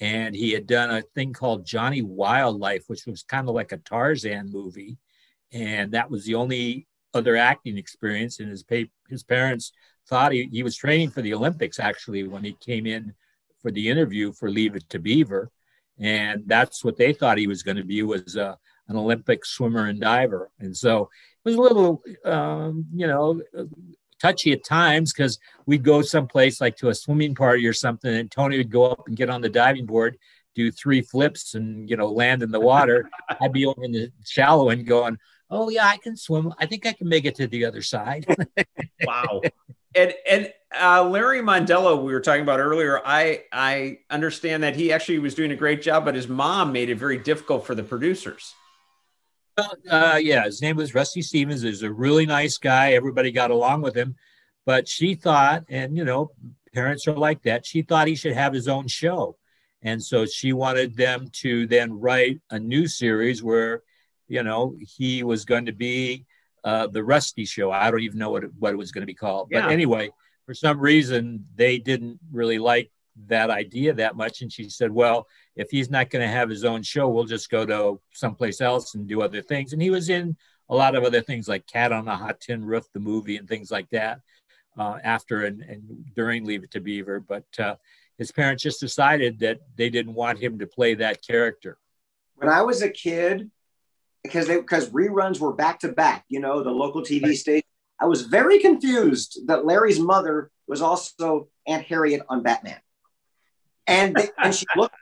And 0.00 0.34
he 0.34 0.52
had 0.52 0.66
done 0.66 0.90
a 0.90 1.02
thing 1.02 1.34
called 1.34 1.66
Johnny 1.66 2.00
Wildlife, 2.00 2.84
which 2.86 3.04
was 3.06 3.22
kind 3.22 3.48
of 3.48 3.54
like 3.54 3.72
a 3.72 3.76
Tarzan 3.76 4.50
movie. 4.50 4.96
And 5.52 5.92
that 5.92 6.10
was 6.10 6.24
the 6.24 6.36
only 6.36 6.86
other 7.12 7.36
acting 7.36 7.76
experience. 7.76 8.40
And 8.40 8.48
his, 8.48 8.62
pa- 8.62 8.90
his 9.10 9.22
parents 9.22 9.72
thought 10.08 10.32
he, 10.32 10.48
he 10.50 10.62
was 10.62 10.74
training 10.74 11.10
for 11.10 11.20
the 11.20 11.34
Olympics 11.34 11.78
actually 11.78 12.26
when 12.26 12.44
he 12.44 12.56
came 12.60 12.86
in 12.86 13.12
for 13.60 13.70
the 13.70 13.90
interview 13.90 14.32
for 14.32 14.50
Leave 14.50 14.74
It 14.74 14.88
to 14.88 14.98
Beaver 14.98 15.50
and 16.00 16.44
that's 16.46 16.82
what 16.82 16.96
they 16.96 17.12
thought 17.12 17.36
he 17.36 17.46
was 17.46 17.62
going 17.62 17.76
to 17.76 17.84
be 17.84 18.02
was 18.02 18.36
uh, 18.36 18.56
an 18.90 18.96
Olympic 18.96 19.44
swimmer 19.46 19.86
and 19.86 20.00
diver. 20.00 20.50
And 20.58 20.76
so 20.76 21.02
it 21.02 21.48
was 21.48 21.54
a 21.54 21.60
little, 21.60 22.02
um, 22.24 22.86
you 22.94 23.06
know, 23.06 23.40
touchy 24.20 24.52
at 24.52 24.64
times 24.64 25.12
because 25.12 25.38
we'd 25.64 25.84
go 25.84 26.02
someplace 26.02 26.60
like 26.60 26.76
to 26.76 26.90
a 26.90 26.94
swimming 26.94 27.34
party 27.34 27.66
or 27.66 27.72
something, 27.72 28.12
and 28.12 28.30
Tony 28.30 28.58
would 28.58 28.70
go 28.70 28.86
up 28.86 29.06
and 29.06 29.16
get 29.16 29.30
on 29.30 29.40
the 29.40 29.48
diving 29.48 29.86
board, 29.86 30.18
do 30.54 30.70
three 30.70 31.00
flips, 31.00 31.54
and 31.54 31.88
you 31.88 31.96
know, 31.96 32.08
land 32.08 32.42
in 32.42 32.50
the 32.50 32.60
water. 32.60 33.08
I'd 33.40 33.52
be 33.52 33.64
over 33.64 33.82
in 33.84 33.92
the 33.92 34.12
shallow 34.26 34.68
end 34.68 34.86
going, 34.86 35.16
"Oh 35.48 35.70
yeah, 35.70 35.86
I 35.86 35.96
can 35.96 36.16
swim. 36.16 36.52
I 36.58 36.66
think 36.66 36.84
I 36.84 36.92
can 36.92 37.08
make 37.08 37.24
it 37.24 37.36
to 37.36 37.46
the 37.46 37.64
other 37.64 37.80
side." 37.80 38.26
wow 39.06 39.40
and 39.94 40.14
and 40.28 40.52
uh, 40.80 41.04
Larry 41.04 41.40
Mondello, 41.40 42.02
we 42.02 42.12
were 42.12 42.20
talking 42.20 42.42
about 42.42 42.60
earlier. 42.60 43.00
I 43.04 43.44
I 43.52 43.98
understand 44.08 44.62
that 44.62 44.76
he 44.76 44.92
actually 44.92 45.18
was 45.18 45.34
doing 45.34 45.50
a 45.50 45.56
great 45.56 45.82
job, 45.82 46.04
but 46.04 46.14
his 46.14 46.28
mom 46.28 46.72
made 46.72 46.90
it 46.90 46.96
very 46.96 47.18
difficult 47.18 47.66
for 47.66 47.74
the 47.74 47.82
producers. 47.82 48.54
Uh, 49.88 50.18
yeah, 50.22 50.44
his 50.44 50.62
name 50.62 50.76
was 50.76 50.94
Rusty 50.94 51.22
Stevens. 51.22 51.62
He's 51.62 51.82
a 51.82 51.92
really 51.92 52.26
nice 52.26 52.58
guy. 52.58 52.92
Everybody 52.92 53.30
got 53.32 53.50
along 53.50 53.82
with 53.82 53.94
him, 53.94 54.16
but 54.66 54.88
she 54.88 55.14
thought, 55.14 55.64
and 55.68 55.96
you 55.96 56.04
know, 56.04 56.30
parents 56.74 57.06
are 57.08 57.16
like 57.16 57.42
that. 57.42 57.66
She 57.66 57.82
thought 57.82 58.08
he 58.08 58.14
should 58.14 58.34
have 58.34 58.52
his 58.52 58.68
own 58.68 58.88
show, 58.88 59.36
and 59.82 60.02
so 60.02 60.26
she 60.26 60.52
wanted 60.52 60.96
them 60.96 61.28
to 61.42 61.66
then 61.66 61.92
write 61.92 62.40
a 62.50 62.58
new 62.58 62.86
series 62.86 63.42
where, 63.42 63.82
you 64.28 64.42
know, 64.42 64.76
he 64.80 65.22
was 65.22 65.44
going 65.44 65.66
to 65.66 65.72
be 65.72 66.26
uh, 66.64 66.86
the 66.86 67.02
Rusty 67.02 67.44
Show. 67.44 67.70
I 67.70 67.90
don't 67.90 68.00
even 68.00 68.18
know 68.18 68.30
what 68.30 68.44
it, 68.44 68.50
what 68.58 68.72
it 68.72 68.76
was 68.76 68.92
going 68.92 69.02
to 69.02 69.06
be 69.06 69.14
called. 69.14 69.48
Yeah. 69.50 69.62
But 69.62 69.72
anyway, 69.72 70.10
for 70.46 70.54
some 70.54 70.78
reason, 70.80 71.46
they 71.54 71.78
didn't 71.78 72.18
really 72.32 72.58
like 72.58 72.90
that 73.26 73.50
idea 73.50 73.94
that 73.94 74.16
much. 74.16 74.42
And 74.42 74.52
she 74.52 74.68
said, 74.68 74.90
well, 74.90 75.26
if 75.56 75.70
he's 75.70 75.90
not 75.90 76.10
going 76.10 76.22
to 76.22 76.32
have 76.32 76.48
his 76.48 76.64
own 76.64 76.82
show, 76.82 77.08
we'll 77.08 77.24
just 77.24 77.50
go 77.50 77.66
to 77.66 78.00
someplace 78.12 78.60
else 78.60 78.94
and 78.94 79.08
do 79.08 79.22
other 79.22 79.42
things. 79.42 79.72
And 79.72 79.82
he 79.82 79.90
was 79.90 80.08
in 80.08 80.36
a 80.68 80.74
lot 80.74 80.94
of 80.94 81.04
other 81.04 81.20
things 81.20 81.48
like 81.48 81.66
Cat 81.66 81.92
on 81.92 82.08
a 82.08 82.16
Hot 82.16 82.40
Tin 82.40 82.64
Roof, 82.64 82.84
the 82.92 83.00
movie, 83.00 83.36
and 83.36 83.48
things 83.48 83.70
like 83.70 83.90
that 83.90 84.20
uh, 84.78 84.98
after 85.02 85.44
and, 85.44 85.60
and, 85.62 86.04
during 86.14 86.44
Leave 86.44 86.62
It 86.62 86.70
to 86.72 86.80
Beaver. 86.80 87.20
But 87.20 87.46
uh, 87.58 87.76
his 88.18 88.30
parents 88.30 88.62
just 88.62 88.80
decided 88.80 89.40
that 89.40 89.60
they 89.76 89.90
didn't 89.90 90.14
want 90.14 90.38
him 90.38 90.58
to 90.60 90.66
play 90.66 90.94
that 90.94 91.26
character. 91.26 91.78
When 92.36 92.48
I 92.48 92.62
was 92.62 92.82
a 92.82 92.88
kid, 92.88 93.50
because 94.22 94.46
they 94.46 94.56
because 94.56 94.90
reruns 94.90 95.40
were 95.40 95.52
back 95.52 95.80
to 95.80 95.88
back. 95.88 96.24
You 96.28 96.40
know, 96.40 96.62
the 96.62 96.70
local 96.70 97.02
TV 97.02 97.24
right. 97.24 97.36
station. 97.36 97.66
I 98.00 98.06
was 98.06 98.22
very 98.22 98.58
confused 98.58 99.40
that 99.46 99.66
Larry's 99.66 100.00
mother 100.00 100.50
was 100.66 100.80
also 100.80 101.48
Aunt 101.66 101.84
Harriet 101.84 102.22
on 102.28 102.42
Batman, 102.42 102.80
and 103.86 104.14
they, 104.14 104.28
and 104.42 104.54
she 104.54 104.64
looked 104.76 104.94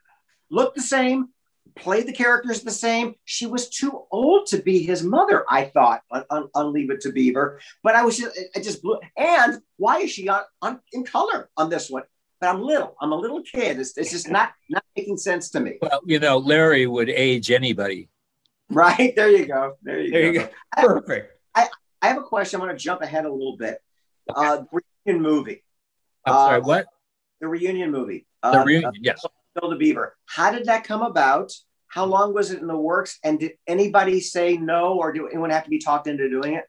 looked 0.50 0.76
the 0.76 0.82
same, 0.82 1.28
played 1.76 2.06
the 2.06 2.12
characters 2.12 2.62
the 2.62 2.70
same. 2.70 3.14
She 3.24 3.46
was 3.46 3.68
too 3.68 4.02
old 4.10 4.46
to 4.48 4.58
be 4.58 4.82
his 4.82 5.02
mother. 5.02 5.44
I 5.48 5.64
thought 5.64 6.02
on, 6.10 6.24
on, 6.30 6.50
on 6.54 6.72
Leave 6.72 6.90
It 6.90 7.00
to 7.02 7.12
Beaver, 7.12 7.60
but 7.82 7.94
I 7.94 8.04
was 8.04 8.18
just 8.18 8.38
I 8.54 8.60
just 8.60 8.82
blew. 8.82 8.98
And 9.16 9.60
why 9.76 10.00
is 10.00 10.10
she 10.10 10.28
on, 10.28 10.42
on 10.62 10.80
in 10.92 11.04
color 11.04 11.48
on 11.56 11.70
this 11.70 11.90
one? 11.90 12.02
But 12.40 12.50
I'm 12.50 12.62
little. 12.62 12.96
I'm 13.00 13.12
a 13.12 13.16
little 13.16 13.42
kid. 13.42 13.80
It's, 13.80 13.96
it's 13.96 14.10
just 14.10 14.28
not 14.28 14.52
not 14.68 14.84
making 14.96 15.16
sense 15.16 15.50
to 15.50 15.60
me. 15.60 15.78
Well, 15.82 16.00
you 16.06 16.18
know, 16.18 16.38
Larry 16.38 16.86
would 16.86 17.08
age 17.08 17.50
anybody. 17.50 18.08
Right 18.70 19.14
there, 19.16 19.30
you 19.30 19.46
go. 19.46 19.76
There 19.82 20.00
you 20.00 20.10
there 20.10 20.32
go. 20.32 20.40
You 20.40 20.46
go. 20.46 20.50
Perfect. 20.76 21.40
I, 21.54 21.68
I 22.02 22.08
have 22.08 22.18
a 22.18 22.22
question. 22.22 22.60
I'm 22.60 22.66
going 22.66 22.76
to 22.76 22.82
jump 22.82 23.00
ahead 23.02 23.24
a 23.24 23.32
little 23.32 23.56
bit. 23.56 23.82
Okay. 24.30 24.46
Uh, 24.46 24.56
the 24.56 24.82
reunion 25.06 25.22
movie. 25.22 25.64
I'm 26.26 26.34
uh, 26.34 26.36
sorry. 26.36 26.60
What? 26.60 26.86
The 27.40 27.48
reunion 27.48 27.90
movie. 27.90 28.26
The 28.42 28.60
uh, 28.60 28.64
reunion. 28.64 28.92
yes. 29.00 29.24
Still 29.58 29.70
the 29.70 29.76
Beaver. 29.76 30.16
How 30.26 30.50
did 30.52 30.66
that 30.66 30.84
come 30.84 31.02
about? 31.02 31.52
How 31.88 32.04
long 32.04 32.34
was 32.34 32.50
it 32.50 32.60
in 32.60 32.66
the 32.66 32.76
works? 32.76 33.18
And 33.24 33.40
did 33.40 33.52
anybody 33.66 34.20
say 34.20 34.56
no, 34.56 34.94
or 34.94 35.12
do 35.12 35.26
anyone 35.26 35.50
have 35.50 35.64
to 35.64 35.70
be 35.70 35.78
talked 35.78 36.06
into 36.06 36.28
doing 36.28 36.54
it? 36.54 36.64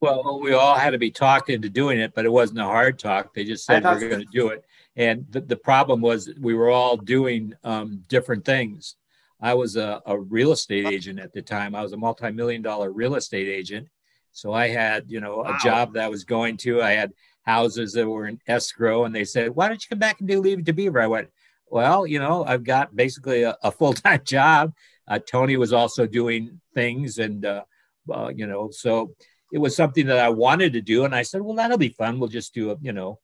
Well, 0.00 0.40
we 0.40 0.52
all 0.52 0.76
had 0.76 0.90
to 0.90 0.98
be 0.98 1.10
talked 1.10 1.50
into 1.50 1.68
doing 1.68 1.98
it, 1.98 2.14
but 2.14 2.24
it 2.24 2.32
wasn't 2.32 2.60
a 2.60 2.64
hard 2.64 2.98
talk. 2.98 3.34
They 3.34 3.44
just 3.44 3.64
said 3.64 3.84
we're 3.84 4.08
going 4.08 4.20
to 4.20 4.26
do 4.32 4.48
it. 4.48 4.64
And 4.96 5.26
the, 5.30 5.40
the 5.40 5.56
problem 5.56 6.00
was 6.00 6.32
we 6.40 6.54
were 6.54 6.70
all 6.70 6.96
doing 6.96 7.54
um, 7.64 8.02
different 8.08 8.44
things. 8.44 8.96
I 9.40 9.54
was 9.54 9.76
a, 9.76 10.02
a 10.06 10.18
real 10.18 10.52
estate 10.52 10.86
agent 10.86 11.18
at 11.18 11.32
the 11.32 11.42
time. 11.42 11.74
I 11.74 11.82
was 11.82 11.92
a 11.92 11.98
multi-million 11.98 12.62
dollar 12.62 12.90
real 12.90 13.14
estate 13.14 13.48
agent. 13.48 13.88
So 14.32 14.52
I 14.52 14.68
had, 14.68 15.10
you 15.10 15.20
know, 15.20 15.40
a 15.40 15.52
wow. 15.52 15.58
job 15.62 15.94
that 15.94 16.04
I 16.04 16.08
was 16.08 16.24
going 16.24 16.56
to. 16.58 16.82
I 16.82 16.92
had 16.92 17.12
houses 17.42 17.92
that 17.94 18.08
were 18.08 18.26
in 18.26 18.38
escrow, 18.46 19.04
and 19.04 19.14
they 19.14 19.24
said, 19.24 19.50
"Why 19.50 19.68
don't 19.68 19.82
you 19.82 19.88
come 19.88 19.98
back 19.98 20.20
and 20.20 20.28
do 20.28 20.40
Leave 20.40 20.60
It 20.60 20.66
to 20.66 20.72
Beaver?" 20.72 21.00
I 21.00 21.06
went, 21.06 21.28
"Well, 21.70 22.06
you 22.06 22.18
know, 22.18 22.44
I've 22.44 22.64
got 22.64 22.94
basically 22.94 23.42
a, 23.42 23.56
a 23.62 23.70
full 23.70 23.94
time 23.94 24.20
job." 24.24 24.74
Uh, 25.08 25.18
Tony 25.18 25.56
was 25.56 25.72
also 25.72 26.06
doing 26.06 26.60
things, 26.74 27.18
and 27.18 27.44
uh, 27.44 27.64
uh, 28.12 28.30
you 28.34 28.46
know, 28.46 28.70
so 28.70 29.14
it 29.52 29.58
was 29.58 29.74
something 29.74 30.06
that 30.06 30.18
I 30.18 30.28
wanted 30.28 30.74
to 30.74 30.80
do. 30.82 31.04
And 31.04 31.14
I 31.14 31.22
said, 31.22 31.42
"Well, 31.42 31.56
that'll 31.56 31.78
be 31.78 31.88
fun. 31.88 32.18
We'll 32.18 32.28
just 32.28 32.54
do 32.54 32.70
a, 32.70 32.76
you 32.80 32.92
know, 32.92 33.18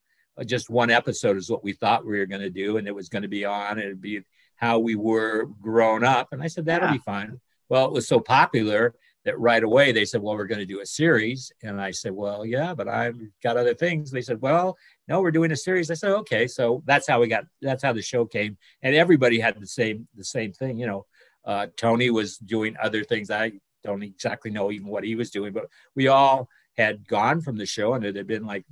just 0.45 0.69
one 0.69 0.89
episode 0.89 1.37
is 1.37 1.49
what 1.49 1.63
we 1.63 1.73
thought 1.73 2.05
we 2.05 2.17
were 2.17 2.25
going 2.25 2.41
to 2.41 2.49
do, 2.49 2.77
and 2.77 2.87
it 2.87 2.95
was 2.95 3.09
going 3.09 3.23
to 3.23 3.27
be 3.27 3.45
on. 3.45 3.79
It'd 3.79 4.01
be 4.01 4.21
how 4.57 4.79
we 4.79 4.95
were 4.95 5.45
grown 5.61 6.03
up. 6.03 6.29
And 6.33 6.43
I 6.43 6.47
said, 6.47 6.65
that'll 6.65 6.89
yeah. 6.89 6.93
be 6.93 6.99
fine. 6.99 7.39
Well, 7.69 7.85
it 7.85 7.91
was 7.91 8.07
so 8.07 8.19
popular 8.19 8.95
that 9.27 9.37
right 9.39 9.61
away 9.61 9.91
they 9.91 10.05
said, 10.05 10.21
well, 10.21 10.35
we're 10.35 10.47
going 10.47 10.59
to 10.59 10.65
do 10.65 10.79
a 10.79 10.85
series. 10.85 11.51
And 11.61 11.81
I 11.81 11.91
said, 11.91 12.13
well, 12.13 12.45
yeah, 12.45 12.73
but 12.73 12.87
I've 12.87 13.19
got 13.43 13.57
other 13.57 13.73
things. 13.73 14.09
They 14.09 14.21
said, 14.21 14.41
well, 14.41 14.77
no, 15.09 15.19
we're 15.19 15.31
doing 15.31 15.51
a 15.51 15.55
series. 15.55 15.91
I 15.91 15.95
said, 15.95 16.11
okay. 16.11 16.47
So 16.47 16.81
that's 16.85 17.07
how 17.07 17.19
we 17.19 17.27
got, 17.27 17.43
that's 17.61 17.83
how 17.83 17.91
the 17.91 18.01
show 18.01 18.25
came. 18.25 18.57
And 18.81 18.95
everybody 18.95 19.37
had 19.37 19.59
the 19.59 19.67
same, 19.67 20.07
the 20.15 20.23
same 20.23 20.53
thing. 20.53 20.79
You 20.79 20.87
know, 20.87 21.05
uh, 21.43 21.67
Tony 21.75 22.09
was 22.09 22.37
doing 22.37 22.77
other 22.81 23.03
things. 23.03 23.29
I 23.29 23.51
don't 23.83 24.01
exactly 24.01 24.49
know 24.49 24.71
even 24.71 24.87
what 24.87 25.03
he 25.03 25.15
was 25.15 25.29
doing, 25.29 25.51
but 25.51 25.67
we 25.93 26.07
all 26.07 26.47
had 26.77 27.05
gone 27.05 27.41
from 27.41 27.57
the 27.57 27.65
show 27.65 27.95
and 27.95 28.05
it 28.05 28.15
had 28.15 28.27
been 28.27 28.45
like 28.45 28.63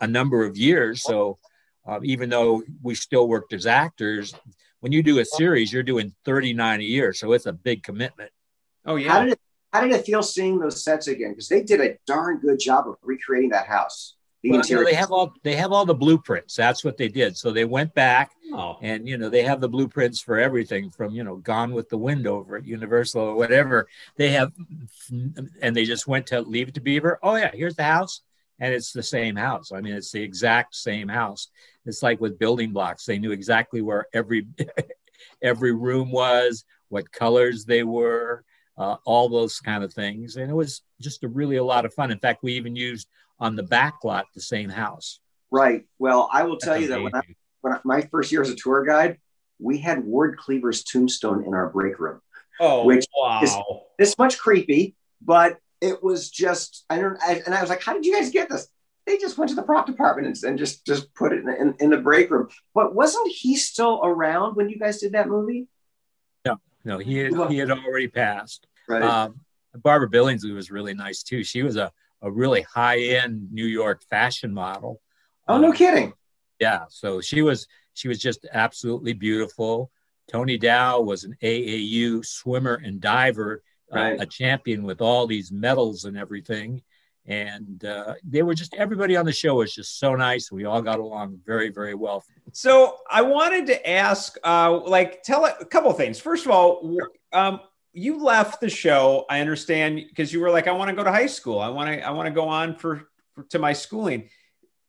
a 0.00 0.06
number 0.08 0.44
of 0.44 0.56
years. 0.56 1.02
So 1.02 1.38
um, 1.86 2.04
even 2.04 2.28
though 2.28 2.64
we 2.82 2.96
still 2.96 3.28
worked 3.28 3.52
as 3.52 3.66
actors, 3.66 4.34
when 4.80 4.90
you 4.90 5.04
do 5.04 5.20
a 5.20 5.24
series, 5.24 5.72
you're 5.72 5.84
doing 5.84 6.12
39 6.24 6.80
a 6.80 6.82
year, 6.82 7.12
so 7.12 7.32
it's 7.34 7.46
a 7.46 7.52
big 7.52 7.84
commitment. 7.84 8.32
Oh 8.84 8.96
yeah. 8.96 9.12
How 9.12 9.24
did 9.24 9.34
it, 9.34 9.40
how 9.72 9.80
did 9.80 9.92
it 9.92 10.04
feel 10.04 10.22
seeing 10.22 10.58
those 10.58 10.84
sets 10.84 11.08
again? 11.08 11.30
Because 11.30 11.48
they 11.48 11.62
did 11.62 11.80
a 11.80 11.96
darn 12.06 12.38
good 12.38 12.60
job 12.60 12.86
of 12.88 12.96
recreating 13.02 13.50
that 13.50 13.66
house. 13.66 14.16
The 14.42 14.50
well, 14.50 14.60
interior. 14.60 14.80
You 14.80 14.84
know, 14.84 14.90
they 14.90 14.96
have 14.96 15.12
all 15.12 15.34
they 15.44 15.56
have 15.56 15.72
all 15.72 15.86
the 15.86 15.94
blueprints. 15.94 16.56
That's 16.56 16.84
what 16.84 16.96
they 16.96 17.08
did. 17.08 17.36
So 17.36 17.52
they 17.52 17.64
went 17.64 17.94
back 17.94 18.32
oh. 18.52 18.76
and 18.82 19.08
you 19.08 19.16
know 19.16 19.28
they 19.28 19.44
have 19.44 19.60
the 19.60 19.68
blueprints 19.68 20.20
for 20.20 20.38
everything 20.38 20.90
from 20.90 21.14
you 21.14 21.24
know 21.24 21.36
Gone 21.36 21.72
with 21.72 21.88
the 21.88 21.96
Wind 21.96 22.26
over 22.26 22.56
at 22.56 22.66
Universal 22.66 23.22
or 23.22 23.34
whatever. 23.34 23.88
They 24.16 24.30
have, 24.30 24.52
and 25.10 25.76
they 25.76 25.84
just 25.84 26.08
went 26.08 26.26
to 26.28 26.40
Leave 26.40 26.68
It 26.68 26.74
to 26.74 26.80
Beaver. 26.80 27.20
Oh 27.22 27.36
yeah, 27.36 27.52
here's 27.54 27.76
the 27.76 27.84
house, 27.84 28.20
and 28.58 28.74
it's 28.74 28.92
the 28.92 29.02
same 29.02 29.36
house. 29.36 29.70
I 29.72 29.80
mean, 29.80 29.94
it's 29.94 30.10
the 30.10 30.22
exact 30.22 30.74
same 30.74 31.08
house. 31.08 31.48
It's 31.86 32.02
like 32.02 32.20
with 32.20 32.38
building 32.38 32.72
blocks; 32.72 33.06
they 33.06 33.18
knew 33.18 33.30
exactly 33.30 33.80
where 33.80 34.06
every 34.12 34.48
every 35.42 35.72
room 35.72 36.10
was, 36.10 36.64
what 36.88 37.12
colors 37.12 37.64
they 37.64 37.84
were, 37.84 38.44
uh, 38.78 38.96
all 39.04 39.28
those 39.28 39.60
kind 39.60 39.84
of 39.84 39.92
things, 39.92 40.36
and 40.36 40.50
it 40.50 40.54
was 40.54 40.82
just 41.00 41.24
a 41.24 41.28
really 41.28 41.56
a 41.56 41.64
lot 41.64 41.84
of 41.84 41.94
fun. 41.94 42.10
In 42.10 42.18
fact, 42.18 42.42
we 42.42 42.54
even 42.54 42.76
used 42.76 43.08
on 43.38 43.56
the 43.56 43.62
back 43.62 44.04
lot 44.04 44.26
the 44.34 44.40
same 44.40 44.68
house. 44.68 45.20
Right. 45.50 45.84
Well, 45.98 46.28
I 46.32 46.44
will 46.44 46.56
tell 46.56 46.74
That's 46.74 46.82
you 46.82 46.88
that 46.88 47.02
when 47.02 47.14
I, 47.14 47.22
when 47.60 47.72
I, 47.74 47.80
my 47.84 48.00
first 48.02 48.32
year 48.32 48.42
as 48.42 48.50
a 48.50 48.56
tour 48.56 48.84
guide, 48.84 49.18
we 49.58 49.78
had 49.78 50.04
Ward 50.04 50.38
Cleaver's 50.38 50.82
tombstone 50.82 51.44
in 51.44 51.54
our 51.54 51.68
break 51.68 51.98
room. 51.98 52.20
Oh, 52.60 52.84
which 52.84 53.06
wow! 53.16 53.40
Is 53.42 53.54
this 53.98 54.18
much 54.18 54.38
creepy, 54.38 54.94
but 55.20 55.58
it 55.80 56.02
was 56.02 56.30
just 56.30 56.84
I 56.88 56.98
don't. 56.98 57.18
I, 57.22 57.42
and 57.44 57.54
I 57.54 57.60
was 57.60 57.70
like, 57.70 57.82
"How 57.82 57.92
did 57.92 58.06
you 58.06 58.14
guys 58.14 58.30
get 58.30 58.48
this?" 58.48 58.68
they 59.06 59.18
just 59.18 59.36
went 59.38 59.48
to 59.48 59.54
the 59.54 59.62
prop 59.62 59.86
department 59.86 60.26
and, 60.26 60.44
and 60.44 60.58
just 60.58 60.86
just 60.86 61.12
put 61.14 61.32
it 61.32 61.42
in, 61.42 61.48
in, 61.48 61.74
in, 61.80 61.90
the 61.90 61.98
break 61.98 62.30
room. 62.30 62.48
But 62.74 62.94
wasn't 62.94 63.28
he 63.28 63.56
still 63.56 64.00
around 64.02 64.54
when 64.54 64.68
you 64.68 64.78
guys 64.78 65.00
did 65.00 65.12
that 65.12 65.28
movie? 65.28 65.66
No, 66.84 66.98
he 66.98 67.18
had, 67.18 67.32
he 67.50 67.58
had 67.58 67.70
already 67.70 68.08
passed. 68.08 68.66
Right. 68.88 69.02
Um, 69.02 69.40
Barbara 69.74 70.08
Billingsley 70.10 70.54
was 70.54 70.70
really 70.70 70.94
nice 70.94 71.22
too. 71.22 71.42
She 71.44 71.62
was 71.62 71.76
a, 71.76 71.92
a 72.20 72.30
really 72.30 72.62
high 72.62 72.98
end 73.00 73.48
New 73.52 73.64
York 73.66 74.02
fashion 74.10 74.52
model. 74.52 75.00
oh, 75.48 75.58
no 75.58 75.68
Um, 75.68 75.74
kidding. 75.74 76.12
Yeah, 76.60 76.84
so 76.88 77.20
she 77.20 77.42
was 77.42 77.66
she 77.94 78.08
was 78.08 78.18
just 78.18 78.46
absolutely 78.52 79.12
beautiful. 79.12 79.90
Tony 80.30 80.56
Dow 80.58 81.00
was 81.00 81.24
an 81.24 81.36
AAU 81.42 82.24
swimmer 82.24 82.80
and 82.84 83.00
diver, 83.00 83.62
uh, 83.92 84.14
a 84.20 84.26
champion 84.26 84.82
with 84.84 85.00
all 85.00 85.26
these 85.26 85.50
medals 85.52 86.04
and 86.04 86.16
everything. 86.16 86.82
And 87.26 87.84
uh, 87.84 88.14
they 88.24 88.42
were 88.42 88.54
just 88.54 88.74
everybody 88.74 89.16
on 89.16 89.24
the 89.24 89.32
show 89.32 89.54
was 89.54 89.72
just 89.72 90.00
so 90.00 90.16
nice. 90.16 90.50
We 90.50 90.64
all 90.64 90.82
got 90.82 90.98
along 90.98 91.38
very, 91.46 91.70
very 91.70 91.94
well. 91.94 92.24
So 92.50 92.96
I 93.08 93.22
wanted 93.22 93.66
to 93.68 93.88
ask, 93.88 94.36
uh, 94.42 94.80
like, 94.80 95.22
tell 95.22 95.44
a 95.44 95.64
couple 95.64 95.90
of 95.90 95.96
things. 95.96 96.18
First 96.18 96.46
of 96.46 96.50
all, 96.50 96.98
um, 97.32 97.60
you 97.92 98.18
left 98.18 98.60
the 98.60 98.68
show. 98.68 99.24
I 99.30 99.40
understand 99.40 100.02
because 100.08 100.32
you 100.32 100.40
were 100.40 100.50
like, 100.50 100.66
I 100.66 100.72
want 100.72 100.90
to 100.90 100.96
go 100.96 101.04
to 101.04 101.12
high 101.12 101.26
school. 101.26 101.60
I 101.60 101.68
want 101.68 101.92
to, 101.92 102.04
I 102.04 102.10
want 102.10 102.26
to 102.26 102.32
go 102.32 102.48
on 102.48 102.74
for, 102.74 103.08
for 103.34 103.44
to 103.44 103.58
my 103.60 103.72
schooling. 103.72 104.28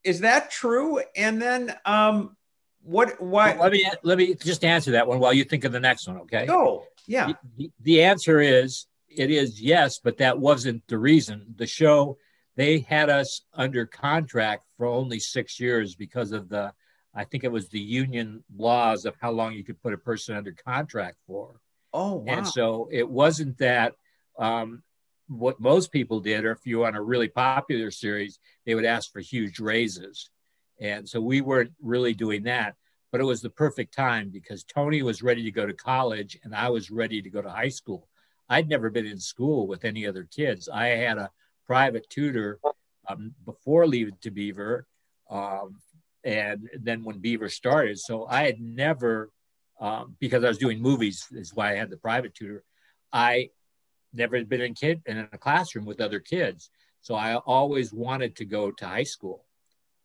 Is 0.03 0.21
that 0.21 0.49
true? 0.49 1.01
And 1.15 1.39
then, 1.39 1.75
um, 1.85 2.35
what? 2.81 3.21
What? 3.21 3.59
Let 3.59 3.71
me 3.71 3.89
let 4.03 4.17
me 4.17 4.35
just 4.35 4.65
answer 4.65 4.91
that 4.91 5.07
one 5.07 5.19
while 5.19 5.33
you 5.33 5.45
think 5.45 5.63
of 5.63 5.71
the 5.71 5.79
next 5.79 6.07
one. 6.07 6.17
Okay. 6.17 6.45
Go. 6.45 6.85
Yeah. 7.07 7.31
The, 7.57 7.71
the 7.79 8.03
answer 8.03 8.41
is 8.41 8.87
it 9.07 9.31
is 9.31 9.61
yes, 9.61 9.99
but 9.99 10.17
that 10.17 10.37
wasn't 10.37 10.85
the 10.87 10.97
reason. 10.97 11.45
The 11.55 11.67
show 11.67 12.17
they 12.55 12.79
had 12.79 13.09
us 13.09 13.41
under 13.53 13.85
contract 13.85 14.65
for 14.77 14.85
only 14.85 15.19
six 15.19 15.59
years 15.59 15.95
because 15.95 16.31
of 16.31 16.49
the 16.49 16.73
I 17.15 17.23
think 17.25 17.43
it 17.43 17.51
was 17.51 17.69
the 17.69 17.79
union 17.79 18.43
laws 18.55 19.05
of 19.05 19.15
how 19.21 19.31
long 19.31 19.53
you 19.53 19.63
could 19.63 19.81
put 19.81 19.93
a 19.93 19.97
person 19.97 20.35
under 20.35 20.51
contract 20.51 21.17
for. 21.27 21.59
Oh 21.93 22.15
wow. 22.15 22.23
And 22.27 22.47
so 22.47 22.89
it 22.91 23.07
wasn't 23.07 23.57
that 23.59 23.93
um, 24.39 24.81
what 25.27 25.59
most 25.59 25.91
people 25.91 26.19
did, 26.19 26.43
or 26.43 26.51
if 26.51 26.65
you 26.65 26.79
were 26.79 26.87
on 26.87 26.95
a 26.95 27.01
really 27.01 27.27
popular 27.27 27.91
series, 27.91 28.39
they 28.65 28.73
would 28.73 28.85
ask 28.85 29.11
for 29.11 29.19
huge 29.19 29.59
raises. 29.59 30.31
And 30.81 31.07
so 31.07 31.21
we 31.21 31.41
weren't 31.41 31.73
really 31.81 32.13
doing 32.13 32.43
that. 32.43 32.75
But 33.11 33.21
it 33.21 33.25
was 33.25 33.41
the 33.41 33.49
perfect 33.51 33.93
time 33.93 34.31
because 34.31 34.63
Tony 34.63 35.03
was 35.03 35.21
ready 35.21 35.43
to 35.43 35.51
go 35.51 35.67
to 35.67 35.73
college 35.73 36.39
and 36.43 36.55
I 36.55 36.69
was 36.69 36.89
ready 36.89 37.21
to 37.21 37.29
go 37.29 37.43
to 37.43 37.49
high 37.49 37.69
school. 37.69 38.07
I'd 38.49 38.67
never 38.67 38.89
been 38.89 39.05
in 39.05 39.19
school 39.19 39.67
with 39.67 39.85
any 39.85 40.07
other 40.07 40.23
kids. 40.23 40.67
I 40.67 40.87
had 40.87 41.19
a 41.19 41.29
private 41.65 42.09
tutor 42.09 42.59
um, 43.07 43.33
before 43.45 43.87
leaving 43.87 44.17
to 44.21 44.31
Beaver. 44.31 44.87
Um, 45.29 45.79
and 46.23 46.69
then 46.79 47.03
when 47.03 47.19
Beaver 47.19 47.49
started, 47.49 47.99
so 47.99 48.25
I 48.25 48.43
had 48.43 48.61
never 48.61 49.29
um, 49.79 50.15
because 50.19 50.43
I 50.43 50.47
was 50.47 50.57
doing 50.57 50.81
movies 50.81 51.27
is 51.31 51.53
why 51.53 51.71
I 51.71 51.75
had 51.75 51.89
the 51.89 51.97
private 51.97 52.33
tutor. 52.33 52.63
I 53.11 53.49
never 54.13 54.37
had 54.37 54.47
been 54.47 54.61
in 54.61 54.73
kid 54.75 55.01
in 55.05 55.17
a 55.17 55.37
classroom 55.37 55.85
with 55.85 55.99
other 55.99 56.19
kids, 56.19 56.69
so 57.01 57.15
I 57.15 57.35
always 57.35 57.91
wanted 57.91 58.35
to 58.37 58.45
go 58.45 58.71
to 58.71 58.87
high 58.87 59.03
school. 59.03 59.45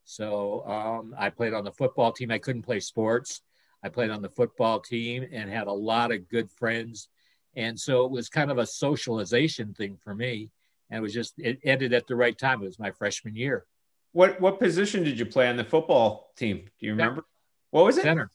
So 0.04 0.66
um, 0.66 1.14
I 1.16 1.30
played 1.30 1.52
on 1.52 1.64
the 1.64 1.72
football 1.72 2.12
team. 2.12 2.30
I 2.30 2.38
couldn't 2.38 2.62
play 2.62 2.80
sports. 2.80 3.42
I 3.84 3.88
played 3.88 4.11
on 4.11 4.22
the 4.22 4.30
football 4.30 4.80
team 4.80 5.26
and 5.30 5.50
had 5.50 5.68
a 5.68 5.72
lot 5.72 6.11
of 6.12 6.28
good 6.28 6.50
friends, 6.50 7.09
and 7.54 7.78
so 7.78 8.04
it 8.04 8.11
was 8.11 8.28
kind 8.28 8.50
of 8.50 8.59
a 8.59 8.66
socialization 8.66 9.74
thing 9.74 9.96
for 10.02 10.14
me. 10.14 10.50
And 10.91 10.99
it 10.99 11.03
was 11.03 11.12
just 11.12 11.34
it 11.39 11.61
ended 11.64 11.93
at 11.93 12.07
the 12.07 12.16
right 12.16 12.36
time. 12.36 12.62
It 12.62 12.66
was 12.66 12.78
my 12.78 12.91
freshman 12.91 13.36
year. 13.36 13.66
What 14.12 14.41
what 14.41 14.59
position 14.59 15.05
did 15.05 15.18
you 15.18 15.26
play 15.26 15.49
on 15.49 15.57
the 15.57 15.64
football 15.64 16.32
team? 16.36 16.64
Do 16.80 16.86
you 16.86 16.93
remember? 16.93 17.24
What 17.70 17.84
was 17.84 17.99
it? 17.99 18.05
Center, 18.05 18.30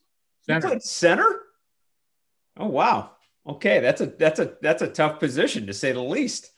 center. 0.46 0.80
center. 0.80 1.40
Oh 2.58 2.68
wow. 2.68 3.12
Okay, 3.48 3.80
that's 3.80 4.02
a 4.02 4.06
that's 4.06 4.40
a 4.40 4.54
that's 4.62 4.82
a 4.82 4.88
tough 4.88 5.20
position 5.20 5.68
to 5.68 5.74
say 5.74 5.92
the 5.92 6.02
least. 6.02 6.52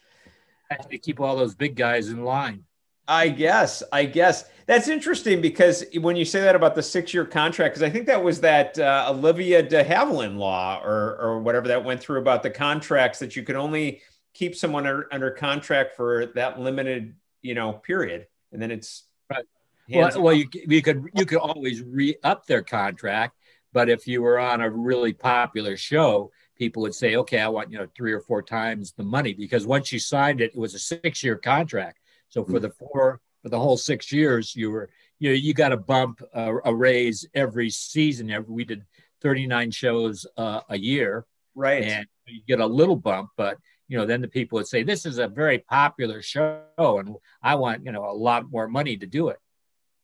I 0.69 0.75
had 0.75 0.89
to 0.89 0.97
keep 0.97 1.19
all 1.19 1.35
those 1.35 1.55
big 1.55 1.75
guys 1.75 2.09
in 2.09 2.23
line. 2.23 2.63
I 3.07 3.29
guess. 3.29 3.83
I 3.91 4.05
guess 4.05 4.45
that's 4.65 4.87
interesting 4.87 5.39
because 5.39 5.85
when 6.01 6.15
you 6.15 6.25
say 6.25 6.41
that 6.41 6.55
about 6.55 6.73
the 6.73 6.81
six-year 6.81 7.25
contract, 7.25 7.75
because 7.75 7.83
I 7.83 7.89
think 7.89 8.07
that 8.07 8.23
was 8.23 8.41
that 8.41 8.77
uh, 8.79 9.07
Olivia 9.09 9.61
De 9.61 9.83
Havilland 9.83 10.37
law 10.37 10.81
or 10.83 11.17
or 11.19 11.39
whatever 11.39 11.67
that 11.69 11.83
went 11.83 12.01
through 12.01 12.19
about 12.19 12.43
the 12.43 12.49
contracts 12.49 13.19
that 13.19 13.35
you 13.35 13.43
could 13.43 13.55
only 13.55 14.01
keep 14.35 14.55
someone 14.55 14.85
under, 14.85 15.07
under 15.11 15.31
contract 15.31 15.95
for 15.95 16.27
that 16.35 16.59
limited 16.59 17.15
you 17.41 17.55
know 17.55 17.73
period, 17.73 18.27
and 18.51 18.61
then 18.61 18.69
it's 18.69 19.05
Right. 19.29 19.45
Well, 19.89 20.23
well, 20.23 20.33
you, 20.33 20.47
you 20.53 20.81
could 20.81 21.05
you 21.13 21.25
could 21.25 21.37
always 21.37 21.81
re 21.81 22.15
up 22.23 22.45
their 22.45 22.63
contract, 22.63 23.37
but 23.71 23.89
if 23.89 24.07
you 24.07 24.21
were 24.21 24.39
on 24.39 24.61
a 24.61 24.69
really 24.69 25.13
popular 25.13 25.77
show, 25.77 26.31
people 26.57 26.81
would 26.81 26.95
say, 26.95 27.15
"Okay, 27.17 27.39
I 27.39 27.47
want 27.47 27.71
you 27.71 27.77
know 27.77 27.87
three 27.95 28.11
or 28.11 28.19
four 28.19 28.41
times 28.41 28.93
the 28.93 29.03
money," 29.03 29.33
because 29.33 29.67
once 29.67 29.91
you 29.91 29.99
signed 29.99 30.41
it, 30.41 30.53
it 30.55 30.57
was 30.57 30.73
a 30.73 30.79
six 30.79 31.23
year 31.23 31.35
contract. 31.35 31.99
So 32.29 32.43
for 32.43 32.59
the 32.59 32.71
four 32.71 33.21
for 33.43 33.49
the 33.49 33.59
whole 33.59 33.77
six 33.77 34.11
years, 34.11 34.55
you 34.55 34.71
were 34.71 34.89
you 35.19 35.29
know 35.29 35.35
you 35.35 35.53
got 35.53 35.71
a 35.71 35.77
bump 35.77 36.21
uh, 36.33 36.53
a 36.65 36.73
raise 36.73 37.27
every 37.35 37.69
season. 37.69 38.31
Every, 38.31 38.51
we 38.51 38.65
did 38.65 38.85
thirty 39.21 39.45
nine 39.45 39.69
shows 39.69 40.25
uh, 40.35 40.61
a 40.69 40.77
year, 40.77 41.27
right. 41.53 41.83
and 41.83 42.07
you 42.25 42.41
get 42.47 42.59
a 42.59 42.65
little 42.65 42.95
bump, 42.95 43.29
but 43.37 43.59
you 43.87 43.97
know 43.97 44.05
then 44.05 44.21
the 44.21 44.27
people 44.27 44.57
would 44.57 44.67
say, 44.67 44.83
"This 44.83 45.05
is 45.05 45.17
a 45.17 45.27
very 45.27 45.59
popular 45.59 46.21
show, 46.21 46.63
and 46.77 47.15
I 47.41 47.55
want 47.55 47.85
you 47.85 47.91
know 47.91 48.05
a 48.09 48.13
lot 48.13 48.49
more 48.49 48.67
money 48.67 48.97
to 48.97 49.05
do 49.05 49.29
it." 49.29 49.37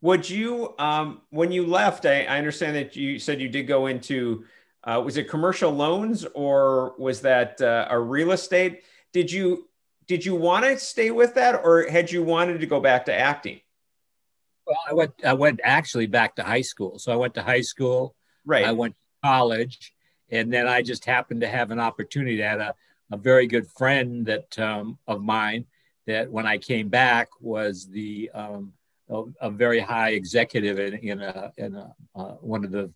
Would 0.02 0.28
you, 0.28 0.74
um, 0.80 1.22
when 1.30 1.52
you 1.52 1.66
left, 1.66 2.06
I, 2.06 2.24
I 2.24 2.40
understand 2.40 2.76
that 2.76 2.96
you 2.96 3.20
said 3.20 3.40
you 3.40 3.50
did 3.50 3.68
go 3.68 3.86
into, 3.86 4.46
uh, 4.84 5.00
was 5.06 5.16
it 5.18 5.30
commercial 5.30 5.72
loans 5.72 6.26
or 6.34 6.96
was 6.98 7.22
that 7.22 7.62
uh, 7.62 7.88
a 7.88 8.00
real 8.00 8.32
estate? 8.32 8.82
Did 9.14 9.32
you 9.32 9.70
did 10.08 10.26
you 10.26 10.36
want 10.36 10.66
to 10.66 10.78
stay 10.78 11.12
with 11.12 11.36
that, 11.36 11.62
or 11.64 11.88
had 11.88 12.12
you 12.12 12.24
wanted 12.24 12.60
to 12.60 12.66
go 12.66 12.80
back 12.80 13.06
to 13.06 13.14
acting? 13.14 13.62
Well, 14.66 14.78
I 14.90 14.94
went. 14.94 15.14
I 15.24 15.34
went 15.34 15.62
actually 15.64 16.08
back 16.08 16.36
to 16.36 16.44
high 16.44 16.62
school. 16.62 17.00
So 17.00 17.12
I 17.12 17.16
went 17.16 17.36
to 17.36 17.44
high 17.44 17.62
school. 17.62 18.16
Right. 18.46 18.66
I 18.66 18.72
went 18.72 18.96
to 18.96 19.28
college, 19.28 19.94
and 20.30 20.52
then 20.52 20.68
I 20.68 20.82
just 20.82 21.06
happened 21.06 21.42
to 21.42 21.48
have 21.48 21.72
an 21.72 21.80
opportunity. 21.80 22.42
Had 22.42 22.60
a, 22.60 22.76
a 23.12 23.18
very 23.18 23.47
good 23.47 23.68
friend 23.68 24.26
that 24.26 24.57
um, 24.59 24.97
of 25.07 25.22
mine 25.22 25.66
that 26.07 26.32
when 26.32 26.45
I 26.45 26.57
came 26.57 26.89
back 26.89 27.30
was 27.39 27.88
the 27.88 28.32
um, 28.34 28.74
a, 29.09 29.24
a 29.41 29.49
very 29.49 29.80
high 29.80 30.12
executive 30.12 30.80
in, 30.80 30.93
in 30.95 31.22
a 31.22 31.51
in 31.57 31.76
a 31.76 31.93
uh, 32.16 32.34
one 32.41 32.64
of 32.64 32.72
the 32.72 32.91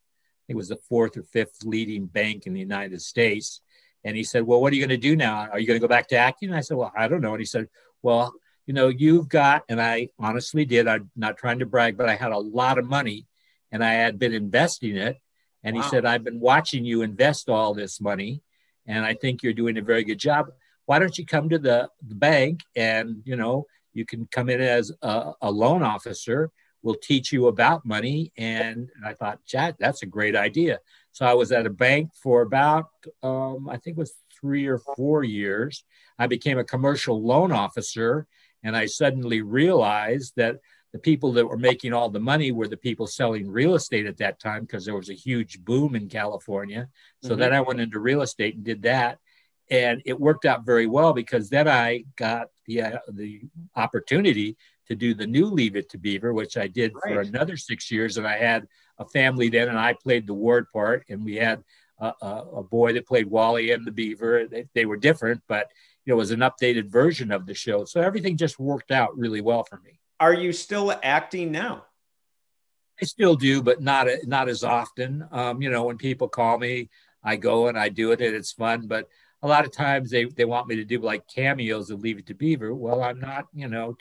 it 0.48 0.56
was 0.56 0.70
the 0.70 0.76
fourth 0.78 1.18
or 1.18 1.24
fifth 1.24 1.64
leading 1.64 2.06
bank 2.06 2.46
in 2.46 2.54
the 2.54 2.60
United 2.60 3.02
States. 3.02 3.62
And 4.04 4.16
he 4.16 4.24
said, 4.24 4.44
"Well, 4.44 4.62
what 4.62 4.72
are 4.72 4.76
you 4.76 4.82
going 4.86 5.02
to 5.02 5.10
do 5.10 5.16
now? 5.16 5.48
Are 5.52 5.60
you 5.60 5.68
going 5.68 5.80
to 5.80 5.88
go 5.88 5.90
back 5.90 6.08
to 6.10 6.18
acting?" 6.18 6.50
And 6.50 6.58
I 6.58 6.62
said, 6.62 6.78
"Well, 6.78 6.92
I 6.96 7.08
don't 7.08 7.22
know." 7.22 7.34
And 7.34 7.42
he 7.42 7.46
said, 7.46 7.68
"Well." 8.02 8.34
You 8.68 8.74
know, 8.74 8.88
you've 8.88 9.30
got, 9.30 9.64
and 9.70 9.80
I 9.80 10.10
honestly 10.18 10.66
did. 10.66 10.88
I'm 10.88 11.12
not 11.16 11.38
trying 11.38 11.60
to 11.60 11.68
brag, 11.68 11.98
but 11.98 12.10
I 12.10 12.16
had 12.16 12.32
a 12.32 12.40
lot 12.40 12.80
of 12.80 12.86
money 12.86 13.28
and 13.72 13.84
I 13.84 13.94
had 13.94 14.18
been 14.18 14.34
investing 14.34 14.96
it. 14.96 15.18
And 15.64 15.76
Wow. 15.76 15.84
he 15.84 15.90
said, 15.90 16.04
I've 16.04 16.24
been 16.24 16.40
watching 16.40 16.84
you 16.84 17.04
invest 17.04 17.48
all 17.48 17.76
this 17.76 18.02
money, 18.02 18.42
and 18.88 19.06
I 19.06 19.14
think 19.14 19.44
you're 19.44 19.54
doing 19.54 19.78
a 19.78 19.82
very 19.82 20.04
good 20.04 20.20
job. 20.20 20.48
Why 20.86 21.00
don't 21.00 21.18
you 21.18 21.26
come 21.26 21.50
to 21.50 21.60
the, 21.60 21.90
the 22.08 22.16
bank 22.16 22.62
and, 22.76 23.22
you 23.26 23.36
know, 23.36 23.66
you 23.94 24.06
can 24.06 24.28
come 24.32 24.50
in 24.50 24.62
as 24.62 24.92
a, 25.02 25.32
a 25.42 25.52
loan 25.52 25.82
officer. 25.82 26.52
We'll 26.84 26.96
teach 26.96 27.32
you 27.32 27.48
about 27.48 27.86
money. 27.86 28.32
And 28.38 28.90
I 29.04 29.14
thought, 29.14 29.44
Chad, 29.46 29.76
that's 29.80 30.04
a 30.04 30.06
great 30.06 30.36
idea. 30.36 30.80
So 31.14 31.26
I 31.26 31.34
was 31.34 31.52
at 31.52 31.66
a 31.66 31.72
bank 31.72 32.12
for 32.22 32.42
about, 32.42 32.90
um, 33.24 33.70
I 33.70 33.78
think 33.78 33.98
it 33.98 34.00
was 34.00 34.14
three 34.40 34.68
or 34.68 34.78
four 34.78 35.24
years. 35.24 35.84
I 36.20 36.28
became 36.28 36.60
a 36.60 36.64
commercial 36.64 37.22
loan 37.24 37.52
officer, 37.52 38.28
and 38.64 38.76
I 38.76 38.86
suddenly 38.86 39.42
realized 39.42 40.34
that 40.36 40.58
the 40.96 41.00
people 41.00 41.34
that 41.34 41.46
were 41.46 41.58
making 41.58 41.92
all 41.92 42.10
the 42.10 42.22
money 42.22 42.54
were 42.54 42.70
the 42.70 42.78
people 42.78 43.06
selling 43.06 43.52
real 43.52 43.76
estate 43.76 44.06
at 44.06 44.16
that 44.16 44.40
time 44.40 44.62
because 44.62 44.86
there 44.86 44.96
was 44.96 45.10
a 45.10 45.14
huge 45.14 45.60
boom 45.66 45.94
in 45.94 46.08
California. 46.08 46.88
So 47.22 47.36
Mhm. 47.36 47.40
then 47.40 47.54
I 47.54 47.60
went 47.60 47.82
into 47.82 48.00
real 48.00 48.22
estate 48.22 48.56
and 48.56 48.64
did 48.64 48.82
that, 48.84 49.20
and 49.70 50.02
it 50.06 50.18
worked 50.18 50.46
out 50.46 50.66
very 50.66 50.88
well 50.88 51.12
because 51.12 51.50
then 51.50 51.68
I 51.68 52.06
got 52.16 52.48
the 52.66 52.82
uh, 52.82 53.00
the 53.10 53.42
opportunity 53.76 54.56
to 54.88 54.96
do 54.96 55.14
the 55.14 55.28
new 55.28 55.48
Leave 55.48 55.76
It 55.76 55.90
to 55.90 55.98
Beaver, 55.98 56.34
which 56.34 56.56
I 56.56 56.68
did 56.68 56.94
for 56.94 57.20
another 57.20 57.58
six 57.58 57.92
years, 57.92 58.16
and 58.18 58.26
I 58.26 58.38
had 58.38 58.66
a 58.98 59.04
family 59.04 59.50
then, 59.50 59.68
and 59.68 59.78
I 59.78 59.96
played 60.02 60.26
the 60.26 60.34
ward 60.34 60.68
part, 60.72 61.04
and 61.10 61.26
we 61.26 61.36
had 61.36 61.62
a, 62.00 62.14
a, 62.22 62.46
a 62.60 62.64
boy 62.64 62.94
that 62.94 63.06
played 63.06 63.28
Wally 63.28 63.72
and 63.72 63.86
the 63.86 63.92
Beaver. 63.92 64.48
They, 64.48 64.70
they 64.74 64.86
were 64.86 64.96
different, 64.96 65.42
but 65.50 65.70
you 66.06 66.12
know, 66.12 66.16
it 66.16 66.20
was 66.20 66.32
an 66.32 66.40
updated 66.40 66.88
version 66.88 67.34
of 67.34 67.46
the 67.46 67.54
show. 67.54 67.84
So 67.84 68.00
everything 68.00 68.38
just 68.38 68.58
worked 68.60 68.92
out 68.92 69.18
really 69.18 69.42
well 69.42 69.66
for 69.66 69.82
me. 69.82 70.00
Are 70.20 70.34
you 70.34 70.54
still 70.54 70.94
acting 71.04 71.52
now? 71.52 71.86
I 73.02 73.06
still 73.06 73.36
do, 73.36 73.62
but 73.62 73.82
not 73.82 74.08
not 74.24 74.48
as 74.48 74.64
often. 74.64 75.28
Um, 75.32 75.62
you 75.62 75.70
know, 75.70 75.84
when 75.84 75.98
people 75.98 76.30
call 76.30 76.58
me, 76.58 76.90
I 77.24 77.36
go 77.36 77.68
and 77.68 77.78
I 77.78 77.90
do 77.90 78.12
it, 78.12 78.22
and 78.22 78.34
it's 78.36 78.54
fun. 78.54 78.88
But 78.88 79.10
a 79.44 79.48
lot 79.48 79.66
of 79.66 79.72
times 79.74 80.10
they 80.12 80.24
they 80.26 80.46
want 80.46 80.68
me 80.68 80.78
to 80.78 80.86
do 80.86 81.00
like 81.00 81.28
cameos 81.28 81.90
and 81.90 82.02
Leave 82.02 82.20
It 82.20 82.28
to 82.28 82.34
Beaver. 82.34 82.74
Well, 82.74 83.04
I'm 83.04 83.20
not, 83.20 83.48
you 83.54 83.68
know, 83.68 83.98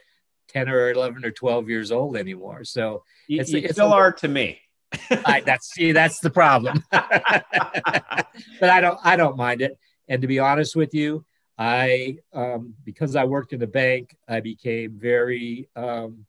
ten 0.49 0.69
or 0.69 0.91
eleven 0.91 1.25
or 1.25 1.33
twelve 1.33 1.69
years 1.69 1.91
old 1.91 2.17
anymore. 2.17 2.63
So 2.65 3.03
You, 3.27 3.41
It's- 3.41 3.51
you 3.53 3.59
it's 3.59 3.73
still 3.73 3.93
a- 3.93 3.97
are 3.97 4.13
to 4.13 4.29
me. 4.29 4.61
I, 5.11 5.41
that's 5.41 5.73
see, 5.73 5.91
that's 5.91 6.21
the 6.21 6.31
problem. 6.31 6.85
but 6.93 8.71
I 8.71 8.81
don't, 8.81 8.99
I 9.03 9.17
don't 9.17 9.37
mind 9.37 9.61
it. 9.61 9.77
And 10.09 10.23
to 10.23 10.29
be 10.29 10.39
honest 10.39 10.77
with 10.77 10.95
you, 10.95 11.25
I, 11.57 12.19
um, 12.33 12.75
because 12.85 13.15
I 13.17 13.25
worked 13.25 13.53
in 13.53 13.61
the 13.61 13.67
bank, 13.67 14.17
I 14.29 14.41
became 14.41 14.99
very 14.99 15.69
um, 15.77 16.27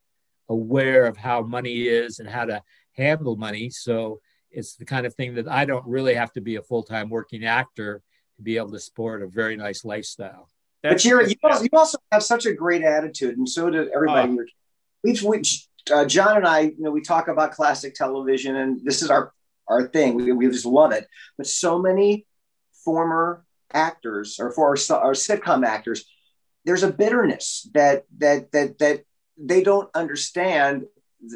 aware 0.49 1.05
of 1.05 1.17
how 1.17 1.41
money 1.41 1.83
is 1.83 2.19
and 2.19 2.29
how 2.29 2.45
to 2.45 2.61
handle 2.93 3.35
money. 3.35 3.69
So 3.69 4.21
it's 4.51 4.75
the 4.75 4.85
kind 4.85 5.05
of 5.05 5.15
thing 5.15 5.35
that 5.35 5.47
I 5.47 5.65
don't 5.65 5.85
really 5.85 6.13
have 6.13 6.31
to 6.33 6.41
be 6.41 6.55
a 6.55 6.61
full 6.61 6.83
time 6.83 7.09
working 7.09 7.45
actor 7.45 8.01
to 8.37 8.41
be 8.41 8.57
able 8.57 8.71
to 8.71 8.79
support 8.79 9.21
a 9.21 9.27
very 9.27 9.55
nice 9.55 9.83
lifestyle. 9.83 10.49
That's, 10.83 11.03
but 11.03 11.09
Jerry, 11.09 11.29
you 11.29 11.35
also, 11.43 11.63
you 11.63 11.69
also 11.73 11.97
have 12.11 12.23
such 12.23 12.45
a 12.45 12.53
great 12.53 12.83
attitude, 12.83 13.37
and 13.37 13.49
so 13.49 13.69
did 13.69 13.89
everybody. 13.89 14.33
Uh, 14.33 14.43
we've, 15.03 15.23
we, 15.23 15.41
uh, 15.91 16.05
John 16.05 16.37
and 16.37 16.47
I, 16.47 16.59
you 16.59 16.75
know, 16.79 16.91
we 16.91 17.01
talk 17.01 17.27
about 17.27 17.53
classic 17.53 17.95
television, 17.95 18.55
and 18.55 18.85
this 18.85 19.01
is 19.01 19.09
our 19.09 19.31
our 19.67 19.87
thing. 19.87 20.15
We, 20.15 20.31
we 20.31 20.47
just 20.47 20.65
love 20.65 20.91
it. 20.91 21.07
But 21.37 21.47
so 21.47 21.79
many 21.79 22.27
former 22.83 23.44
actors 23.73 24.37
or 24.39 24.51
for 24.51 24.67
our, 24.67 24.99
our 24.99 25.13
sitcom 25.13 25.65
actors, 25.65 26.05
there's 26.65 26.83
a 26.83 26.91
bitterness 26.91 27.69
that 27.73 28.05
that 28.17 28.51
that 28.51 28.77
that 28.79 29.03
they 29.37 29.63
don't 29.63 29.89
understand. 29.95 30.85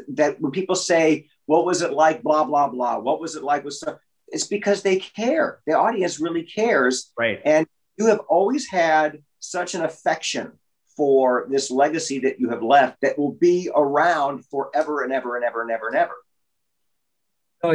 That 0.09 0.39
when 0.39 0.51
people 0.51 0.75
say, 0.75 1.29
"What 1.45 1.65
was 1.65 1.81
it 1.81 1.93
like?" 1.93 2.21
blah 2.21 2.43
blah 2.43 2.69
blah. 2.69 2.99
What 2.99 3.19
was 3.19 3.35
it 3.35 3.43
like 3.43 3.63
with 3.63 3.73
stuff? 3.73 3.97
It's 4.27 4.47
because 4.47 4.83
they 4.83 4.97
care. 4.97 5.59
The 5.65 5.73
audience 5.73 6.19
really 6.19 6.43
cares, 6.43 7.11
right? 7.17 7.41
And 7.43 7.67
you 7.97 8.07
have 8.07 8.19
always 8.29 8.67
had 8.67 9.23
such 9.39 9.75
an 9.75 9.81
affection 9.83 10.53
for 10.99 11.47
this 11.49 11.71
legacy 11.71 12.19
that 12.19 12.41
you 12.41 12.49
have 12.49 12.61
left 12.61 12.99
that 13.01 13.17
will 13.17 13.31
be 13.31 13.69
around 13.73 14.45
forever 14.47 15.01
and 15.01 15.13
ever 15.13 15.37
and 15.37 15.45
ever 15.45 15.61
and 15.61 15.71
ever 15.71 15.87
and 15.87 15.95
ever. 15.95 16.13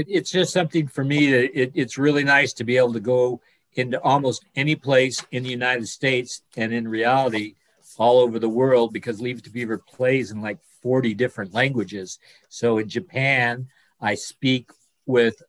it's 0.07 0.30
just 0.30 0.52
something 0.52 0.86
for 0.86 1.05
me 1.05 1.30
that 1.30 1.59
it, 1.59 1.72
it's 1.74 1.96
really 1.96 2.22
nice 2.22 2.52
to 2.52 2.64
be 2.64 2.76
able 2.76 2.92
to 2.92 3.00
go 3.00 3.40
into 3.78 4.00
almost 4.02 4.44
any 4.56 4.76
place 4.76 5.24
in 5.30 5.42
the 5.42 5.50
United 5.50 5.88
States 5.88 6.42
and 6.56 6.72
in 6.72 6.88
reality 6.88 7.54
all 7.98 8.18
over 8.18 8.38
the 8.38 8.48
world 8.48 8.92
because 8.92 9.20
Leave 9.20 9.38
It 9.38 9.44
to 9.44 9.50
Beaver 9.50 9.78
plays 9.78 10.30
in 10.30 10.40
like 10.40 10.58
40 10.82 11.14
different 11.14 11.54
languages. 11.54 12.18
So 12.48 12.78
in 12.78 12.88
Japan, 12.88 13.68
I 14.00 14.14
speak 14.14 14.70
with 15.06 15.42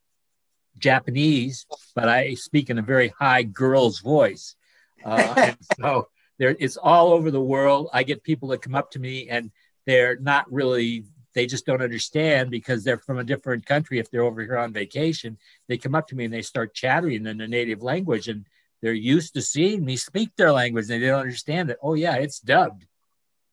Japanese, 0.78 1.66
but 1.96 2.10
I 2.10 2.34
speak 2.36 2.70
in 2.70 2.78
a 2.78 2.84
very 2.84 3.10
high 3.10 3.44
girl's 3.44 4.00
voice. 4.00 4.56
Uh, 5.04 5.54
so 5.80 6.10
there, 6.38 6.56
it's 6.60 6.78
all 6.78 7.14
over 7.14 7.32
the 7.32 7.42
world. 7.42 7.90
I 7.94 8.04
get 8.04 8.24
people 8.24 8.50
that 8.50 8.62
come 8.62 8.76
up 8.76 8.92
to 8.92 9.00
me 9.00 9.30
and 9.30 9.52
they're 9.86 10.18
not 10.18 10.52
really, 10.52 11.06
they 11.36 11.46
just 11.46 11.66
don't 11.66 11.82
understand 11.82 12.50
because 12.50 12.84
they're 12.84 12.98
from 12.98 13.20
a 13.20 13.24
different 13.24 13.66
country. 13.66 14.00
If 14.00 14.10
they're 14.10 14.24
over 14.24 14.42
here 14.42 14.58
on 14.58 14.74
vacation, 14.74 15.38
they 15.68 15.78
come 15.78 15.94
up 15.94 16.08
to 16.08 16.16
me 16.16 16.26
and 16.26 16.34
they 16.34 16.42
start 16.42 16.74
chattering 16.74 17.28
in 17.28 17.38
their 17.38 17.48
native 17.48 17.84
language 17.84 18.28
and 18.28 18.48
they're 18.82 18.94
used 18.94 19.34
to 19.36 19.42
seeing 19.42 19.86
me 19.86 19.98
speak 19.98 20.36
their 20.36 20.52
language 20.52 20.90
and 20.90 21.04
they 21.04 21.08
don't 21.08 21.20
understand 21.20 21.70
that. 21.70 21.78
Oh, 21.84 21.94
yeah, 21.94 22.16
it's 22.16 22.40
dubbed. 22.40 22.88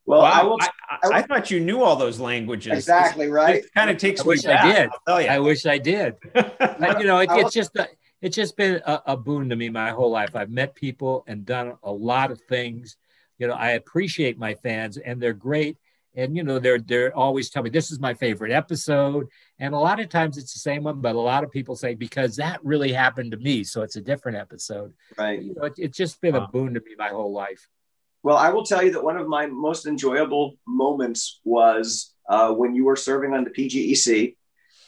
Well, 0.05 0.23
I, 0.23 0.43
will, 0.43 0.59
I, 0.61 0.69
I, 0.91 1.19
I, 1.19 1.23
thought 1.23 1.51
you 1.51 1.61
knew 1.61 1.83
all 1.83 1.95
those 1.95 2.19
languages. 2.19 2.73
Exactly 2.73 3.29
right. 3.29 3.57
It 3.57 3.75
kind 3.75 3.89
of 3.89 3.99
takes 3.99 4.21
I 4.21 4.25
wish 4.25 4.47
I 4.47 4.73
did. 4.73 4.91
I 5.07 5.39
wish 5.39 5.67
I 5.67 5.79
did. 5.79 6.17
but, 6.33 6.99
you 6.99 7.07
know, 7.07 7.19
it, 7.19 7.31
it's 7.33 7.55
just 7.55 7.77
it's 8.21 8.37
just 8.37 8.57
been 8.57 8.81
a, 8.87 9.03
a, 9.07 9.17
boon 9.17 9.49
to 9.49 9.57
me 9.57 9.69
my 9.69 9.91
whole 9.91 10.11
life. 10.11 10.35
I've 10.35 10.51
met 10.51 10.75
people 10.75 11.25
and 11.27 11.45
done 11.45 11.77
a 11.83 11.91
lot 11.91 12.31
of 12.31 12.41
things. 12.43 12.97
You 13.39 13.49
know, 13.49 13.55
I 13.55 13.71
appreciate 13.71 14.39
my 14.39 14.55
fans 14.55 14.97
and 14.97 15.21
they're 15.21 15.33
great. 15.33 15.77
And 16.15 16.37
you 16.37 16.43
know, 16.43 16.59
they're 16.59 16.79
they're 16.79 17.17
always 17.17 17.51
telling 17.51 17.65
me 17.65 17.71
this 17.71 17.91
is 17.91 17.99
my 17.99 18.15
favorite 18.15 18.53
episode. 18.53 19.29
And 19.59 19.75
a 19.75 19.79
lot 19.79 20.01
of 20.01 20.09
times 20.09 20.37
it's 20.37 20.53
the 20.53 20.61
same 20.61 20.85
one, 20.85 21.01
but 21.01 21.15
a 21.15 21.21
lot 21.21 21.45
of 21.45 21.51
people 21.51 21.77
say 21.77 21.95
because 21.95 22.37
that 22.37 22.63
really 22.65 22.93
happened 22.93 23.31
to 23.33 23.39
me, 23.39 23.65
so 23.65 23.83
it's 23.83 23.97
a 23.97 24.01
different 24.01 24.39
episode. 24.39 24.93
Right. 25.17 25.43
You 25.43 25.55
know, 25.55 25.65
it, 25.65 25.75
it's 25.79 25.97
just 25.97 26.21
been 26.21 26.35
wow. 26.35 26.45
a 26.45 26.49
boon 26.49 26.75
to 26.75 26.81
me 26.81 26.95
my 26.99 27.09
whole 27.09 27.33
life. 27.33 27.67
Well, 28.23 28.37
I 28.37 28.51
will 28.51 28.65
tell 28.65 28.83
you 28.83 28.93
that 28.93 29.03
one 29.03 29.17
of 29.17 29.27
my 29.27 29.47
most 29.47 29.87
enjoyable 29.87 30.57
moments 30.67 31.41
was 31.45 32.15
uh, 32.29 32.53
when 32.53 32.75
you 32.75 32.85
were 32.85 32.97
serving 32.97 33.35
on 33.35 33.45
the 33.45 33.51
PGEC 33.51 34.37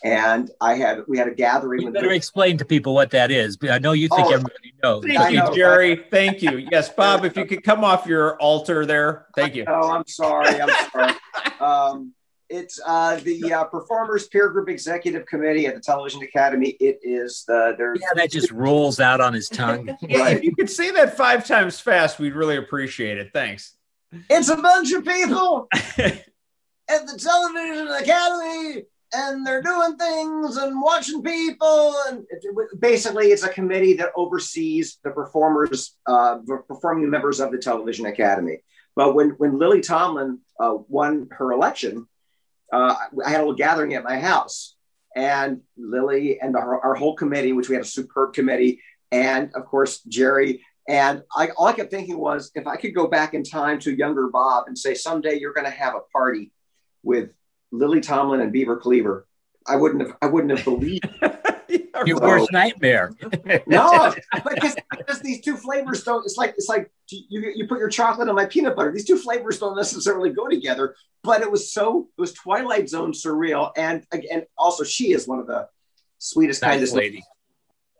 and 0.04 0.50
I 0.60 0.74
had 0.74 1.02
we 1.08 1.16
had 1.16 1.28
a 1.28 1.34
gathering. 1.34 1.80
You 1.80 1.90
better 1.90 2.12
explain 2.12 2.58
to 2.58 2.64
people 2.64 2.94
what 2.94 3.10
that 3.10 3.30
is. 3.30 3.56
I 3.68 3.78
know 3.78 3.92
you 3.92 4.08
think 4.08 4.28
oh, 4.28 4.34
everybody 4.34 4.74
knows. 4.82 5.04
Thank 5.04 5.32
you, 5.32 5.38
know, 5.38 5.54
Jerry. 5.54 6.04
Thank 6.10 6.42
you. 6.42 6.68
Yes, 6.70 6.90
Bob. 6.90 7.24
If 7.24 7.36
you 7.36 7.46
could 7.46 7.64
come 7.64 7.82
off 7.82 8.06
your 8.06 8.36
altar 8.36 8.84
there, 8.84 9.26
thank 9.34 9.54
you. 9.54 9.64
Oh, 9.66 9.90
I'm 9.90 10.06
sorry. 10.06 10.60
I'm 10.60 10.68
sorry. 10.92 11.14
um, 11.60 12.12
it's 12.50 12.78
uh, 12.86 13.16
the 13.16 13.50
uh, 13.50 13.64
Performers 13.64 14.28
Peer 14.28 14.50
Group 14.50 14.68
Executive 14.68 15.24
Committee 15.24 15.66
at 15.66 15.74
the 15.74 15.80
Television 15.80 16.22
Academy. 16.22 16.76
It 16.80 16.98
is 17.02 17.44
the 17.48 17.74
there. 17.78 17.94
Yeah, 17.94 18.08
that 18.14 18.30
just 18.30 18.50
rolls 18.50 19.00
out 19.00 19.22
on 19.22 19.32
his 19.32 19.48
tongue. 19.48 19.86
yeah, 20.02 20.28
if 20.28 20.44
you 20.44 20.54
could 20.54 20.68
say 20.68 20.90
that 20.90 21.16
five 21.16 21.46
times 21.46 21.80
fast, 21.80 22.18
we'd 22.18 22.34
really 22.34 22.56
appreciate 22.56 23.16
it. 23.16 23.30
Thanks. 23.32 23.74
It's 24.28 24.50
a 24.50 24.56
bunch 24.56 24.92
of 24.92 25.02
people 25.02 25.66
at 25.72 26.26
the 26.88 27.18
Television 27.18 27.88
Academy 27.88 28.84
and 29.14 29.46
they're 29.46 29.62
doing 29.62 29.96
things 29.96 30.56
and 30.56 30.80
watching 30.80 31.22
people 31.22 31.94
and 32.08 32.24
basically 32.78 33.28
it's 33.28 33.42
a 33.42 33.48
committee 33.48 33.94
that 33.94 34.10
oversees 34.16 34.98
the 35.04 35.10
performers 35.10 35.96
uh, 36.06 36.38
performing 36.68 37.08
members 37.08 37.40
of 37.40 37.52
the 37.52 37.58
television 37.58 38.06
academy. 38.06 38.58
But 38.96 39.14
when 39.14 39.30
when 39.30 39.58
lily 39.58 39.80
tomlin 39.80 40.40
uh, 40.60 40.76
won 40.88 41.28
her 41.32 41.52
election 41.52 42.06
uh, 42.72 42.94
i 43.24 43.30
had 43.30 43.40
a 43.40 43.44
little 43.44 43.54
gathering 43.54 43.94
at 43.94 44.04
my 44.04 44.18
house 44.18 44.76
and 45.16 45.60
lily 45.76 46.40
and 46.40 46.56
our, 46.56 46.80
our, 46.80 46.94
whole 46.94 47.14
committee 47.14 47.52
which 47.52 47.68
we 47.68 47.74
had 47.74 47.84
a 47.84 47.88
superb 47.88 48.32
committee 48.32 48.80
and 49.12 49.50
of 49.54 49.64
course 49.66 50.00
jerry. 50.02 50.64
And 50.86 51.22
I, 51.34 51.48
all 51.56 51.68
I 51.68 51.72
kept 51.72 51.90
thinking 51.90 52.18
was 52.18 52.50
if 52.54 52.66
I 52.66 52.76
could 52.76 52.94
go 52.94 53.06
back 53.06 53.32
in 53.32 53.42
time 53.42 53.78
to 53.80 53.94
younger 53.94 54.28
Bob 54.28 54.64
and 54.66 54.76
say, 54.76 54.94
someday 54.94 55.38
you're 55.38 55.54
going 55.54 55.64
to 55.64 55.70
have 55.70 55.94
a 55.94 56.00
party 56.12 56.52
with 57.02 57.30
Lily 57.74 58.00
Tomlin 58.00 58.40
and 58.40 58.52
Beaver 58.52 58.76
Cleaver. 58.76 59.26
I 59.66 59.76
wouldn't 59.76 60.02
have. 60.02 60.16
I 60.22 60.26
wouldn't 60.26 60.56
have 60.56 60.64
believed. 60.64 61.08
Your 62.06 62.20
worst 62.20 62.52
nightmare. 62.52 63.12
no, 63.66 64.14
because, 64.32 64.76
because 64.90 65.20
these 65.20 65.40
two 65.40 65.56
flavors 65.56 66.02
don't. 66.02 66.24
It's 66.24 66.36
like 66.36 66.50
it's 66.56 66.68
like 66.68 66.90
you 67.08 67.52
you 67.54 67.66
put 67.66 67.78
your 67.78 67.88
chocolate 67.88 68.28
on 68.28 68.34
my 68.34 68.46
peanut 68.46 68.76
butter. 68.76 68.92
These 68.92 69.06
two 69.06 69.16
flavors 69.16 69.58
don't 69.58 69.76
necessarily 69.76 70.30
go 70.30 70.48
together. 70.48 70.94
But 71.22 71.40
it 71.40 71.50
was 71.50 71.72
so 71.72 72.08
it 72.16 72.20
was 72.20 72.32
Twilight 72.32 72.88
Zone 72.88 73.12
surreal, 73.12 73.70
and 73.76 74.04
again, 74.12 74.44
also 74.58 74.84
she 74.84 75.12
is 75.12 75.26
one 75.26 75.38
of 75.38 75.46
the 75.46 75.68
sweetest, 76.18 76.62
nice 76.62 76.72
kindest 76.72 76.94
lady. 76.94 77.22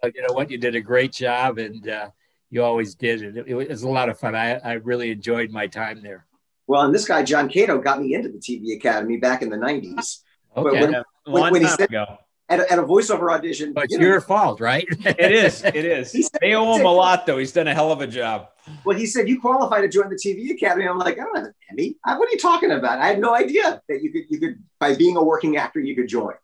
You 0.03 0.27
know 0.29 0.35
what? 0.35 0.51
You 0.51 0.59
did 0.59 0.75
a 0.75 0.81
great 0.81 1.13
job, 1.13 1.59
and 1.59 1.89
uh, 1.89 2.11
you 2.51 2.63
always 2.63 2.95
did. 2.95 3.23
It, 3.23 3.37
it, 3.37 3.47
it 3.49 3.69
was 3.71 3.85
a 3.85 3.89
lot 3.89 4.09
of 4.09 4.19
fun. 4.19 4.35
I, 4.35 4.57
I 4.57 4.73
really 4.75 5.11
enjoyed 5.11 5.51
my 5.51 5.67
time 5.67 6.03
there. 6.03 6.27
Well, 6.67 6.83
and 6.83 6.95
this 6.95 7.07
guy 7.07 7.23
John 7.23 7.49
Cato 7.49 7.79
got 7.79 8.01
me 8.01 8.15
into 8.15 8.29
the 8.29 8.39
TV 8.39 8.77
Academy 8.77 9.19
back 9.19 9.43
in 9.43 9.51
the 9.51 9.57
'90s. 9.57 10.21
Okay, 10.57 10.81
when, 10.81 10.95
a 10.95 11.05
long 11.27 11.53
when, 11.53 11.63
time 11.63 11.77
said, 11.77 11.89
ago. 11.89 12.19
At 12.49 12.61
a, 12.61 12.73
at 12.73 12.79
a, 12.79 12.83
voiceover 12.83 13.33
audition. 13.33 13.73
But 13.73 13.85
it's 13.85 13.97
your 13.97 14.21
fault, 14.21 14.61
right? 14.61 14.87
it 14.89 15.33
is. 15.33 15.65
It 15.65 15.77
is. 15.77 16.13
Said, 16.13 16.41
they 16.41 16.55
owe 16.55 16.77
him 16.77 16.85
a 16.85 16.93
lot, 16.93 17.27
though. 17.27 17.39
He's 17.39 17.53
done 17.53 17.69
a 17.69 17.75
hell 17.75 17.91
of 17.91 18.03
a 18.03 18.07
job. 18.07 18.49
Well, 18.85 18.97
he 18.97 19.07
said 19.07 19.29
you 19.29 19.41
qualify 19.41 19.81
to 19.81 19.89
join 19.89 20.09
the 20.11 20.17
TV 20.17 20.51
Academy. 20.53 20.87
I'm 20.87 20.99
like, 20.99 21.19
I 21.19 21.25
don't 21.25 21.37
have 21.37 21.47
an 21.47 21.55
Emmy. 21.71 21.97
What 22.05 22.29
are 22.29 22.31
you 22.31 22.39
talking 22.39 22.71
about? 22.71 22.99
I 22.99 23.07
had 23.07 23.19
no 23.19 23.35
idea 23.35 23.83
that 23.89 24.03
you 24.03 24.13
could 24.13 24.25
you 24.29 24.39
could 24.39 24.63
by 24.79 24.95
being 24.95 25.17
a 25.17 25.23
working 25.23 25.57
actor 25.57 25.81
you 25.81 25.97
could 25.97 26.09
join. 26.09 26.35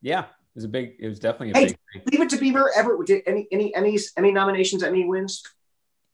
Yeah, 0.00 0.20
it 0.20 0.26
was 0.54 0.64
a 0.64 0.68
big. 0.68 0.94
It 0.98 1.08
was 1.08 1.18
definitely 1.18 1.52
a 1.52 1.56
hey, 1.56 1.76
big. 1.92 2.12
Leave 2.12 2.20
it 2.22 2.30
to 2.30 2.36
Beaver. 2.36 2.70
Ever 2.76 3.02
did 3.04 3.22
any 3.26 3.48
any 3.50 3.74
any 3.74 3.98
any 4.16 4.32
nominations? 4.32 4.82
Any 4.82 5.04
wins? 5.04 5.42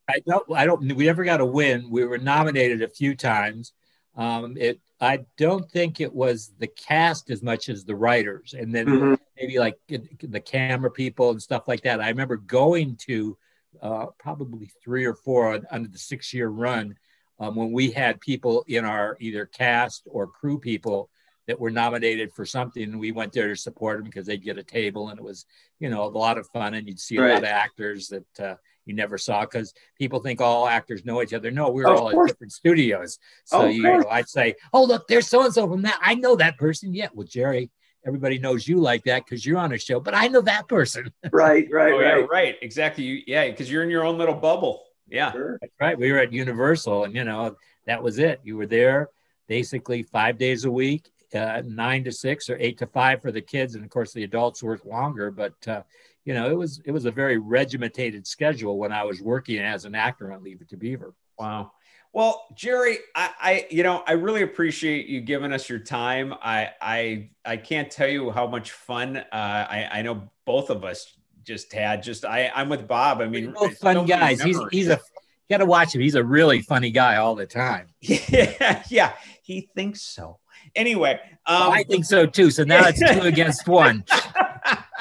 I 0.08 0.20
don't. 0.26 0.44
I 0.52 0.66
don't. 0.66 0.80
We 0.94 1.06
never 1.06 1.24
got 1.24 1.40
a 1.40 1.46
win. 1.46 1.88
We 1.90 2.04
were 2.04 2.18
nominated 2.18 2.82
a 2.82 2.88
few 2.88 3.14
times. 3.14 3.72
Um, 4.16 4.56
it. 4.58 4.80
I 5.00 5.24
don't 5.36 5.68
think 5.68 6.00
it 6.00 6.14
was 6.14 6.52
the 6.58 6.68
cast 6.68 7.30
as 7.30 7.42
much 7.42 7.68
as 7.68 7.84
the 7.84 7.96
writers, 7.96 8.54
and 8.56 8.72
then 8.74 8.86
mm-hmm. 8.86 9.14
maybe 9.36 9.58
like 9.58 9.76
the 9.88 10.40
camera 10.40 10.90
people 10.90 11.30
and 11.30 11.42
stuff 11.42 11.66
like 11.66 11.82
that. 11.82 12.00
I 12.00 12.08
remember 12.08 12.36
going 12.36 12.96
to 13.06 13.36
uh, 13.80 14.06
probably 14.18 14.70
three 14.82 15.04
or 15.04 15.14
four 15.14 15.60
under 15.70 15.88
the 15.88 15.98
six-year 15.98 16.48
run 16.48 16.96
um, 17.40 17.56
when 17.56 17.72
we 17.72 17.90
had 17.90 18.20
people 18.20 18.64
in 18.68 18.84
our 18.84 19.16
either 19.18 19.46
cast 19.46 20.02
or 20.06 20.28
crew 20.28 20.58
people 20.58 21.10
that 21.48 21.58
were 21.58 21.70
nominated 21.70 22.32
for 22.32 22.44
something. 22.44 22.98
We 22.98 23.10
went 23.10 23.32
there 23.32 23.48
to 23.48 23.56
support 23.56 23.98
them 23.98 24.04
because 24.04 24.26
they'd 24.26 24.44
get 24.44 24.58
a 24.58 24.62
table, 24.62 25.08
and 25.08 25.18
it 25.18 25.24
was 25.24 25.46
you 25.80 25.90
know 25.90 26.04
a 26.04 26.06
lot 26.06 26.38
of 26.38 26.48
fun, 26.48 26.74
and 26.74 26.86
you'd 26.86 27.00
see 27.00 27.18
right. 27.18 27.30
a 27.30 27.34
lot 27.34 27.42
of 27.42 27.48
actors 27.48 28.08
that. 28.08 28.40
Uh, 28.40 28.56
you 28.86 28.94
never 28.94 29.18
saw 29.18 29.42
because 29.42 29.74
people 29.98 30.20
think 30.20 30.40
all 30.40 30.66
actors 30.66 31.04
know 31.04 31.22
each 31.22 31.32
other. 31.32 31.50
No, 31.50 31.70
we 31.70 31.82
were 31.82 31.88
all 31.88 32.10
at 32.10 32.28
different 32.28 32.52
studios. 32.52 33.18
So 33.44 33.66
you 33.66 33.82
know, 33.82 34.04
I'd 34.10 34.28
say, 34.28 34.54
"Oh, 34.72 34.84
look, 34.84 35.06
there's 35.08 35.28
so 35.28 35.44
and 35.44 35.54
so 35.54 35.68
from 35.68 35.82
that. 35.82 35.98
I 36.02 36.14
know 36.14 36.36
that 36.36 36.58
person." 36.58 36.94
Yeah, 36.94 37.08
well, 37.14 37.26
Jerry, 37.26 37.70
everybody 38.06 38.38
knows 38.38 38.66
you 38.66 38.78
like 38.78 39.04
that 39.04 39.24
because 39.24 39.44
you're 39.46 39.58
on 39.58 39.72
a 39.72 39.78
show, 39.78 40.00
but 40.00 40.14
I 40.14 40.28
know 40.28 40.40
that 40.42 40.68
person. 40.68 41.12
right, 41.32 41.66
right, 41.70 41.92
oh, 41.92 42.00
right, 42.00 42.18
yeah, 42.18 42.26
right. 42.30 42.56
Exactly. 42.62 43.04
You, 43.04 43.22
yeah, 43.26 43.48
because 43.48 43.70
you're 43.70 43.82
in 43.82 43.90
your 43.90 44.04
own 44.04 44.18
little 44.18 44.34
bubble. 44.34 44.82
Yeah, 45.08 45.32
sure. 45.32 45.58
That's 45.60 45.72
right. 45.80 45.98
We 45.98 46.10
were 46.10 46.18
at 46.18 46.32
Universal, 46.32 47.04
and 47.04 47.14
you 47.14 47.24
know 47.24 47.56
that 47.86 48.02
was 48.02 48.18
it. 48.18 48.40
You 48.44 48.56
were 48.56 48.66
there 48.66 49.08
basically 49.48 50.02
five 50.02 50.38
days 50.38 50.64
a 50.64 50.70
week, 50.70 51.10
uh, 51.34 51.62
nine 51.64 52.04
to 52.04 52.12
six 52.12 52.48
or 52.48 52.56
eight 52.58 52.78
to 52.78 52.86
five 52.86 53.20
for 53.20 53.32
the 53.32 53.40
kids, 53.40 53.74
and 53.74 53.84
of 53.84 53.90
course 53.90 54.12
the 54.12 54.24
adults 54.24 54.62
work 54.62 54.84
longer. 54.84 55.30
But 55.30 55.54
uh, 55.66 55.82
you 56.24 56.34
know, 56.34 56.50
it 56.50 56.56
was 56.56 56.80
it 56.84 56.92
was 56.92 57.04
a 57.04 57.10
very 57.10 57.38
regimented 57.38 58.26
schedule 58.26 58.78
when 58.78 58.92
I 58.92 59.04
was 59.04 59.20
working 59.20 59.58
as 59.58 59.84
an 59.84 59.94
actor 59.94 60.32
on 60.32 60.42
Leave 60.42 60.60
It 60.60 60.68
to 60.70 60.76
Beaver. 60.76 61.14
Wow. 61.38 61.72
Well, 62.14 62.46
Jerry, 62.54 62.98
I, 63.14 63.30
I, 63.40 63.66
you 63.70 63.82
know, 63.82 64.04
I 64.06 64.12
really 64.12 64.42
appreciate 64.42 65.06
you 65.06 65.22
giving 65.22 65.50
us 65.50 65.70
your 65.70 65.78
time. 65.78 66.34
I, 66.42 66.70
I, 66.78 67.30
I 67.42 67.56
can't 67.56 67.90
tell 67.90 68.08
you 68.08 68.30
how 68.30 68.46
much 68.46 68.72
fun 68.72 69.16
uh, 69.16 69.24
I, 69.32 69.88
I 69.90 70.02
know 70.02 70.28
both 70.44 70.68
of 70.68 70.84
us 70.84 71.10
just 71.42 71.72
had. 71.72 72.02
Just 72.02 72.26
I, 72.26 72.52
I'm 72.54 72.68
with 72.68 72.86
Bob. 72.86 73.22
I 73.22 73.26
mean, 73.28 73.52
both 73.52 73.78
fun 73.78 73.96
so 73.96 74.04
guys. 74.04 74.42
He's 74.42 74.58
he's 74.70 74.88
a 74.88 75.00
you 75.48 75.58
got 75.58 75.58
to 75.58 75.66
watch 75.66 75.94
him. 75.94 76.00
He's 76.00 76.14
a 76.14 76.22
really 76.22 76.60
funny 76.60 76.90
guy 76.90 77.16
all 77.16 77.34
the 77.34 77.46
time. 77.46 77.88
Yeah, 78.00 78.82
yeah. 78.88 79.12
He 79.42 79.70
thinks 79.74 80.02
so. 80.02 80.38
Anyway, 80.74 81.18
um, 81.46 81.60
well, 81.60 81.72
I 81.72 81.82
think 81.82 82.04
so 82.04 82.26
too. 82.26 82.50
So 82.50 82.64
now 82.64 82.86
it's 82.86 83.00
two 83.00 83.20
against 83.26 83.66
one. 83.66 84.04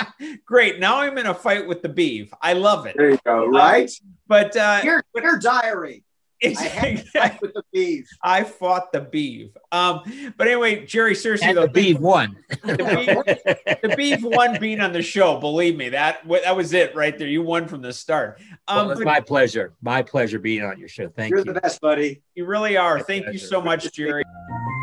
Great. 0.46 0.80
Now 0.80 1.00
I'm 1.00 1.18
in 1.18 1.26
a 1.26 1.34
fight 1.34 1.68
with 1.68 1.82
the 1.82 1.90
Beav. 1.90 2.30
I 2.42 2.54
love 2.54 2.86
it. 2.86 2.96
There 2.98 3.12
you 3.12 3.20
go. 3.26 3.48
Right. 3.48 3.90
Um, 3.90 4.10
but 4.28 4.56
uh, 4.56 4.82
your 4.84 5.04
your 5.16 5.40
diary. 5.40 6.04
Exactly. 6.44 7.04
I 7.22 7.38
with 7.42 7.54
the 7.54 7.64
Beav. 7.74 8.06
I 8.24 8.44
fought 8.44 8.92
the 8.92 9.02
Beav. 9.02 9.52
Um, 9.72 10.34
but 10.38 10.48
anyway, 10.48 10.86
Jerry, 10.86 11.14
seriously 11.14 11.50
and 11.50 11.58
though, 11.58 11.68
the 11.68 11.94
Beav 11.94 12.00
won. 12.00 12.36
The 12.50 12.78
Beav, 12.78 13.82
the 13.82 13.90
Beav 13.90 14.22
won 14.24 14.60
being 14.60 14.82
on 14.82 14.92
the 14.92 15.04
show. 15.04 15.40
Believe 15.40 15.78
me, 15.78 15.90
that 15.90 16.28
that 16.28 16.56
was 16.56 16.74
it 16.74 16.96
right 16.96 17.18
there. 17.18 17.28
You 17.28 17.44
won 17.44 17.68
from 17.68 17.82
the 17.82 17.94
start. 17.94 18.42
Um, 18.68 18.88
well, 18.88 18.92
it's 18.92 19.02
my 19.02 19.20
pleasure. 19.20 19.74
My 19.82 20.02
pleasure 20.02 20.40
being 20.40 20.64
on 20.64 20.80
your 20.80 20.90
show. 20.90 21.10
Thank 21.10 21.30
You're 21.30 21.40
you. 21.40 21.46
You're 21.46 21.54
the 21.54 21.62
best, 21.62 21.80
buddy. 21.80 22.24
You 22.34 22.46
really 22.46 22.76
are. 22.76 22.98
My 22.98 23.04
Thank 23.04 23.26
pleasure. 23.26 23.34
you 23.34 23.40
so 23.40 23.62
much, 23.62 23.92
Jerry. 23.94 24.24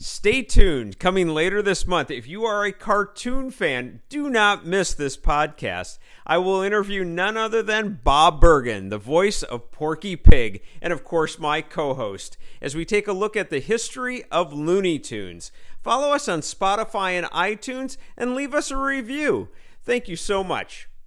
Stay 0.00 0.42
tuned. 0.42 1.00
Coming 1.00 1.26
later 1.26 1.60
this 1.60 1.84
month, 1.84 2.08
if 2.08 2.28
you 2.28 2.44
are 2.44 2.64
a 2.64 2.70
cartoon 2.70 3.50
fan, 3.50 4.00
do 4.08 4.30
not 4.30 4.64
miss 4.64 4.94
this 4.94 5.16
podcast. 5.16 5.98
I 6.24 6.38
will 6.38 6.62
interview 6.62 7.02
none 7.02 7.36
other 7.36 7.64
than 7.64 7.98
Bob 8.04 8.40
Bergen, 8.40 8.90
the 8.90 8.98
voice 8.98 9.42
of 9.42 9.72
Porky 9.72 10.14
Pig, 10.14 10.62
and 10.80 10.92
of 10.92 11.02
course, 11.02 11.40
my 11.40 11.62
co 11.62 11.94
host, 11.94 12.38
as 12.62 12.76
we 12.76 12.84
take 12.84 13.08
a 13.08 13.12
look 13.12 13.36
at 13.36 13.50
the 13.50 13.58
history 13.58 14.22
of 14.30 14.52
Looney 14.52 15.00
Tunes. 15.00 15.50
Follow 15.82 16.12
us 16.12 16.28
on 16.28 16.42
Spotify 16.42 17.18
and 17.18 17.26
iTunes 17.32 17.96
and 18.16 18.36
leave 18.36 18.54
us 18.54 18.70
a 18.70 18.76
review. 18.76 19.48
Thank 19.82 20.06
you 20.06 20.14
so 20.14 20.44
much. 20.44 20.87